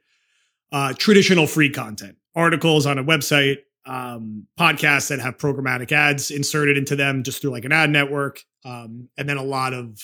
uh, 0.72 0.92
traditional 0.94 1.46
free 1.46 1.70
content, 1.70 2.16
articles 2.34 2.86
on 2.86 2.98
a 2.98 3.04
website, 3.04 3.58
um, 3.86 4.46
podcasts 4.58 5.08
that 5.08 5.20
have 5.20 5.38
programmatic 5.38 5.92
ads 5.92 6.30
inserted 6.30 6.76
into 6.76 6.94
them 6.94 7.22
just 7.22 7.40
through 7.40 7.50
like 7.50 7.64
an 7.64 7.72
ad 7.72 7.90
network, 7.90 8.44
um, 8.64 9.08
and 9.16 9.28
then 9.28 9.36
a 9.36 9.42
lot 9.42 9.72
of 9.72 10.00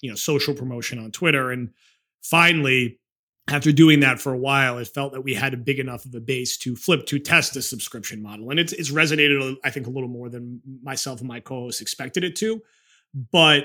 you 0.00 0.10
know 0.10 0.16
social 0.16 0.54
promotion 0.54 0.98
on 0.98 1.10
Twitter. 1.10 1.50
And 1.50 1.70
finally, 2.22 2.98
after 3.48 3.72
doing 3.72 4.00
that 4.00 4.20
for 4.20 4.32
a 4.32 4.38
while, 4.38 4.78
it 4.78 4.88
felt 4.88 5.12
that 5.12 5.22
we 5.22 5.34
had 5.34 5.54
a 5.54 5.56
big 5.56 5.78
enough 5.78 6.04
of 6.04 6.14
a 6.14 6.20
base 6.20 6.56
to 6.58 6.76
flip 6.76 7.06
to 7.06 7.18
test 7.18 7.54
the 7.54 7.62
subscription 7.62 8.22
model, 8.22 8.50
and 8.50 8.60
it's 8.60 8.72
it's 8.72 8.90
resonated, 8.90 9.56
I 9.64 9.70
think, 9.70 9.86
a 9.86 9.90
little 9.90 10.08
more 10.08 10.28
than 10.28 10.60
myself 10.82 11.20
and 11.20 11.28
my 11.28 11.40
co-hosts 11.40 11.80
expected 11.80 12.24
it 12.24 12.36
to. 12.36 12.62
But 13.32 13.64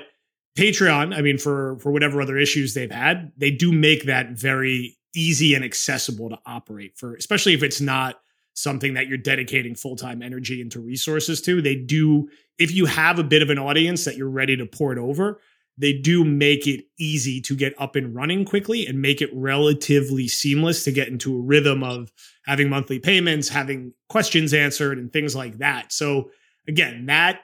Patreon, 0.57 1.15
I 1.15 1.21
mean, 1.21 1.37
for 1.37 1.77
for 1.79 1.91
whatever 1.91 2.21
other 2.21 2.37
issues 2.37 2.73
they've 2.73 2.91
had, 2.91 3.31
they 3.37 3.51
do 3.51 3.71
make 3.71 4.05
that 4.05 4.31
very 4.31 4.97
easy 5.15 5.53
and 5.53 5.63
accessible 5.63 6.29
to 6.29 6.39
operate 6.45 6.97
for, 6.97 7.15
especially 7.15 7.53
if 7.53 7.61
it's 7.61 7.81
not 7.81 8.19
something 8.55 8.93
that 8.93 9.07
you're 9.07 9.17
dedicating 9.17 9.75
full 9.75 9.95
time 9.95 10.21
energy 10.21 10.61
into 10.61 10.79
resources 10.79 11.41
to. 11.41 11.61
They 11.61 11.75
do, 11.75 12.29
if 12.57 12.71
you 12.71 12.85
have 12.85 13.19
a 13.19 13.23
bit 13.23 13.41
of 13.41 13.49
an 13.49 13.59
audience 13.59 14.05
that 14.05 14.15
you're 14.15 14.29
ready 14.29 14.55
to 14.57 14.65
pour 14.65 14.93
it 14.93 14.99
over, 14.99 15.39
they 15.77 15.93
do 15.93 16.23
make 16.23 16.67
it 16.67 16.85
easy 16.99 17.41
to 17.41 17.55
get 17.55 17.73
up 17.79 17.95
and 17.95 18.13
running 18.15 18.45
quickly 18.45 18.85
and 18.85 19.01
make 19.01 19.21
it 19.21 19.29
relatively 19.33 20.27
seamless 20.27 20.83
to 20.83 20.91
get 20.91 21.07
into 21.07 21.35
a 21.35 21.41
rhythm 21.41 21.83
of 21.83 22.11
having 22.45 22.69
monthly 22.69 22.99
payments, 22.99 23.49
having 23.49 23.93
questions 24.09 24.53
answered, 24.53 24.97
and 24.97 25.11
things 25.11 25.35
like 25.35 25.57
that. 25.57 25.91
So, 25.91 26.29
again, 26.67 27.07
that 27.07 27.41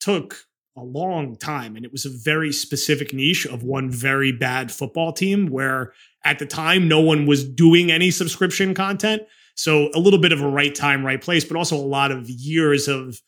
took 0.00 0.46
a 0.76 0.82
long 0.82 1.36
time 1.36 1.76
and 1.76 1.84
it 1.84 1.92
was 1.92 2.06
a 2.06 2.10
very 2.10 2.52
specific 2.52 3.12
niche 3.12 3.46
of 3.46 3.62
one 3.62 3.90
very 3.90 4.32
bad 4.32 4.72
football 4.72 5.12
team 5.12 5.48
where 5.48 5.92
at 6.24 6.38
the 6.38 6.46
time 6.46 6.88
no 6.88 7.00
one 7.00 7.26
was 7.26 7.44
doing 7.44 7.90
any 7.90 8.10
subscription 8.10 8.72
content 8.72 9.22
so 9.56 9.90
a 9.94 9.98
little 9.98 10.18
bit 10.18 10.32
of 10.32 10.40
a 10.40 10.48
right 10.48 10.74
time 10.74 11.04
right 11.04 11.20
place 11.20 11.44
but 11.44 11.56
also 11.56 11.76
a 11.76 11.78
lot 11.78 12.12
of 12.12 12.30
years 12.30 12.86
of 12.86 13.20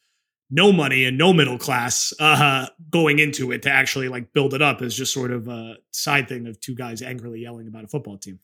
no 0.53 0.71
money 0.71 1.05
and 1.05 1.17
no 1.19 1.33
middle 1.33 1.59
class 1.59 2.13
uh, 2.21 2.67
going 2.91 3.19
into 3.19 3.51
it 3.51 3.63
to 3.63 3.71
actually 3.71 4.09
like 4.09 4.33
build 4.33 4.55
it 4.55 4.63
up 4.63 4.83
as 4.83 4.95
just 4.95 5.13
sort 5.13 5.33
of 5.33 5.49
a 5.49 5.77
side 5.91 6.29
thing 6.29 6.47
of 6.47 6.61
two 6.61 6.75
guys 6.75 7.03
angrily 7.03 7.41
yelling 7.41 7.67
about 7.67 7.83
a 7.83 7.89
football 7.89 8.19
team 8.19 8.39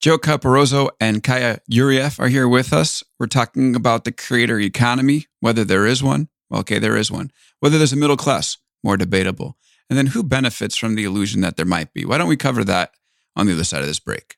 Joe 0.00 0.16
Caporoso 0.16 0.88
and 0.98 1.22
Kaya 1.22 1.58
Yurieff 1.70 2.18
are 2.18 2.28
here 2.28 2.48
with 2.48 2.72
us. 2.72 3.04
We're 3.18 3.26
talking 3.26 3.76
about 3.76 4.04
the 4.04 4.12
creator 4.12 4.58
economy, 4.58 5.26
whether 5.40 5.62
there 5.62 5.84
is 5.84 6.02
one, 6.02 6.30
Well, 6.48 6.60
Okay, 6.60 6.78
there 6.78 6.96
is 6.96 7.10
one. 7.10 7.30
Whether 7.58 7.76
there's 7.76 7.92
a 7.92 7.96
middle 7.96 8.16
class, 8.16 8.56
more 8.82 8.96
debatable. 8.96 9.58
And 9.90 9.98
then 9.98 10.06
who 10.06 10.22
benefits 10.22 10.76
from 10.76 10.94
the 10.94 11.04
illusion 11.04 11.42
that 11.42 11.58
there 11.58 11.66
might 11.66 11.92
be? 11.92 12.06
Why 12.06 12.16
don't 12.16 12.28
we 12.28 12.38
cover 12.38 12.64
that 12.64 12.92
on 13.36 13.44
the 13.44 13.52
other 13.52 13.64
side 13.64 13.82
of 13.82 13.88
this 13.88 14.00
break? 14.00 14.36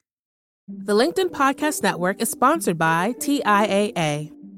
The 0.66 0.94
LinkedIn 0.94 1.30
Podcast 1.30 1.80
Network 1.80 2.20
is 2.20 2.28
sponsored 2.28 2.78
by 2.78 3.12
TIAA. 3.18 4.41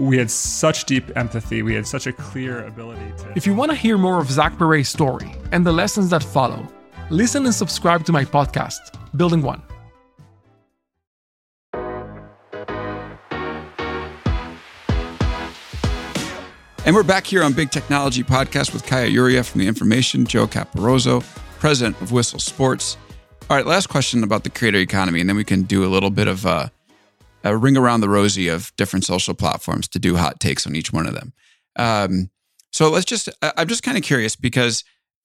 we 0.00 0.16
had 0.16 0.30
such 0.30 0.86
deep 0.86 1.14
empathy. 1.14 1.62
We 1.62 1.74
had 1.74 1.86
such 1.86 2.06
a 2.06 2.12
clear 2.12 2.64
ability 2.66 3.12
to. 3.18 3.32
If 3.36 3.46
you 3.46 3.54
want 3.54 3.70
to 3.70 3.76
hear 3.76 3.98
more 3.98 4.18
of 4.18 4.30
Zach 4.30 4.56
Perret's 4.56 4.88
story 4.88 5.34
and 5.52 5.64
the 5.64 5.72
lessons 5.72 6.08
that 6.10 6.22
follow, 6.22 6.66
listen 7.10 7.44
and 7.44 7.54
subscribe 7.54 8.06
to 8.06 8.12
my 8.12 8.24
podcast, 8.24 8.78
Building 9.16 9.42
One. 9.42 9.62
And 16.86 16.96
we're 16.96 17.02
back 17.02 17.26
here 17.26 17.42
on 17.42 17.52
Big 17.52 17.70
Technology 17.70 18.24
Podcast 18.24 18.72
with 18.72 18.86
Kaya 18.86 19.10
Yurieff 19.10 19.50
from 19.50 19.60
The 19.60 19.68
Information, 19.68 20.24
Joe 20.24 20.46
Caporoso, 20.46 21.22
president 21.58 22.00
of 22.00 22.10
Whistle 22.10 22.38
Sports. 22.38 22.96
All 23.50 23.56
right, 23.56 23.66
last 23.66 23.88
question 23.88 24.24
about 24.24 24.44
the 24.44 24.50
creator 24.50 24.78
economy, 24.78 25.20
and 25.20 25.28
then 25.28 25.36
we 25.36 25.44
can 25.44 25.64
do 25.64 25.84
a 25.84 25.90
little 25.90 26.08
bit 26.08 26.26
of 26.26 26.46
uh, 26.46 26.70
a 27.42 27.56
ring 27.56 27.76
around 27.76 28.00
the 28.00 28.08
rosy 28.08 28.48
of 28.48 28.72
different 28.76 29.04
social 29.04 29.34
platforms 29.34 29.88
to 29.88 29.98
do 29.98 30.16
hot 30.16 30.40
takes 30.40 30.66
on 30.66 30.76
each 30.76 30.92
one 30.92 31.06
of 31.06 31.14
them. 31.14 31.32
Um, 31.76 32.30
so 32.72 32.90
let's 32.90 33.06
just, 33.06 33.28
I'm 33.42 33.68
just 33.68 33.82
kind 33.82 33.96
of 33.96 34.04
curious 34.04 34.36
because 34.36 34.84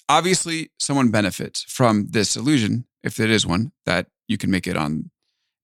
obviously 0.10 0.72
someone 0.80 1.12
benefits 1.12 1.64
from 1.64 2.08
this 2.10 2.36
illusion, 2.36 2.86
if 3.04 3.20
it 3.20 3.30
is 3.30 3.46
one, 3.46 3.72
that 3.86 4.08
you 4.28 4.38
can 4.38 4.50
make 4.50 4.68
it 4.68 4.78
on 4.78 5.12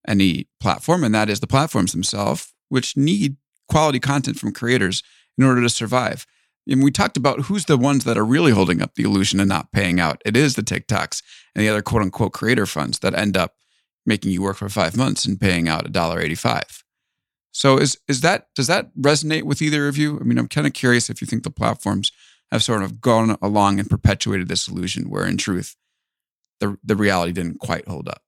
any 0.08 0.48
platform, 0.60 1.04
and 1.04 1.14
that 1.14 1.30
is 1.30 1.40
the 1.40 1.48
platforms 1.48 1.92
themselves, 1.92 2.54
which 2.70 2.98
need 2.98 3.38
quality 3.70 4.00
content 4.00 4.38
from 4.38 4.52
creators 4.52 5.04
in 5.38 5.44
order 5.44 5.62
to 5.62 5.70
survive. 5.70 6.26
And 6.68 6.84
we 6.84 6.92
talked 6.92 7.18
about 7.18 7.42
who's 7.42 7.66
the 7.66 7.78
ones 7.78 8.04
that 8.04 8.18
are 8.18 8.26
really 8.26 8.52
holding 8.52 8.82
up 8.82 8.96
the 8.96 9.04
illusion 9.04 9.40
and 9.40 9.50
not 9.50 9.72
paying 9.72 10.00
out. 10.00 10.22
It 10.26 10.38
is 10.38 10.56
the 10.56 10.62
TikToks 10.62 11.24
and 11.56 11.64
the 11.64 11.70
other 11.70 11.82
quote 11.82 12.04
unquote 12.04 12.34
creator 12.34 12.66
funds 12.66 13.00
that 13.00 13.16
end 13.16 13.36
up 13.36 13.56
making 14.06 14.32
you 14.32 14.42
work 14.42 14.58
for 14.58 14.70
five 14.70 14.98
months 14.98 15.26
and 15.26 15.40
paying 15.40 15.68
out 15.68 15.86
a 15.86 15.90
dollar 15.90 16.20
eighty-five. 16.20 16.84
So 17.52 17.78
is 17.78 17.98
is 18.08 18.22
that 18.22 18.48
does 18.56 18.68
that 18.68 18.96
resonate 18.96 19.44
with 19.44 19.62
either 19.62 19.88
of 19.88 19.98
you? 19.98 20.20
I 20.20 20.24
mean, 20.24 20.38
I'm 20.38 20.48
kind 20.48 20.68
of 20.68 20.74
curious 20.74 21.10
if 21.10 21.22
you 21.22 21.28
think 21.28 21.44
the 21.44 21.52
platforms 21.52 22.12
have 22.52 22.64
sort 22.64 22.84
of 22.84 23.02
gone 23.02 23.38
along 23.42 23.80
and 23.80 23.90
perpetuated 23.90 24.48
this 24.48 24.68
illusion 24.68 25.10
where 25.10 25.26
in 25.26 25.38
truth 25.38 25.76
the 26.60 26.78
the 26.84 26.96
reality 26.96 27.32
didn't 27.32 27.60
quite 27.60 27.88
hold 27.88 28.08
up. 28.08 28.22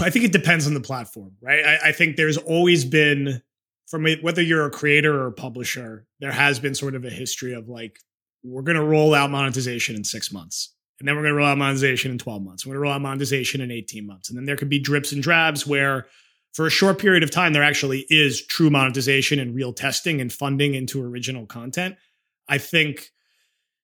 I 0.00 0.10
think 0.10 0.24
it 0.24 0.32
depends 0.32 0.68
on 0.68 0.74
the 0.74 0.80
platform, 0.80 1.32
right? 1.40 1.64
I, 1.64 1.88
I 1.88 1.92
think 1.92 2.14
there's 2.16 2.36
always 2.36 2.84
been, 2.84 3.42
from 3.88 4.06
whether 4.22 4.40
you're 4.40 4.64
a 4.64 4.70
creator 4.70 5.22
or 5.22 5.26
a 5.26 5.32
publisher, 5.32 6.06
there 6.20 6.30
has 6.30 6.60
been 6.60 6.76
sort 6.76 6.94
of 6.94 7.04
a 7.04 7.10
history 7.10 7.52
of 7.52 7.68
like, 7.68 7.98
we're 8.44 8.62
going 8.62 8.76
to 8.76 8.84
roll 8.84 9.12
out 9.12 9.30
monetization 9.30 9.96
in 9.96 10.04
six 10.04 10.30
months. 10.32 10.72
And 11.02 11.08
then 11.08 11.16
we're 11.16 11.22
going 11.22 11.32
to 11.32 11.38
roll 11.38 11.48
out 11.48 11.58
monetization 11.58 12.12
in 12.12 12.18
12 12.18 12.42
months. 12.42 12.64
We're 12.64 12.74
going 12.74 12.78
to 12.78 12.82
roll 12.82 12.92
out 12.92 13.00
monetization 13.00 13.60
in 13.60 13.72
18 13.72 14.06
months. 14.06 14.28
And 14.28 14.38
then 14.38 14.44
there 14.44 14.54
could 14.54 14.68
be 14.68 14.78
drips 14.78 15.10
and 15.10 15.20
drabs 15.20 15.66
where 15.66 16.06
for 16.52 16.64
a 16.64 16.70
short 16.70 17.00
period 17.00 17.24
of 17.24 17.32
time, 17.32 17.52
there 17.52 17.64
actually 17.64 18.06
is 18.08 18.46
true 18.46 18.70
monetization 18.70 19.40
and 19.40 19.52
real 19.52 19.72
testing 19.72 20.20
and 20.20 20.32
funding 20.32 20.76
into 20.76 21.02
original 21.02 21.44
content. 21.44 21.96
I 22.48 22.58
think 22.58 23.10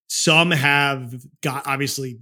some 0.07 0.52
have 0.52 1.12
got 1.42 1.66
obviously 1.66 2.20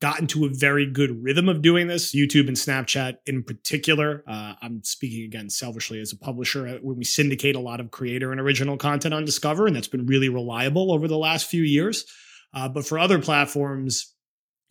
gotten 0.00 0.26
to 0.28 0.46
a 0.46 0.48
very 0.48 0.86
good 0.86 1.22
rhythm 1.22 1.46
of 1.50 1.60
doing 1.60 1.88
this. 1.88 2.14
YouTube 2.14 2.48
and 2.48 2.56
Snapchat 2.56 3.18
in 3.26 3.42
particular. 3.42 4.24
Uh, 4.26 4.54
I'm 4.62 4.82
speaking 4.82 5.24
again 5.24 5.50
selfishly 5.50 6.00
as 6.00 6.10
a 6.10 6.16
publisher 6.16 6.66
uh, 6.66 6.78
when 6.80 6.96
we 6.96 7.04
syndicate 7.04 7.54
a 7.54 7.60
lot 7.60 7.80
of 7.80 7.90
creator 7.90 8.32
and 8.32 8.40
original 8.40 8.78
content 8.78 9.12
on 9.12 9.26
Discover, 9.26 9.66
and 9.66 9.76
that's 9.76 9.88
been 9.88 10.06
really 10.06 10.30
reliable 10.30 10.90
over 10.90 11.06
the 11.06 11.18
last 11.18 11.46
few 11.46 11.62
years. 11.62 12.06
Uh, 12.54 12.68
but 12.68 12.86
for 12.86 12.98
other 12.98 13.20
platforms, 13.20 14.12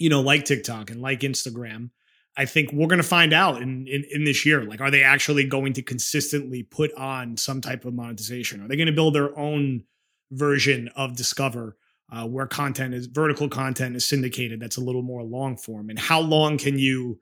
you 0.01 0.09
know, 0.09 0.21
like 0.21 0.45
TikTok 0.45 0.89
and 0.89 0.99
like 0.99 1.19
Instagram, 1.19 1.91
I 2.35 2.45
think 2.45 2.71
we're 2.73 2.87
going 2.87 2.97
to 2.97 3.07
find 3.07 3.33
out 3.33 3.61
in, 3.61 3.87
in, 3.87 4.03
in 4.09 4.23
this 4.23 4.45
year. 4.45 4.63
Like, 4.63 4.81
are 4.81 4.89
they 4.89 5.03
actually 5.03 5.43
going 5.43 5.73
to 5.73 5.83
consistently 5.83 6.63
put 6.63 6.91
on 6.93 7.37
some 7.37 7.61
type 7.61 7.85
of 7.85 7.93
monetization? 7.93 8.63
Are 8.63 8.67
they 8.67 8.77
going 8.77 8.87
to 8.87 8.93
build 8.93 9.13
their 9.13 9.37
own 9.37 9.83
version 10.31 10.89
of 10.95 11.15
Discover 11.15 11.77
uh, 12.11 12.25
where 12.25 12.47
content 12.47 12.95
is 12.95 13.05
vertical 13.05 13.47
content 13.47 13.95
is 13.95 14.07
syndicated? 14.07 14.59
That's 14.59 14.77
a 14.77 14.81
little 14.81 15.03
more 15.03 15.23
long 15.23 15.55
form. 15.55 15.89
And 15.91 15.99
how 15.99 16.19
long 16.19 16.57
can 16.57 16.79
you 16.79 17.19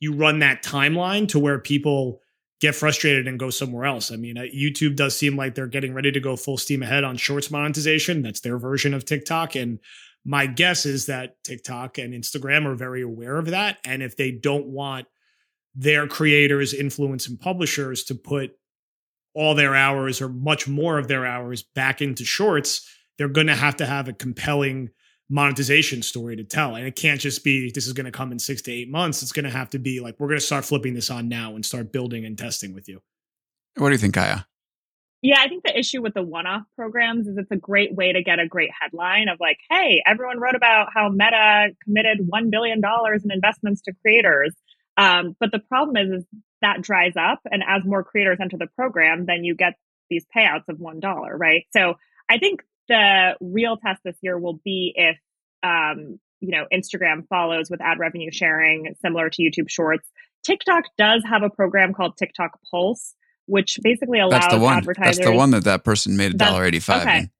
you 0.00 0.14
run 0.14 0.38
that 0.38 0.64
timeline 0.64 1.28
to 1.28 1.38
where 1.38 1.58
people 1.58 2.20
get 2.60 2.74
frustrated 2.74 3.28
and 3.28 3.38
go 3.38 3.50
somewhere 3.50 3.84
else? 3.84 4.10
I 4.10 4.16
mean, 4.16 4.38
uh, 4.38 4.42
YouTube 4.42 4.96
does 4.96 5.16
seem 5.16 5.36
like 5.36 5.54
they're 5.54 5.66
getting 5.66 5.92
ready 5.92 6.12
to 6.12 6.20
go 6.20 6.36
full 6.36 6.56
steam 6.56 6.82
ahead 6.82 7.04
on 7.04 7.16
Shorts 7.18 7.50
monetization. 7.50 8.22
That's 8.22 8.40
their 8.40 8.58
version 8.58 8.94
of 8.94 9.04
TikTok, 9.04 9.54
and 9.54 9.80
my 10.24 10.46
guess 10.46 10.86
is 10.86 11.06
that 11.06 11.42
TikTok 11.44 11.98
and 11.98 12.14
Instagram 12.14 12.66
are 12.66 12.74
very 12.74 13.02
aware 13.02 13.36
of 13.36 13.46
that. 13.46 13.78
And 13.84 14.02
if 14.02 14.16
they 14.16 14.30
don't 14.30 14.66
want 14.66 15.06
their 15.74 16.06
creators, 16.06 16.74
influence, 16.74 17.28
and 17.28 17.40
publishers 17.40 18.04
to 18.04 18.14
put 18.14 18.52
all 19.34 19.54
their 19.54 19.74
hours 19.74 20.20
or 20.20 20.28
much 20.28 20.68
more 20.68 20.98
of 20.98 21.08
their 21.08 21.26
hours 21.26 21.62
back 21.62 22.02
into 22.02 22.24
shorts, 22.24 22.88
they're 23.18 23.28
going 23.28 23.46
to 23.46 23.56
have 23.56 23.76
to 23.76 23.86
have 23.86 24.08
a 24.08 24.12
compelling 24.12 24.90
monetization 25.28 26.02
story 26.02 26.36
to 26.36 26.44
tell. 26.44 26.74
And 26.74 26.86
it 26.86 26.94
can't 26.94 27.20
just 27.20 27.42
be 27.42 27.70
this 27.70 27.86
is 27.86 27.94
going 27.94 28.04
to 28.04 28.12
come 28.12 28.32
in 28.32 28.38
six 28.38 28.60
to 28.62 28.72
eight 28.72 28.90
months. 28.90 29.22
It's 29.22 29.32
going 29.32 29.44
to 29.46 29.50
have 29.50 29.70
to 29.70 29.78
be 29.78 30.00
like, 30.00 30.16
we're 30.18 30.28
going 30.28 30.40
to 30.40 30.44
start 30.44 30.64
flipping 30.64 30.94
this 30.94 31.10
on 31.10 31.28
now 31.28 31.54
and 31.54 31.64
start 31.64 31.92
building 31.92 32.26
and 32.26 32.36
testing 32.36 32.74
with 32.74 32.88
you. 32.88 33.00
What 33.76 33.88
do 33.88 33.92
you 33.92 33.98
think, 33.98 34.14
Kaya? 34.14 34.46
Yeah, 35.22 35.36
I 35.38 35.46
think 35.48 35.62
the 35.62 35.78
issue 35.78 36.02
with 36.02 36.14
the 36.14 36.22
one 36.22 36.48
off 36.48 36.62
programs 36.74 37.28
is 37.28 37.36
it's 37.38 37.50
a 37.52 37.56
great 37.56 37.94
way 37.94 38.12
to 38.12 38.24
get 38.24 38.40
a 38.40 38.48
great 38.48 38.70
headline 38.78 39.28
of 39.28 39.38
like, 39.38 39.58
hey, 39.70 40.02
everyone 40.04 40.40
wrote 40.40 40.56
about 40.56 40.88
how 40.92 41.10
Meta 41.10 41.68
committed 41.84 42.18
$1 42.28 42.50
billion 42.50 42.80
in 42.84 43.30
investments 43.30 43.82
to 43.82 43.92
creators. 44.02 44.52
Um, 44.96 45.36
but 45.38 45.52
the 45.52 45.60
problem 45.60 45.96
is, 45.96 46.22
is 46.22 46.26
that 46.60 46.82
dries 46.82 47.12
up. 47.16 47.38
And 47.44 47.62
as 47.62 47.82
more 47.84 48.02
creators 48.02 48.38
enter 48.40 48.56
the 48.58 48.66
program, 48.74 49.24
then 49.26 49.44
you 49.44 49.54
get 49.54 49.74
these 50.10 50.26
payouts 50.36 50.68
of 50.68 50.78
$1, 50.78 51.02
right? 51.38 51.66
So 51.70 51.94
I 52.28 52.38
think 52.38 52.62
the 52.88 53.36
real 53.40 53.76
test 53.76 54.00
this 54.04 54.16
year 54.22 54.36
will 54.38 54.60
be 54.64 54.92
if, 54.96 55.16
um, 55.62 56.18
you 56.40 56.50
know, 56.50 56.66
Instagram 56.72 57.28
follows 57.28 57.70
with 57.70 57.80
ad 57.80 58.00
revenue 58.00 58.32
sharing, 58.32 58.92
similar 59.00 59.30
to 59.30 59.42
YouTube 59.42 59.70
Shorts. 59.70 60.08
TikTok 60.44 60.84
does 60.98 61.22
have 61.24 61.44
a 61.44 61.50
program 61.50 61.94
called 61.94 62.16
TikTok 62.16 62.58
Pulse, 62.68 63.14
which 63.46 63.78
basically 63.82 64.20
allows 64.20 64.42
that's 64.42 64.54
the 64.54 64.60
one. 64.60 64.78
advertisers. 64.78 65.18
That's 65.18 65.28
the 65.28 65.36
one 65.36 65.50
that 65.50 65.64
that 65.64 65.84
person 65.84 66.16
made 66.16 66.34
a 66.34 66.36
dollar 66.36 66.64
eighty-five. 66.64 67.02
Okay. 67.02 67.18
in. 67.18 67.30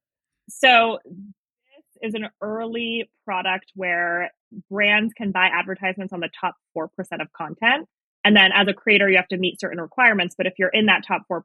So 0.48 0.98
this 1.04 2.10
is 2.10 2.14
an 2.14 2.28
early 2.40 3.10
product 3.24 3.72
where 3.74 4.30
brands 4.70 5.12
can 5.14 5.32
buy 5.32 5.46
advertisements 5.46 6.12
on 6.12 6.20
the 6.20 6.28
top 6.38 6.56
4% 6.76 6.88
of 7.20 7.32
content. 7.32 7.88
And 8.24 8.36
then 8.36 8.50
as 8.52 8.68
a 8.68 8.74
creator, 8.74 9.08
you 9.08 9.16
have 9.16 9.28
to 9.28 9.36
meet 9.36 9.60
certain 9.60 9.80
requirements. 9.80 10.34
But 10.36 10.46
if 10.46 10.54
you're 10.58 10.68
in 10.68 10.86
that 10.86 11.04
top 11.06 11.22
4%, 11.30 11.42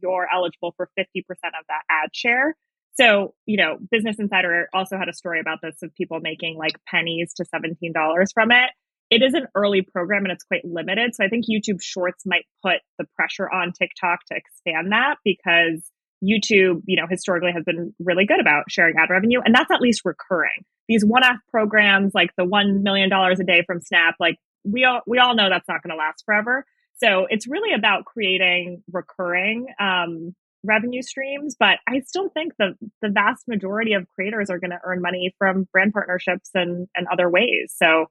you're 0.00 0.28
eligible 0.32 0.74
for 0.76 0.88
50% 0.98 1.04
of 1.28 1.66
that 1.68 1.82
ad 1.90 2.10
share. 2.12 2.56
So, 2.94 3.34
you 3.44 3.58
know, 3.58 3.76
Business 3.90 4.16
Insider 4.18 4.68
also 4.72 4.96
had 4.96 5.08
a 5.08 5.12
story 5.12 5.38
about 5.38 5.58
this 5.62 5.76
of 5.82 5.94
people 5.94 6.18
making 6.20 6.56
like 6.56 6.76
pennies 6.88 7.34
to 7.34 7.44
$17 7.44 7.92
from 8.32 8.50
it. 8.50 8.70
It 9.10 9.22
is 9.22 9.34
an 9.34 9.46
early 9.54 9.82
program 9.82 10.24
and 10.24 10.32
it's 10.32 10.44
quite 10.44 10.64
limited. 10.64 11.14
So 11.14 11.24
I 11.24 11.28
think 11.28 11.44
YouTube 11.46 11.80
Shorts 11.80 12.24
might 12.26 12.44
put 12.64 12.80
the 12.98 13.06
pressure 13.14 13.48
on 13.48 13.72
TikTok 13.72 14.20
to 14.30 14.36
expand 14.36 14.92
that 14.92 15.16
because 15.24 15.90
YouTube, 16.24 16.82
you 16.86 16.96
know, 16.96 17.06
historically 17.08 17.52
has 17.52 17.64
been 17.64 17.94
really 17.98 18.26
good 18.26 18.40
about 18.40 18.64
sharing 18.70 18.96
ad 18.96 19.10
revenue, 19.10 19.40
and 19.44 19.54
that's 19.54 19.70
at 19.70 19.80
least 19.80 20.02
recurring. 20.04 20.64
These 20.88 21.04
one-off 21.04 21.36
programs, 21.50 22.14
like 22.14 22.30
the 22.36 22.44
one 22.44 22.82
million 22.82 23.10
dollars 23.10 23.40
a 23.40 23.44
day 23.44 23.62
from 23.66 23.80
Snap, 23.80 24.14
like 24.18 24.36
we 24.64 24.84
all 24.84 25.02
we 25.06 25.18
all 25.18 25.34
know 25.34 25.48
that's 25.48 25.68
not 25.68 25.82
going 25.82 25.90
to 25.90 25.96
last 25.96 26.24
forever. 26.24 26.64
So 26.94 27.26
it's 27.28 27.46
really 27.46 27.74
about 27.74 28.06
creating 28.06 28.82
recurring 28.90 29.66
um, 29.78 30.34
revenue 30.64 31.02
streams. 31.02 31.54
But 31.58 31.78
I 31.88 32.00
still 32.00 32.30
think 32.30 32.54
the 32.58 32.74
the 33.02 33.10
vast 33.10 33.46
majority 33.46 33.92
of 33.92 34.08
creators 34.14 34.48
are 34.50 34.58
going 34.58 34.70
to 34.70 34.80
earn 34.84 35.02
money 35.02 35.34
from 35.38 35.68
brand 35.72 35.92
partnerships 35.92 36.50
and 36.54 36.88
and 36.96 37.06
other 37.12 37.28
ways. 37.28 37.74
So 37.76 38.06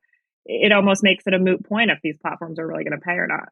it 0.45 0.71
almost 0.71 1.03
makes 1.03 1.25
it 1.27 1.33
a 1.33 1.39
moot 1.39 1.65
point 1.65 1.91
if 1.91 1.99
these 2.03 2.17
platforms 2.17 2.59
are 2.59 2.67
really 2.67 2.83
going 2.83 2.97
to 2.97 3.03
pay 3.03 3.13
or 3.13 3.27
not. 3.27 3.49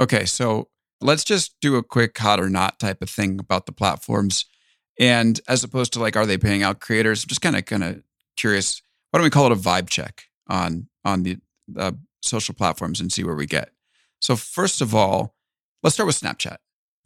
Okay, 0.00 0.24
so 0.24 0.68
let's 1.00 1.24
just 1.24 1.54
do 1.60 1.76
a 1.76 1.82
quick 1.82 2.16
hot 2.18 2.40
or 2.40 2.50
not 2.50 2.78
type 2.78 3.00
of 3.02 3.10
thing 3.10 3.38
about 3.38 3.66
the 3.66 3.72
platforms. 3.72 4.46
And 4.98 5.40
as 5.48 5.64
opposed 5.64 5.92
to 5.94 6.00
like, 6.00 6.16
are 6.16 6.26
they 6.26 6.38
paying 6.38 6.62
out 6.62 6.80
creators? 6.80 7.24
I'm 7.24 7.28
just 7.28 7.40
kind 7.40 7.56
of 7.56 7.64
kind 7.64 7.84
of 7.84 8.02
curious. 8.36 8.82
Why 9.10 9.18
don't 9.18 9.24
we 9.24 9.30
call 9.30 9.46
it 9.46 9.52
a 9.52 9.56
vibe 9.56 9.88
check 9.88 10.24
on 10.48 10.88
on 11.04 11.22
the 11.22 11.38
uh, 11.76 11.92
social 12.22 12.54
platforms 12.54 13.00
and 13.00 13.12
see 13.12 13.24
where 13.24 13.34
we 13.34 13.46
get? 13.46 13.70
So 14.20 14.36
first 14.36 14.80
of 14.80 14.94
all, 14.94 15.34
let's 15.82 15.94
start 15.94 16.06
with 16.06 16.20
Snapchat. 16.20 16.56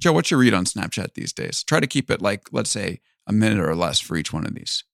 Joe, 0.00 0.12
what's 0.12 0.30
your 0.30 0.40
read 0.40 0.54
on 0.54 0.64
Snapchat 0.64 1.14
these 1.14 1.32
days? 1.32 1.64
Try 1.64 1.80
to 1.80 1.86
keep 1.86 2.10
it 2.10 2.22
like, 2.22 2.48
let's 2.52 2.70
say, 2.70 3.00
a 3.26 3.32
minute 3.32 3.58
or 3.58 3.74
less 3.74 3.98
for 3.98 4.16
each 4.16 4.32
one 4.32 4.46
of 4.46 4.54
these. 4.54 4.84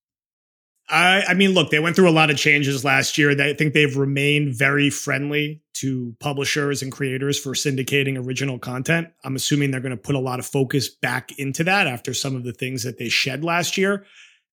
I, 0.89 1.23
I 1.29 1.35
mean, 1.35 1.53
look, 1.53 1.71
they 1.71 1.79
went 1.79 1.97
through 1.97 2.11
a 2.11 2.13
lot 2.13 2.31
of 2.31 2.37
changes 2.37 2.85
last 2.85 3.17
year. 3.17 3.31
I 3.31 3.55
think 3.55 3.73
they've 3.73 3.97
remained 3.97 4.55
very 4.55 4.91
friendly 4.91 5.63
to 5.75 6.15
publishers 6.21 6.83
and 6.83 6.93
creators 6.93 7.39
for 7.39 7.53
syndicating 7.53 8.23
original 8.23 8.59
content. 8.59 9.09
I'm 9.25 9.35
assuming 9.35 9.71
they're 9.71 9.81
going 9.81 9.97
to 9.97 9.97
put 9.97 10.15
a 10.15 10.21
lot 10.21 10.39
of 10.39 10.47
focus 10.47 10.89
back 10.89 11.39
into 11.39 11.65
that 11.65 11.87
after 11.87 12.13
some 12.13 12.37
of 12.37 12.45
the 12.45 12.53
things 12.53 12.83
that 12.83 12.99
they 12.99 13.09
shed 13.09 13.45
last 13.45 13.79
year. 13.79 14.05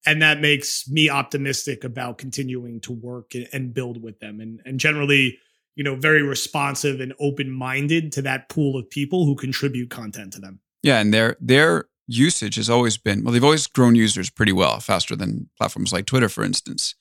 And 0.05 0.21
that 0.21 0.39
makes 0.39 0.89
me 0.89 1.09
optimistic 1.09 1.83
about 1.83 2.17
continuing 2.17 2.79
to 2.81 2.93
work 2.93 3.33
and 3.53 3.73
build 3.73 4.01
with 4.01 4.19
them 4.19 4.39
and, 4.39 4.61
and 4.65 4.79
generally, 4.79 5.37
you 5.75 5.83
know, 5.83 5.95
very 5.95 6.23
responsive 6.23 7.01
and 7.01 7.13
open 7.19 7.51
minded 7.51 8.13
to 8.13 8.21
that 8.23 8.49
pool 8.49 8.79
of 8.79 8.89
people 8.89 9.25
who 9.25 9.35
contribute 9.35 9.89
content 9.89 10.33
to 10.33 10.39
them. 10.39 10.59
Yeah. 10.81 10.99
And 10.99 11.13
their, 11.13 11.37
their 11.39 11.85
usage 12.11 12.55
has 12.55 12.69
always 12.69 12.97
been, 12.97 13.23
well, 13.23 13.33
they've 13.33 13.43
always 13.43 13.67
grown 13.67 13.95
users 13.95 14.29
pretty 14.29 14.51
well, 14.51 14.79
faster 14.79 15.15
than 15.15 15.49
platforms 15.57 15.93
like 15.93 16.05
Twitter, 16.05 16.29
for 16.29 16.43
instance. 16.43 16.95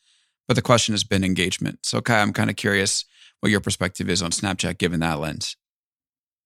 But 0.46 0.54
the 0.54 0.62
question 0.62 0.92
has 0.94 1.04
been 1.04 1.24
engagement. 1.24 1.80
So, 1.82 2.00
Kai, 2.00 2.20
I'm 2.20 2.32
kind 2.32 2.50
of 2.50 2.56
curious 2.56 3.04
what 3.40 3.50
your 3.50 3.60
perspective 3.60 4.08
is 4.08 4.22
on 4.22 4.30
Snapchat 4.30 4.78
given 4.78 5.00
that 5.00 5.20
lens. 5.20 5.56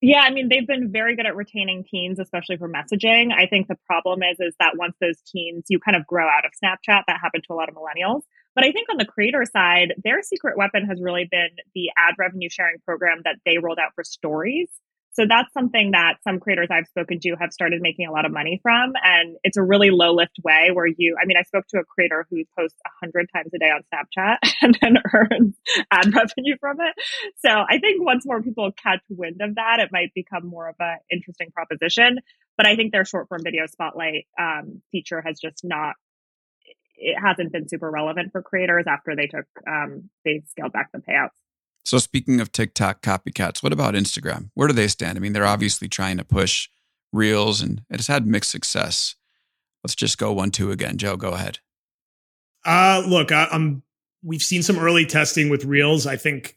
Yeah, 0.01 0.21
I 0.21 0.31
mean, 0.31 0.51
they've 0.51 0.67
been 0.67 0.93
very 0.93 1.17
good 1.17 1.25
at 1.25 1.35
retaining 1.35 1.85
teens, 1.91 2.19
especially 2.19 2.59
for 2.59 2.69
messaging. 2.69 3.33
I 3.33 3.47
think 3.47 3.69
the 3.69 3.79
problem 3.87 4.23
is, 4.23 4.37
is 4.39 4.55
that 4.61 4.77
once 4.77 4.95
those 5.01 5.17
teens, 5.33 5.65
you 5.69 5.79
kind 5.79 5.97
of 5.97 6.07
grow 6.07 6.27
out 6.27 6.45
of 6.45 6.53
Snapchat. 6.53 7.05
That 7.07 7.21
happened 7.23 7.45
to 7.47 7.55
a 7.55 7.57
lot 7.57 7.71
of 7.71 7.75
millennials. 7.75 8.21
But 8.55 8.65
I 8.65 8.73
think 8.73 8.89
on 8.91 8.99
the 8.99 9.07
creator 9.07 9.45
side, 9.51 9.95
their 10.05 10.23
secret 10.23 10.59
weapon 10.59 10.85
has 10.87 11.01
really 11.01 11.27
been 11.31 11.49
the 11.75 11.91
ad 11.97 12.15
revenue 12.19 12.51
sharing 12.51 12.77
program 12.85 13.23
that 13.25 13.37
they 13.47 13.57
rolled 13.57 13.79
out 13.79 13.93
for 13.95 14.05
stories. 14.05 14.69
So 15.15 15.25
that's 15.29 15.53
something 15.55 15.93
that 15.93 16.17
some 16.25 16.41
creators 16.41 16.69
I've 16.71 16.89
spoken 16.89 17.21
to 17.21 17.37
have 17.41 17.53
started 17.53 17.81
making 17.81 18.07
a 18.07 18.13
lot 18.13 18.27
of 18.27 18.33
money 18.33 18.59
from. 18.63 18.93
And 19.03 19.37
it's 19.45 19.57
a 19.57 19.63
really 19.63 19.91
low 19.91 20.13
lift 20.13 20.39
way 20.43 20.71
where 20.73 20.87
you, 20.87 21.17
I 21.21 21.25
mean, 21.25 21.37
I 21.37 21.43
spoke 21.45 21.67
to 21.69 21.79
a 21.79 21.85
creator 21.85 22.27
who 22.31 22.43
posts 22.59 22.79
100 23.01 23.29
times 23.33 23.51
a 23.55 23.59
day 23.59 23.71
on 23.71 23.83
Snapchat 23.93 24.39
and 24.63 24.79
then 24.83 24.97
earns 25.15 25.57
ad 25.91 26.07
revenue 26.15 26.57
from 26.59 26.79
it. 26.81 26.95
So 27.45 27.49
I 27.49 27.79
think 27.79 28.05
once 28.05 28.27
more 28.27 28.43
people 28.43 28.71
catch 28.73 29.01
wind 29.09 29.41
of 29.41 29.55
that, 29.55 29.79
it 29.81 29.91
might 29.93 30.13
become 30.15 30.47
more 30.47 30.69
of 30.69 30.77
an 30.81 30.99
interesting 31.13 31.51
proposition. 31.53 32.19
But 32.57 32.67
I 32.67 32.75
think 32.75 32.93
their 32.93 33.05
short 33.05 33.29
form 33.29 33.43
video 33.45 33.67
spotlight 33.67 34.27
um, 34.39 34.83
feature 34.91 35.23
has 35.25 35.39
just 35.41 35.65
not 35.65 35.95
it 36.97 37.17
hasn't 37.21 37.53
been 37.53 37.69
super 37.69 37.91
relevant 37.91 38.31
for 38.33 38.41
creators 38.41 38.85
after 38.89 39.17
they 39.17 39.27
took 39.27 39.47
um, 39.69 40.11
they 40.25 40.43
scaled 40.49 40.73
back 40.73 40.91
the 40.93 40.99
payouts. 40.99 41.31
So 41.85 41.99
speaking 41.99 42.41
of 42.41 42.51
TikTok 42.51 43.03
copycats, 43.03 43.63
what 43.63 43.73
about 43.73 43.95
Instagram? 43.95 44.51
Where 44.55 44.69
do 44.69 44.75
they 44.75 44.89
stand? 44.89 45.19
I 45.19 45.21
mean, 45.21 45.35
they're 45.35 45.47
obviously 45.47 45.87
trying 45.87 46.17
to 46.17 46.25
push 46.25 46.69
Reels, 47.13 47.61
and 47.61 47.83
it 47.91 47.97
has 47.97 48.07
had 48.07 48.27
mixed 48.27 48.51
success. 48.51 49.15
Let's 49.85 49.95
just 49.95 50.19
go 50.19 50.33
one 50.33 50.51
two 50.51 50.71
again. 50.71 50.97
Joe, 50.97 51.17
go 51.17 51.33
ahead. 51.33 51.59
Uh, 52.65 53.03
look, 53.07 53.31
I, 53.31 53.49
I'm. 53.53 53.83
We've 54.23 54.43
seen 54.43 54.63
some 54.63 54.79
early 54.79 55.05
testing 55.05 55.51
with 55.51 55.67
Reels. 55.67 56.07
I 56.07 56.17
think 56.17 56.57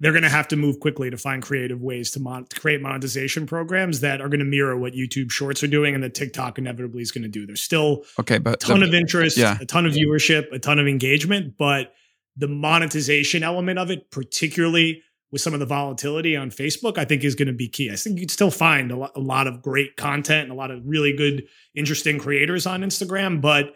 they're 0.00 0.12
going 0.12 0.24
to 0.24 0.28
have 0.28 0.48
to 0.48 0.56
move 0.56 0.80
quickly 0.80 1.08
to 1.08 1.16
find 1.16 1.40
creative 1.40 1.80
ways 1.80 2.10
to, 2.10 2.20
mon- 2.20 2.44
to 2.46 2.60
create 2.60 2.82
monetization 2.82 3.46
programs 3.46 4.00
that 4.00 4.20
are 4.20 4.28
going 4.28 4.40
to 4.40 4.44
mirror 4.44 4.76
what 4.76 4.92
YouTube 4.92 5.30
Shorts 5.30 5.62
are 5.62 5.68
doing 5.68 5.94
and 5.94 6.02
that 6.02 6.14
TikTok 6.14 6.58
inevitably 6.58 7.00
is 7.00 7.12
going 7.12 7.22
to 7.22 7.28
do. 7.28 7.46
There's 7.46 7.62
still 7.62 8.04
okay, 8.18 8.38
but 8.38 8.54
a 8.54 8.66
ton 8.66 8.80
the, 8.80 8.86
of 8.86 8.94
interest, 8.94 9.36
yeah. 9.36 9.56
a 9.60 9.64
ton 9.64 9.86
of 9.86 9.92
viewership, 9.92 10.52
a 10.52 10.58
ton 10.58 10.80
of 10.80 10.88
engagement, 10.88 11.54
but 11.56 11.94
the 12.36 12.48
monetization 12.48 13.42
element 13.42 13.78
of 13.78 13.90
it, 13.90 14.10
particularly 14.10 15.02
with 15.30 15.40
some 15.40 15.54
of 15.54 15.60
the 15.60 15.66
volatility 15.66 16.36
on 16.36 16.50
Facebook, 16.50 16.96
I 16.96 17.04
think 17.04 17.24
is 17.24 17.34
going 17.34 17.48
to 17.48 17.54
be 17.54 17.68
key. 17.68 17.90
I 17.90 17.96
think 17.96 18.20
you'd 18.20 18.30
still 18.30 18.50
find 18.50 18.92
a 18.92 18.96
lot, 18.96 19.12
a 19.16 19.20
lot 19.20 19.46
of 19.46 19.62
great 19.62 19.96
content 19.96 20.44
and 20.44 20.52
a 20.52 20.54
lot 20.54 20.70
of 20.70 20.82
really 20.84 21.12
good, 21.12 21.46
interesting 21.74 22.18
creators 22.18 22.66
on 22.66 22.82
Instagram, 22.82 23.40
but 23.40 23.74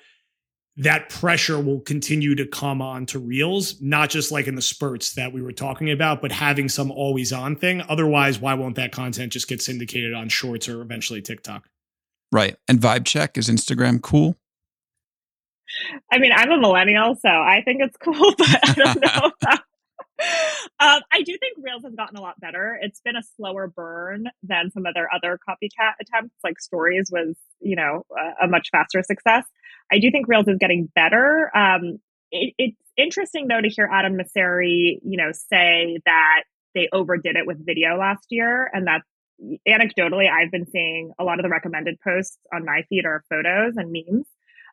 that 0.77 1.09
pressure 1.09 1.61
will 1.61 1.81
continue 1.81 2.37
to 2.37 2.47
come 2.47 2.81
on 2.81 3.05
to 3.07 3.19
reels, 3.19 3.81
not 3.83 4.09
just 4.09 4.31
like 4.31 4.47
in 4.47 4.55
the 4.55 4.63
spurts 4.63 5.15
that 5.15 5.33
we 5.33 5.43
were 5.43 5.51
talking 5.51 5.91
about, 5.91 6.23
but 6.23 6.31
having 6.31 6.69
some 6.69 6.93
always 6.93 7.33
on 7.33 7.57
thing. 7.57 7.83
Otherwise, 7.89 8.39
why 8.39 8.55
won't 8.55 8.77
that 8.77 8.93
content 8.93 9.33
just 9.33 9.49
get 9.49 9.61
syndicated 9.61 10.15
on 10.15 10.29
shorts 10.29 10.69
or 10.69 10.81
eventually 10.81 11.21
TikTok? 11.21 11.69
Right. 12.31 12.57
And 12.69 12.79
vibe 12.79 13.05
check 13.05 13.37
is 13.37 13.49
Instagram 13.49 14.01
cool? 14.01 14.37
I 16.11 16.19
mean, 16.19 16.33
I'm 16.35 16.51
a 16.51 16.59
millennial, 16.59 17.17
so 17.17 17.29
I 17.29 17.63
think 17.65 17.83
it's 17.83 17.97
cool, 18.03 18.35
but 18.37 18.69
I 18.69 18.73
don't 18.75 19.01
know. 19.01 19.33
um, 20.81 21.01
I 21.13 21.23
do 21.25 21.37
think 21.39 21.59
Reels 21.59 21.85
has 21.85 21.95
gotten 21.95 22.17
a 22.17 22.21
lot 22.21 22.41
better. 22.41 22.79
It's 22.81 23.01
been 23.01 23.17
a 23.17 23.23
slower 23.37 23.69
burn 23.69 24.27
than 24.43 24.71
some 24.71 24.87
of 24.87 24.95
their 24.95 25.09
other 25.13 25.39
copycat 25.49 25.93
attempts. 26.01 26.35
Like 26.43 26.59
Stories 26.61 27.09
was, 27.13 27.37
you 27.61 27.77
know, 27.77 28.05
a, 28.11 28.47
a 28.47 28.49
much 28.49 28.69
faster 28.73 29.03
success. 29.03 29.45
I 29.93 29.99
do 29.99 30.11
think 30.11 30.29
Reels 30.29 30.49
is 30.49 30.59
getting 30.59 30.89
better. 30.95 31.51
Um, 31.57 31.99
it, 32.31 32.55
it's 32.59 32.77
interesting 32.97 33.49
though 33.49 33.61
to 33.61 33.69
hear 33.69 33.89
Adam 33.91 34.17
Mosseri, 34.17 34.99
you 35.03 35.17
know, 35.17 35.31
say 35.33 35.99
that 36.05 36.43
they 36.75 36.89
overdid 36.93 37.37
it 37.37 37.47
with 37.47 37.65
video 37.65 37.97
last 37.97 38.27
year, 38.31 38.71
and 38.73 38.87
that 38.87 39.03
anecdotally, 39.69 40.29
I've 40.31 40.51
been 40.51 40.67
seeing 40.67 41.13
a 41.19 41.25
lot 41.25 41.39
of 41.39 41.45
the 41.45 41.49
recommended 41.49 41.99
posts 42.01 42.39
on 42.53 42.65
my 42.65 42.83
feed 42.89 43.05
are 43.07 43.25
photos 43.31 43.75
and 43.77 43.93
memes. 43.93 44.27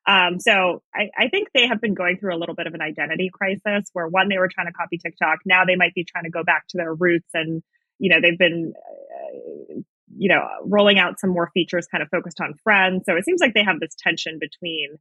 Um, 0.07 0.39
so 0.39 0.83
I, 0.93 1.09
I, 1.17 1.29
think 1.29 1.47
they 1.53 1.65
have 1.67 1.81
been 1.81 1.95
going 1.95 2.19
through 2.19 2.35
a 2.35 2.37
little 2.37 2.53
bit 2.53 2.67
of 2.67 2.75
an 2.75 2.81
identity 2.81 3.31
crisis 3.33 3.89
where 3.93 4.07
one, 4.07 4.29
they 4.29 4.37
were 4.37 4.47
trying 4.47 4.67
to 4.67 4.73
copy 4.73 4.99
TikTok. 4.99 5.39
Now 5.45 5.65
they 5.65 5.75
might 5.75 5.95
be 5.95 6.03
trying 6.03 6.25
to 6.25 6.29
go 6.29 6.43
back 6.43 6.67
to 6.69 6.77
their 6.77 6.93
roots 6.93 7.29
and, 7.33 7.63
you 7.97 8.09
know, 8.09 8.21
they've 8.21 8.37
been 8.37 8.73
uh, 8.75 9.81
you 10.17 10.29
know, 10.29 10.47
rolling 10.63 10.99
out 10.99 11.19
some 11.19 11.29
more 11.29 11.49
features 11.53 11.87
kind 11.87 12.01
of 12.01 12.09
focused 12.09 12.39
on 12.39 12.53
friends. 12.63 13.03
So 13.05 13.15
it 13.15 13.25
seems 13.25 13.41
like 13.41 13.53
they 13.53 13.63
have 13.63 13.79
this 13.79 13.95
tension 13.97 14.39
between 14.39 14.97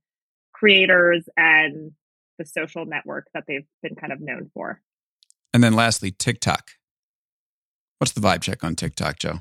creators 0.53 1.25
and 1.37 1.93
the 2.39 2.45
social 2.45 2.85
network 2.85 3.29
that 3.35 3.45
they've 3.47 3.67
been 3.83 3.95
kind 3.95 4.13
of 4.13 4.21
known 4.21 4.51
for. 4.55 4.81
And 5.53 5.63
then 5.63 5.75
lastly, 5.75 6.11
TikTok. 6.11 6.71
What's 7.99 8.13
the 8.13 8.21
vibe 8.21 8.43
check 8.43 8.65
on 8.65 8.75
TikTok, 8.75 9.19
Joe? 9.19 9.41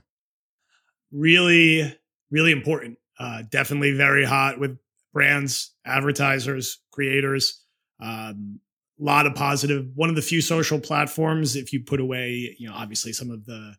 Really, 1.11 1.97
really 2.29 2.51
important. 2.51 2.97
Uh, 3.19 3.43
definitely 3.49 3.93
very 3.93 4.25
hot 4.25 4.59
with 4.59 4.77
brands, 5.13 5.73
advertisers, 5.85 6.79
creators. 6.91 7.61
Um, 8.01 8.59
a 8.99 9.03
lot 9.03 9.25
of 9.25 9.35
positive. 9.35 9.87
One 9.95 10.09
of 10.09 10.15
the 10.15 10.21
few 10.21 10.41
social 10.41 10.79
platforms, 10.79 11.55
if 11.55 11.73
you 11.73 11.83
put 11.83 11.99
away, 11.99 12.55
you 12.59 12.67
know, 12.67 12.75
obviously 12.75 13.13
some 13.13 13.31
of 13.31 13.45
the 13.45 13.75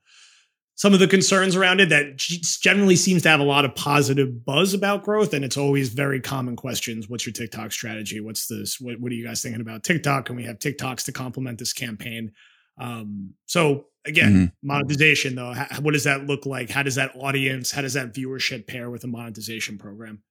some 0.76 0.92
of 0.92 0.98
the 0.98 1.06
concerns 1.06 1.54
around 1.54 1.80
it 1.80 1.88
that 1.90 2.16
generally 2.16 2.96
seems 2.96 3.22
to 3.22 3.28
have 3.28 3.40
a 3.40 3.44
lot 3.44 3.64
of 3.64 3.74
positive 3.74 4.44
buzz 4.44 4.74
about 4.74 5.04
growth 5.04 5.32
and 5.32 5.44
it's 5.44 5.56
always 5.56 5.90
very 5.90 6.20
common 6.20 6.56
questions 6.56 7.08
what's 7.08 7.24
your 7.26 7.32
tiktok 7.32 7.72
strategy 7.72 8.20
what's 8.20 8.46
this 8.46 8.80
what, 8.80 8.98
what 9.00 9.12
are 9.12 9.14
you 9.14 9.24
guys 9.24 9.42
thinking 9.42 9.60
about 9.60 9.82
tiktok 9.84 10.28
and 10.28 10.36
we 10.36 10.44
have 10.44 10.58
tiktoks 10.58 11.04
to 11.04 11.12
complement 11.12 11.58
this 11.58 11.72
campaign 11.72 12.32
um, 12.78 13.32
so 13.46 13.86
again 14.04 14.32
mm-hmm. 14.32 14.66
monetization 14.66 15.34
though 15.34 15.52
how, 15.52 15.80
what 15.80 15.92
does 15.92 16.04
that 16.04 16.26
look 16.26 16.44
like 16.44 16.70
how 16.70 16.82
does 16.82 16.96
that 16.96 17.14
audience 17.16 17.70
how 17.70 17.80
does 17.80 17.94
that 17.94 18.12
viewership 18.12 18.66
pair 18.66 18.90
with 18.90 19.04
a 19.04 19.08
monetization 19.08 19.78
program 19.78 20.22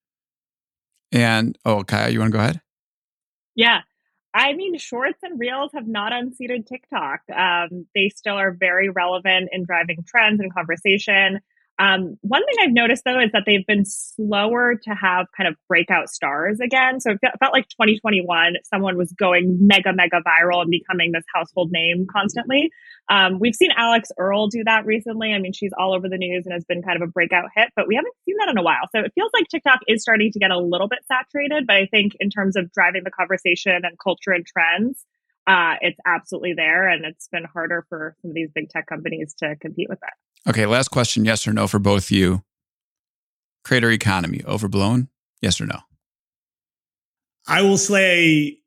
and 1.14 1.58
oh 1.66 1.84
kaya 1.84 2.10
you 2.10 2.20
want 2.20 2.32
to 2.32 2.38
go 2.38 2.44
ahead 2.44 2.62
yeah 3.56 3.82
I 4.34 4.54
mean, 4.54 4.78
shorts 4.80 5.20
and 5.22 5.40
reels 5.40 5.72
have 5.74 5.88
not 5.88 6.12
unseated 6.12 6.66
TikTok. 6.66 7.22
Um, 7.36 7.86
they 7.94 8.10
still 8.10 8.36
are 8.36 8.52
very 8.52 8.90
relevant 8.90 9.50
in 9.52 9.64
driving 9.64 10.04
trends 10.08 10.40
and 10.40 10.52
conversation. 10.52 11.40
Um, 11.80 12.18
one 12.22 12.46
thing 12.46 12.56
I've 12.62 12.74
noticed 12.74 13.04
though 13.04 13.20
is 13.20 13.32
that 13.34 13.44
they've 13.48 13.66
been 13.66 13.84
slower 13.86 14.76
to 14.84 14.90
have 14.92 15.26
kind 15.36 15.48
of 15.48 15.56
breakout 15.68 16.10
stars 16.10 16.60
again. 16.60 17.00
So 17.00 17.12
it 17.12 17.20
felt 17.40 17.52
like 17.52 17.68
2021, 17.70 18.54
someone 18.64 18.96
was 18.96 19.12
going 19.14 19.58
mega, 19.60 19.92
mega 19.92 20.22
viral 20.22 20.62
and 20.62 20.70
becoming 20.70 21.12
this 21.12 21.24
household 21.34 21.72
name 21.72 22.06
constantly. 22.12 22.70
Um, 23.10 23.40
we've 23.40 23.56
seen 23.56 23.72
Alix 23.76 24.12
Earle 24.20 24.48
do 24.48 24.64
that 24.66 24.86
recently. 24.86 25.34
I 25.34 25.40
mean, 25.40 25.52
she's 25.52 25.72
all 25.78 25.96
over 25.96 26.08
the 26.08 26.18
news 26.18 26.46
and 26.46 26.54
has 26.54 26.64
been 26.64 26.84
kind 26.84 27.02
of 27.02 27.08
a 27.08 27.12
breakout 27.12 27.50
hit, 27.56 27.70
but 27.76 27.88
we 27.88 27.96
haven't 27.96 28.14
seen 28.26 28.36
that 28.40 28.50
in 28.50 28.58
a 28.58 28.64
while. 28.64 28.88
So 28.92 29.02
it 29.02 29.12
feels 29.16 29.32
like 29.34 29.48
TikTok 29.50 29.80
is 29.88 30.04
starting 30.04 30.32
to 30.32 30.40
get 30.40 30.52
a 30.52 30.60
little 30.60 30.88
bit 30.88 31.00
saturated. 31.08 31.66
But 31.66 31.78
I 31.78 31.88
think 31.88 32.14
in 32.20 32.30
terms 32.30 32.56
of 32.56 32.72
driving 32.72 33.02
the 33.04 33.12
conversation 33.12 33.82
and 33.84 33.98
culture 34.02 34.32
and 34.32 34.46
trends, 34.46 35.04
uh, 35.48 35.76
it's 35.82 36.00
absolutely 36.06 36.54
there. 36.54 36.88
And 36.88 37.04
it's 37.04 37.28
been 37.30 37.46
harder 37.46 37.86
for 37.90 38.16
some 38.22 38.30
of 38.30 38.36
these 38.36 38.52
big 38.54 38.70
tech 38.70 38.86
companies 38.86 39.34
to 39.40 39.56
compete 39.56 39.90
with 39.90 40.00
that. 40.02 40.14
Okay, 40.48 40.66
last 40.66 40.90
question 40.90 41.26
yes 41.26 41.48
or 41.48 41.54
no 41.54 41.68
for 41.68 41.80
both 41.80 42.12
you. 42.12 42.44
Creator 43.64 43.92
economy 43.92 44.42
overblown? 44.46 45.08
Yes 45.42 45.62
or 45.62 45.66
no? 45.66 45.80
I 47.48 47.62
will 47.62 47.78
say 47.78 48.60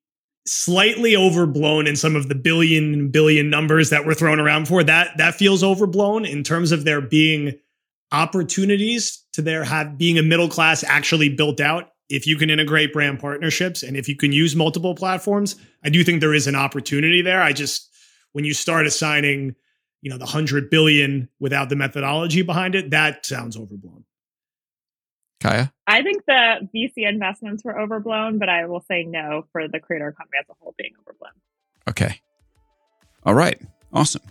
slightly 0.47 1.17
overblown 1.17 1.87
in 1.87 1.97
some 1.97 2.15
of 2.15 2.29
the 2.29 2.35
billion 2.35 3.11
billion 3.11 3.51
numbers 3.51 3.91
that 3.91 4.07
were 4.07 4.15
thrown 4.15 4.39
around 4.39 4.69
for 4.69 4.85
that 4.85 5.11
that 5.19 5.35
feels 5.35 5.65
overblown 5.65 6.25
in 6.25 6.45
terms 6.45 6.71
of 6.71 6.85
there 6.85 7.01
being 7.01 7.53
opportunities 8.13 9.25
to 9.33 9.43
there 9.43 9.65
have 9.65 9.99
being 9.99 10.19
a 10.19 10.23
middle 10.23 10.49
class 10.49 10.85
actually 10.85 11.29
built 11.29 11.61
out 11.61 11.91
if 12.09 12.29
you 12.29 12.37
can 12.37 12.49
integrate 12.49 12.93
brand 12.93 13.19
partnerships 13.19 13.83
and 13.83 13.97
if 13.97 14.09
you 14.09 14.15
can 14.15 14.31
use 14.31 14.55
multiple 14.55 14.95
platforms 14.95 15.57
i 15.85 15.89
do 15.89 16.05
think 16.05 16.21
there 16.21 16.35
is 16.35 16.47
an 16.47 16.55
opportunity 16.55 17.23
there 17.23 17.43
i 17.43 17.53
just 17.53 17.91
when 18.33 18.45
you 18.45 18.55
start 18.55 18.87
assigning 18.87 19.53
you 20.03 20.11
know 20.11 20.19
the 20.19 20.25
100 20.25 20.71
billion 20.71 21.29
without 21.41 21.69
the 21.69 21.77
methodology 21.77 22.43
behind 22.43 22.75
it 22.75 22.91
that 22.91 23.25
sounds 23.25 23.57
overblown. 23.57 24.05
Kaya? 25.41 25.73
I 25.87 26.03
think 26.03 26.25
the 26.27 26.69
vc 26.75 26.93
investments 26.97 27.65
were 27.65 27.79
overblown 27.79 28.39
but 28.39 28.49
i 28.49 28.67
will 28.67 28.85
say 28.89 29.05
no 29.05 29.47
for 29.53 29.69
the 29.69 29.81
creator 29.81 30.09
economy 30.09 30.39
as 30.41 30.47
a 30.51 30.55
whole 30.61 30.75
being 30.79 30.93
overblown. 31.01 31.33
Okay. 31.89 32.21
All 33.25 33.35
right. 33.35 33.61
Awesome. 33.93 34.23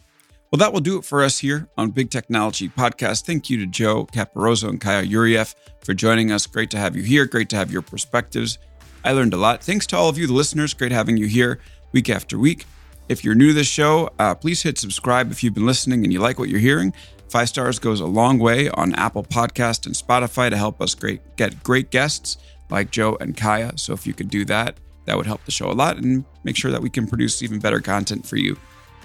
Well 0.52 0.58
that 0.58 0.74
will 0.74 0.82
do 0.82 0.98
it 0.98 1.06
for 1.06 1.24
us 1.24 1.40
here 1.40 1.68
on 1.78 1.92
big 1.92 2.10
technology 2.10 2.70
podcast. 2.70 3.26
Thank 3.26 3.50
you 3.50 3.58
to 3.58 3.66
joe 3.66 4.06
caporoso 4.06 4.70
and 4.70 4.82
kaya 4.82 5.06
yurieff 5.06 5.56
for 5.82 5.94
joining 5.94 6.32
us. 6.32 6.48
Great 6.48 6.70
to 6.72 6.78
have 6.78 6.96
you 6.96 7.04
here. 7.04 7.26
Great 7.26 7.50
to 7.50 7.56
have 7.56 7.72
your 7.72 7.82
perspectives. 7.82 8.58
I 9.04 9.12
learned 9.12 9.34
a 9.34 9.38
lot. 9.38 9.64
Thanks 9.64 9.86
to 9.88 9.98
all 9.98 10.10
of 10.10 10.18
you 10.18 10.26
the 10.26 10.34
listeners. 10.34 10.74
Great 10.74 10.92
having 10.92 11.18
you 11.18 11.28
here 11.28 11.60
week 11.92 12.10
after 12.10 12.40
week 12.40 12.66
if 13.08 13.24
you're 13.24 13.36
new 13.36 13.50
to 13.50 13.54
this 13.54 13.68
show, 13.68 14.10
uh, 14.20 14.36
please 14.36 14.64
hit 14.64 14.78
subscribe 14.78 15.32
if 15.32 15.44
you've 15.44 15.54
been 15.54 15.66
listening 15.66 16.04
and 16.04 16.12
you 16.12 16.20
like 16.20 16.40
what 16.40 16.50
you're 16.50 16.60
hearing. 16.60 16.94
Five 17.30 17.50
stars 17.50 17.80
goes 17.80 18.00
a 18.00 18.06
long 18.06 18.40
way 18.40 18.70
on 18.70 18.96
Apple 18.96 19.24
Podcast 19.24 19.86
and 19.86 19.96
Spotify 19.96 20.50
to 20.50 20.58
help 20.58 20.82
us 20.82 20.96
great, 20.96 21.22
get 21.36 21.64
great 21.64 21.92
guests 21.92 22.38
like 22.70 22.92
Joe 22.92 23.18
and 23.20 23.36
Kaya. 23.36 23.78
So 23.78 23.94
if 23.94 24.08
you 24.08 24.14
could 24.14 24.30
do 24.30 24.46
that, 24.46 24.78
that 25.06 25.18
would 25.18 25.26
help 25.26 25.44
the 25.46 25.52
show 25.52 25.70
a 25.70 25.74
lot 25.74 25.98
and 25.98 26.26
make 26.44 26.56
sure 26.56 26.72
that 26.72 26.82
we 26.82 26.90
can 26.90 27.08
produce 27.08 27.44
even 27.44 27.60
better 27.60 27.80
content 27.80 28.26
for 28.26 28.38
you 28.38 28.58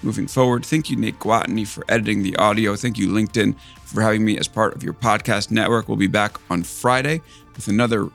moving 0.02 0.26
forward. 0.26 0.64
Thank 0.64 0.90
you, 0.90 0.96
Nate 0.96 1.18
Gwattney, 1.18 1.66
for 1.66 1.84
editing 1.88 2.22
the 2.22 2.36
audio. 2.36 2.74
Thank 2.76 2.98
you, 2.98 3.08
LinkedIn, 3.08 3.54
for 3.84 4.00
having 4.00 4.24
me 4.24 4.38
as 4.38 4.48
part 4.48 4.74
of 4.74 4.82
your 4.82 4.94
podcast 4.94 5.50
network. 5.50 5.88
We'll 5.88 5.98
be 5.98 6.06
back 6.06 6.38
on 6.50 6.62
Friday 6.62 7.20
with 7.54 7.68
another 7.68 8.08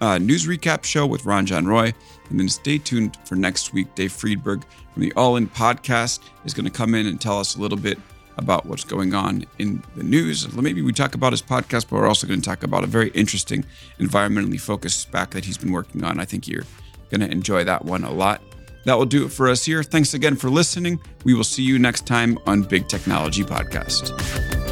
uh, 0.00 0.18
news 0.18 0.46
recap 0.46 0.84
show 0.84 1.06
with 1.06 1.22
Ranjan 1.22 1.66
Roy. 1.66 1.92
And 2.30 2.38
then 2.38 2.48
stay 2.48 2.78
tuned 2.78 3.16
for 3.24 3.36
next 3.36 3.72
week. 3.72 3.94
Dave 3.94 4.12
Friedberg 4.12 4.62
from 4.98 5.04
the 5.04 5.12
All 5.12 5.36
In 5.36 5.46
podcast 5.46 6.18
is 6.44 6.52
going 6.52 6.64
to 6.64 6.72
come 6.72 6.92
in 6.92 7.06
and 7.06 7.20
tell 7.20 7.38
us 7.38 7.54
a 7.54 7.60
little 7.60 7.78
bit 7.78 7.98
about 8.36 8.66
what's 8.66 8.82
going 8.82 9.14
on 9.14 9.44
in 9.60 9.80
the 9.94 10.02
news. 10.02 10.52
Maybe 10.56 10.82
we 10.82 10.92
talk 10.92 11.14
about 11.14 11.32
his 11.32 11.40
podcast, 11.40 11.88
but 11.88 11.92
we're 11.92 12.08
also 12.08 12.26
going 12.26 12.40
to 12.40 12.44
talk 12.44 12.64
about 12.64 12.82
a 12.82 12.88
very 12.88 13.10
interesting 13.10 13.64
environmentally 14.00 14.60
focused 14.60 15.08
SPAC 15.08 15.30
that 15.30 15.44
he's 15.44 15.56
been 15.56 15.70
working 15.70 16.02
on. 16.02 16.18
I 16.18 16.24
think 16.24 16.48
you're 16.48 16.64
going 17.10 17.20
to 17.20 17.30
enjoy 17.30 17.62
that 17.62 17.84
one 17.84 18.02
a 18.02 18.10
lot. 18.10 18.42
That 18.86 18.98
will 18.98 19.06
do 19.06 19.24
it 19.24 19.30
for 19.30 19.48
us 19.48 19.64
here. 19.64 19.84
Thanks 19.84 20.14
again 20.14 20.34
for 20.34 20.50
listening. 20.50 20.98
We 21.22 21.32
will 21.34 21.44
see 21.44 21.62
you 21.62 21.78
next 21.78 22.04
time 22.04 22.36
on 22.46 22.62
Big 22.62 22.88
Technology 22.88 23.44
Podcast. 23.44 24.67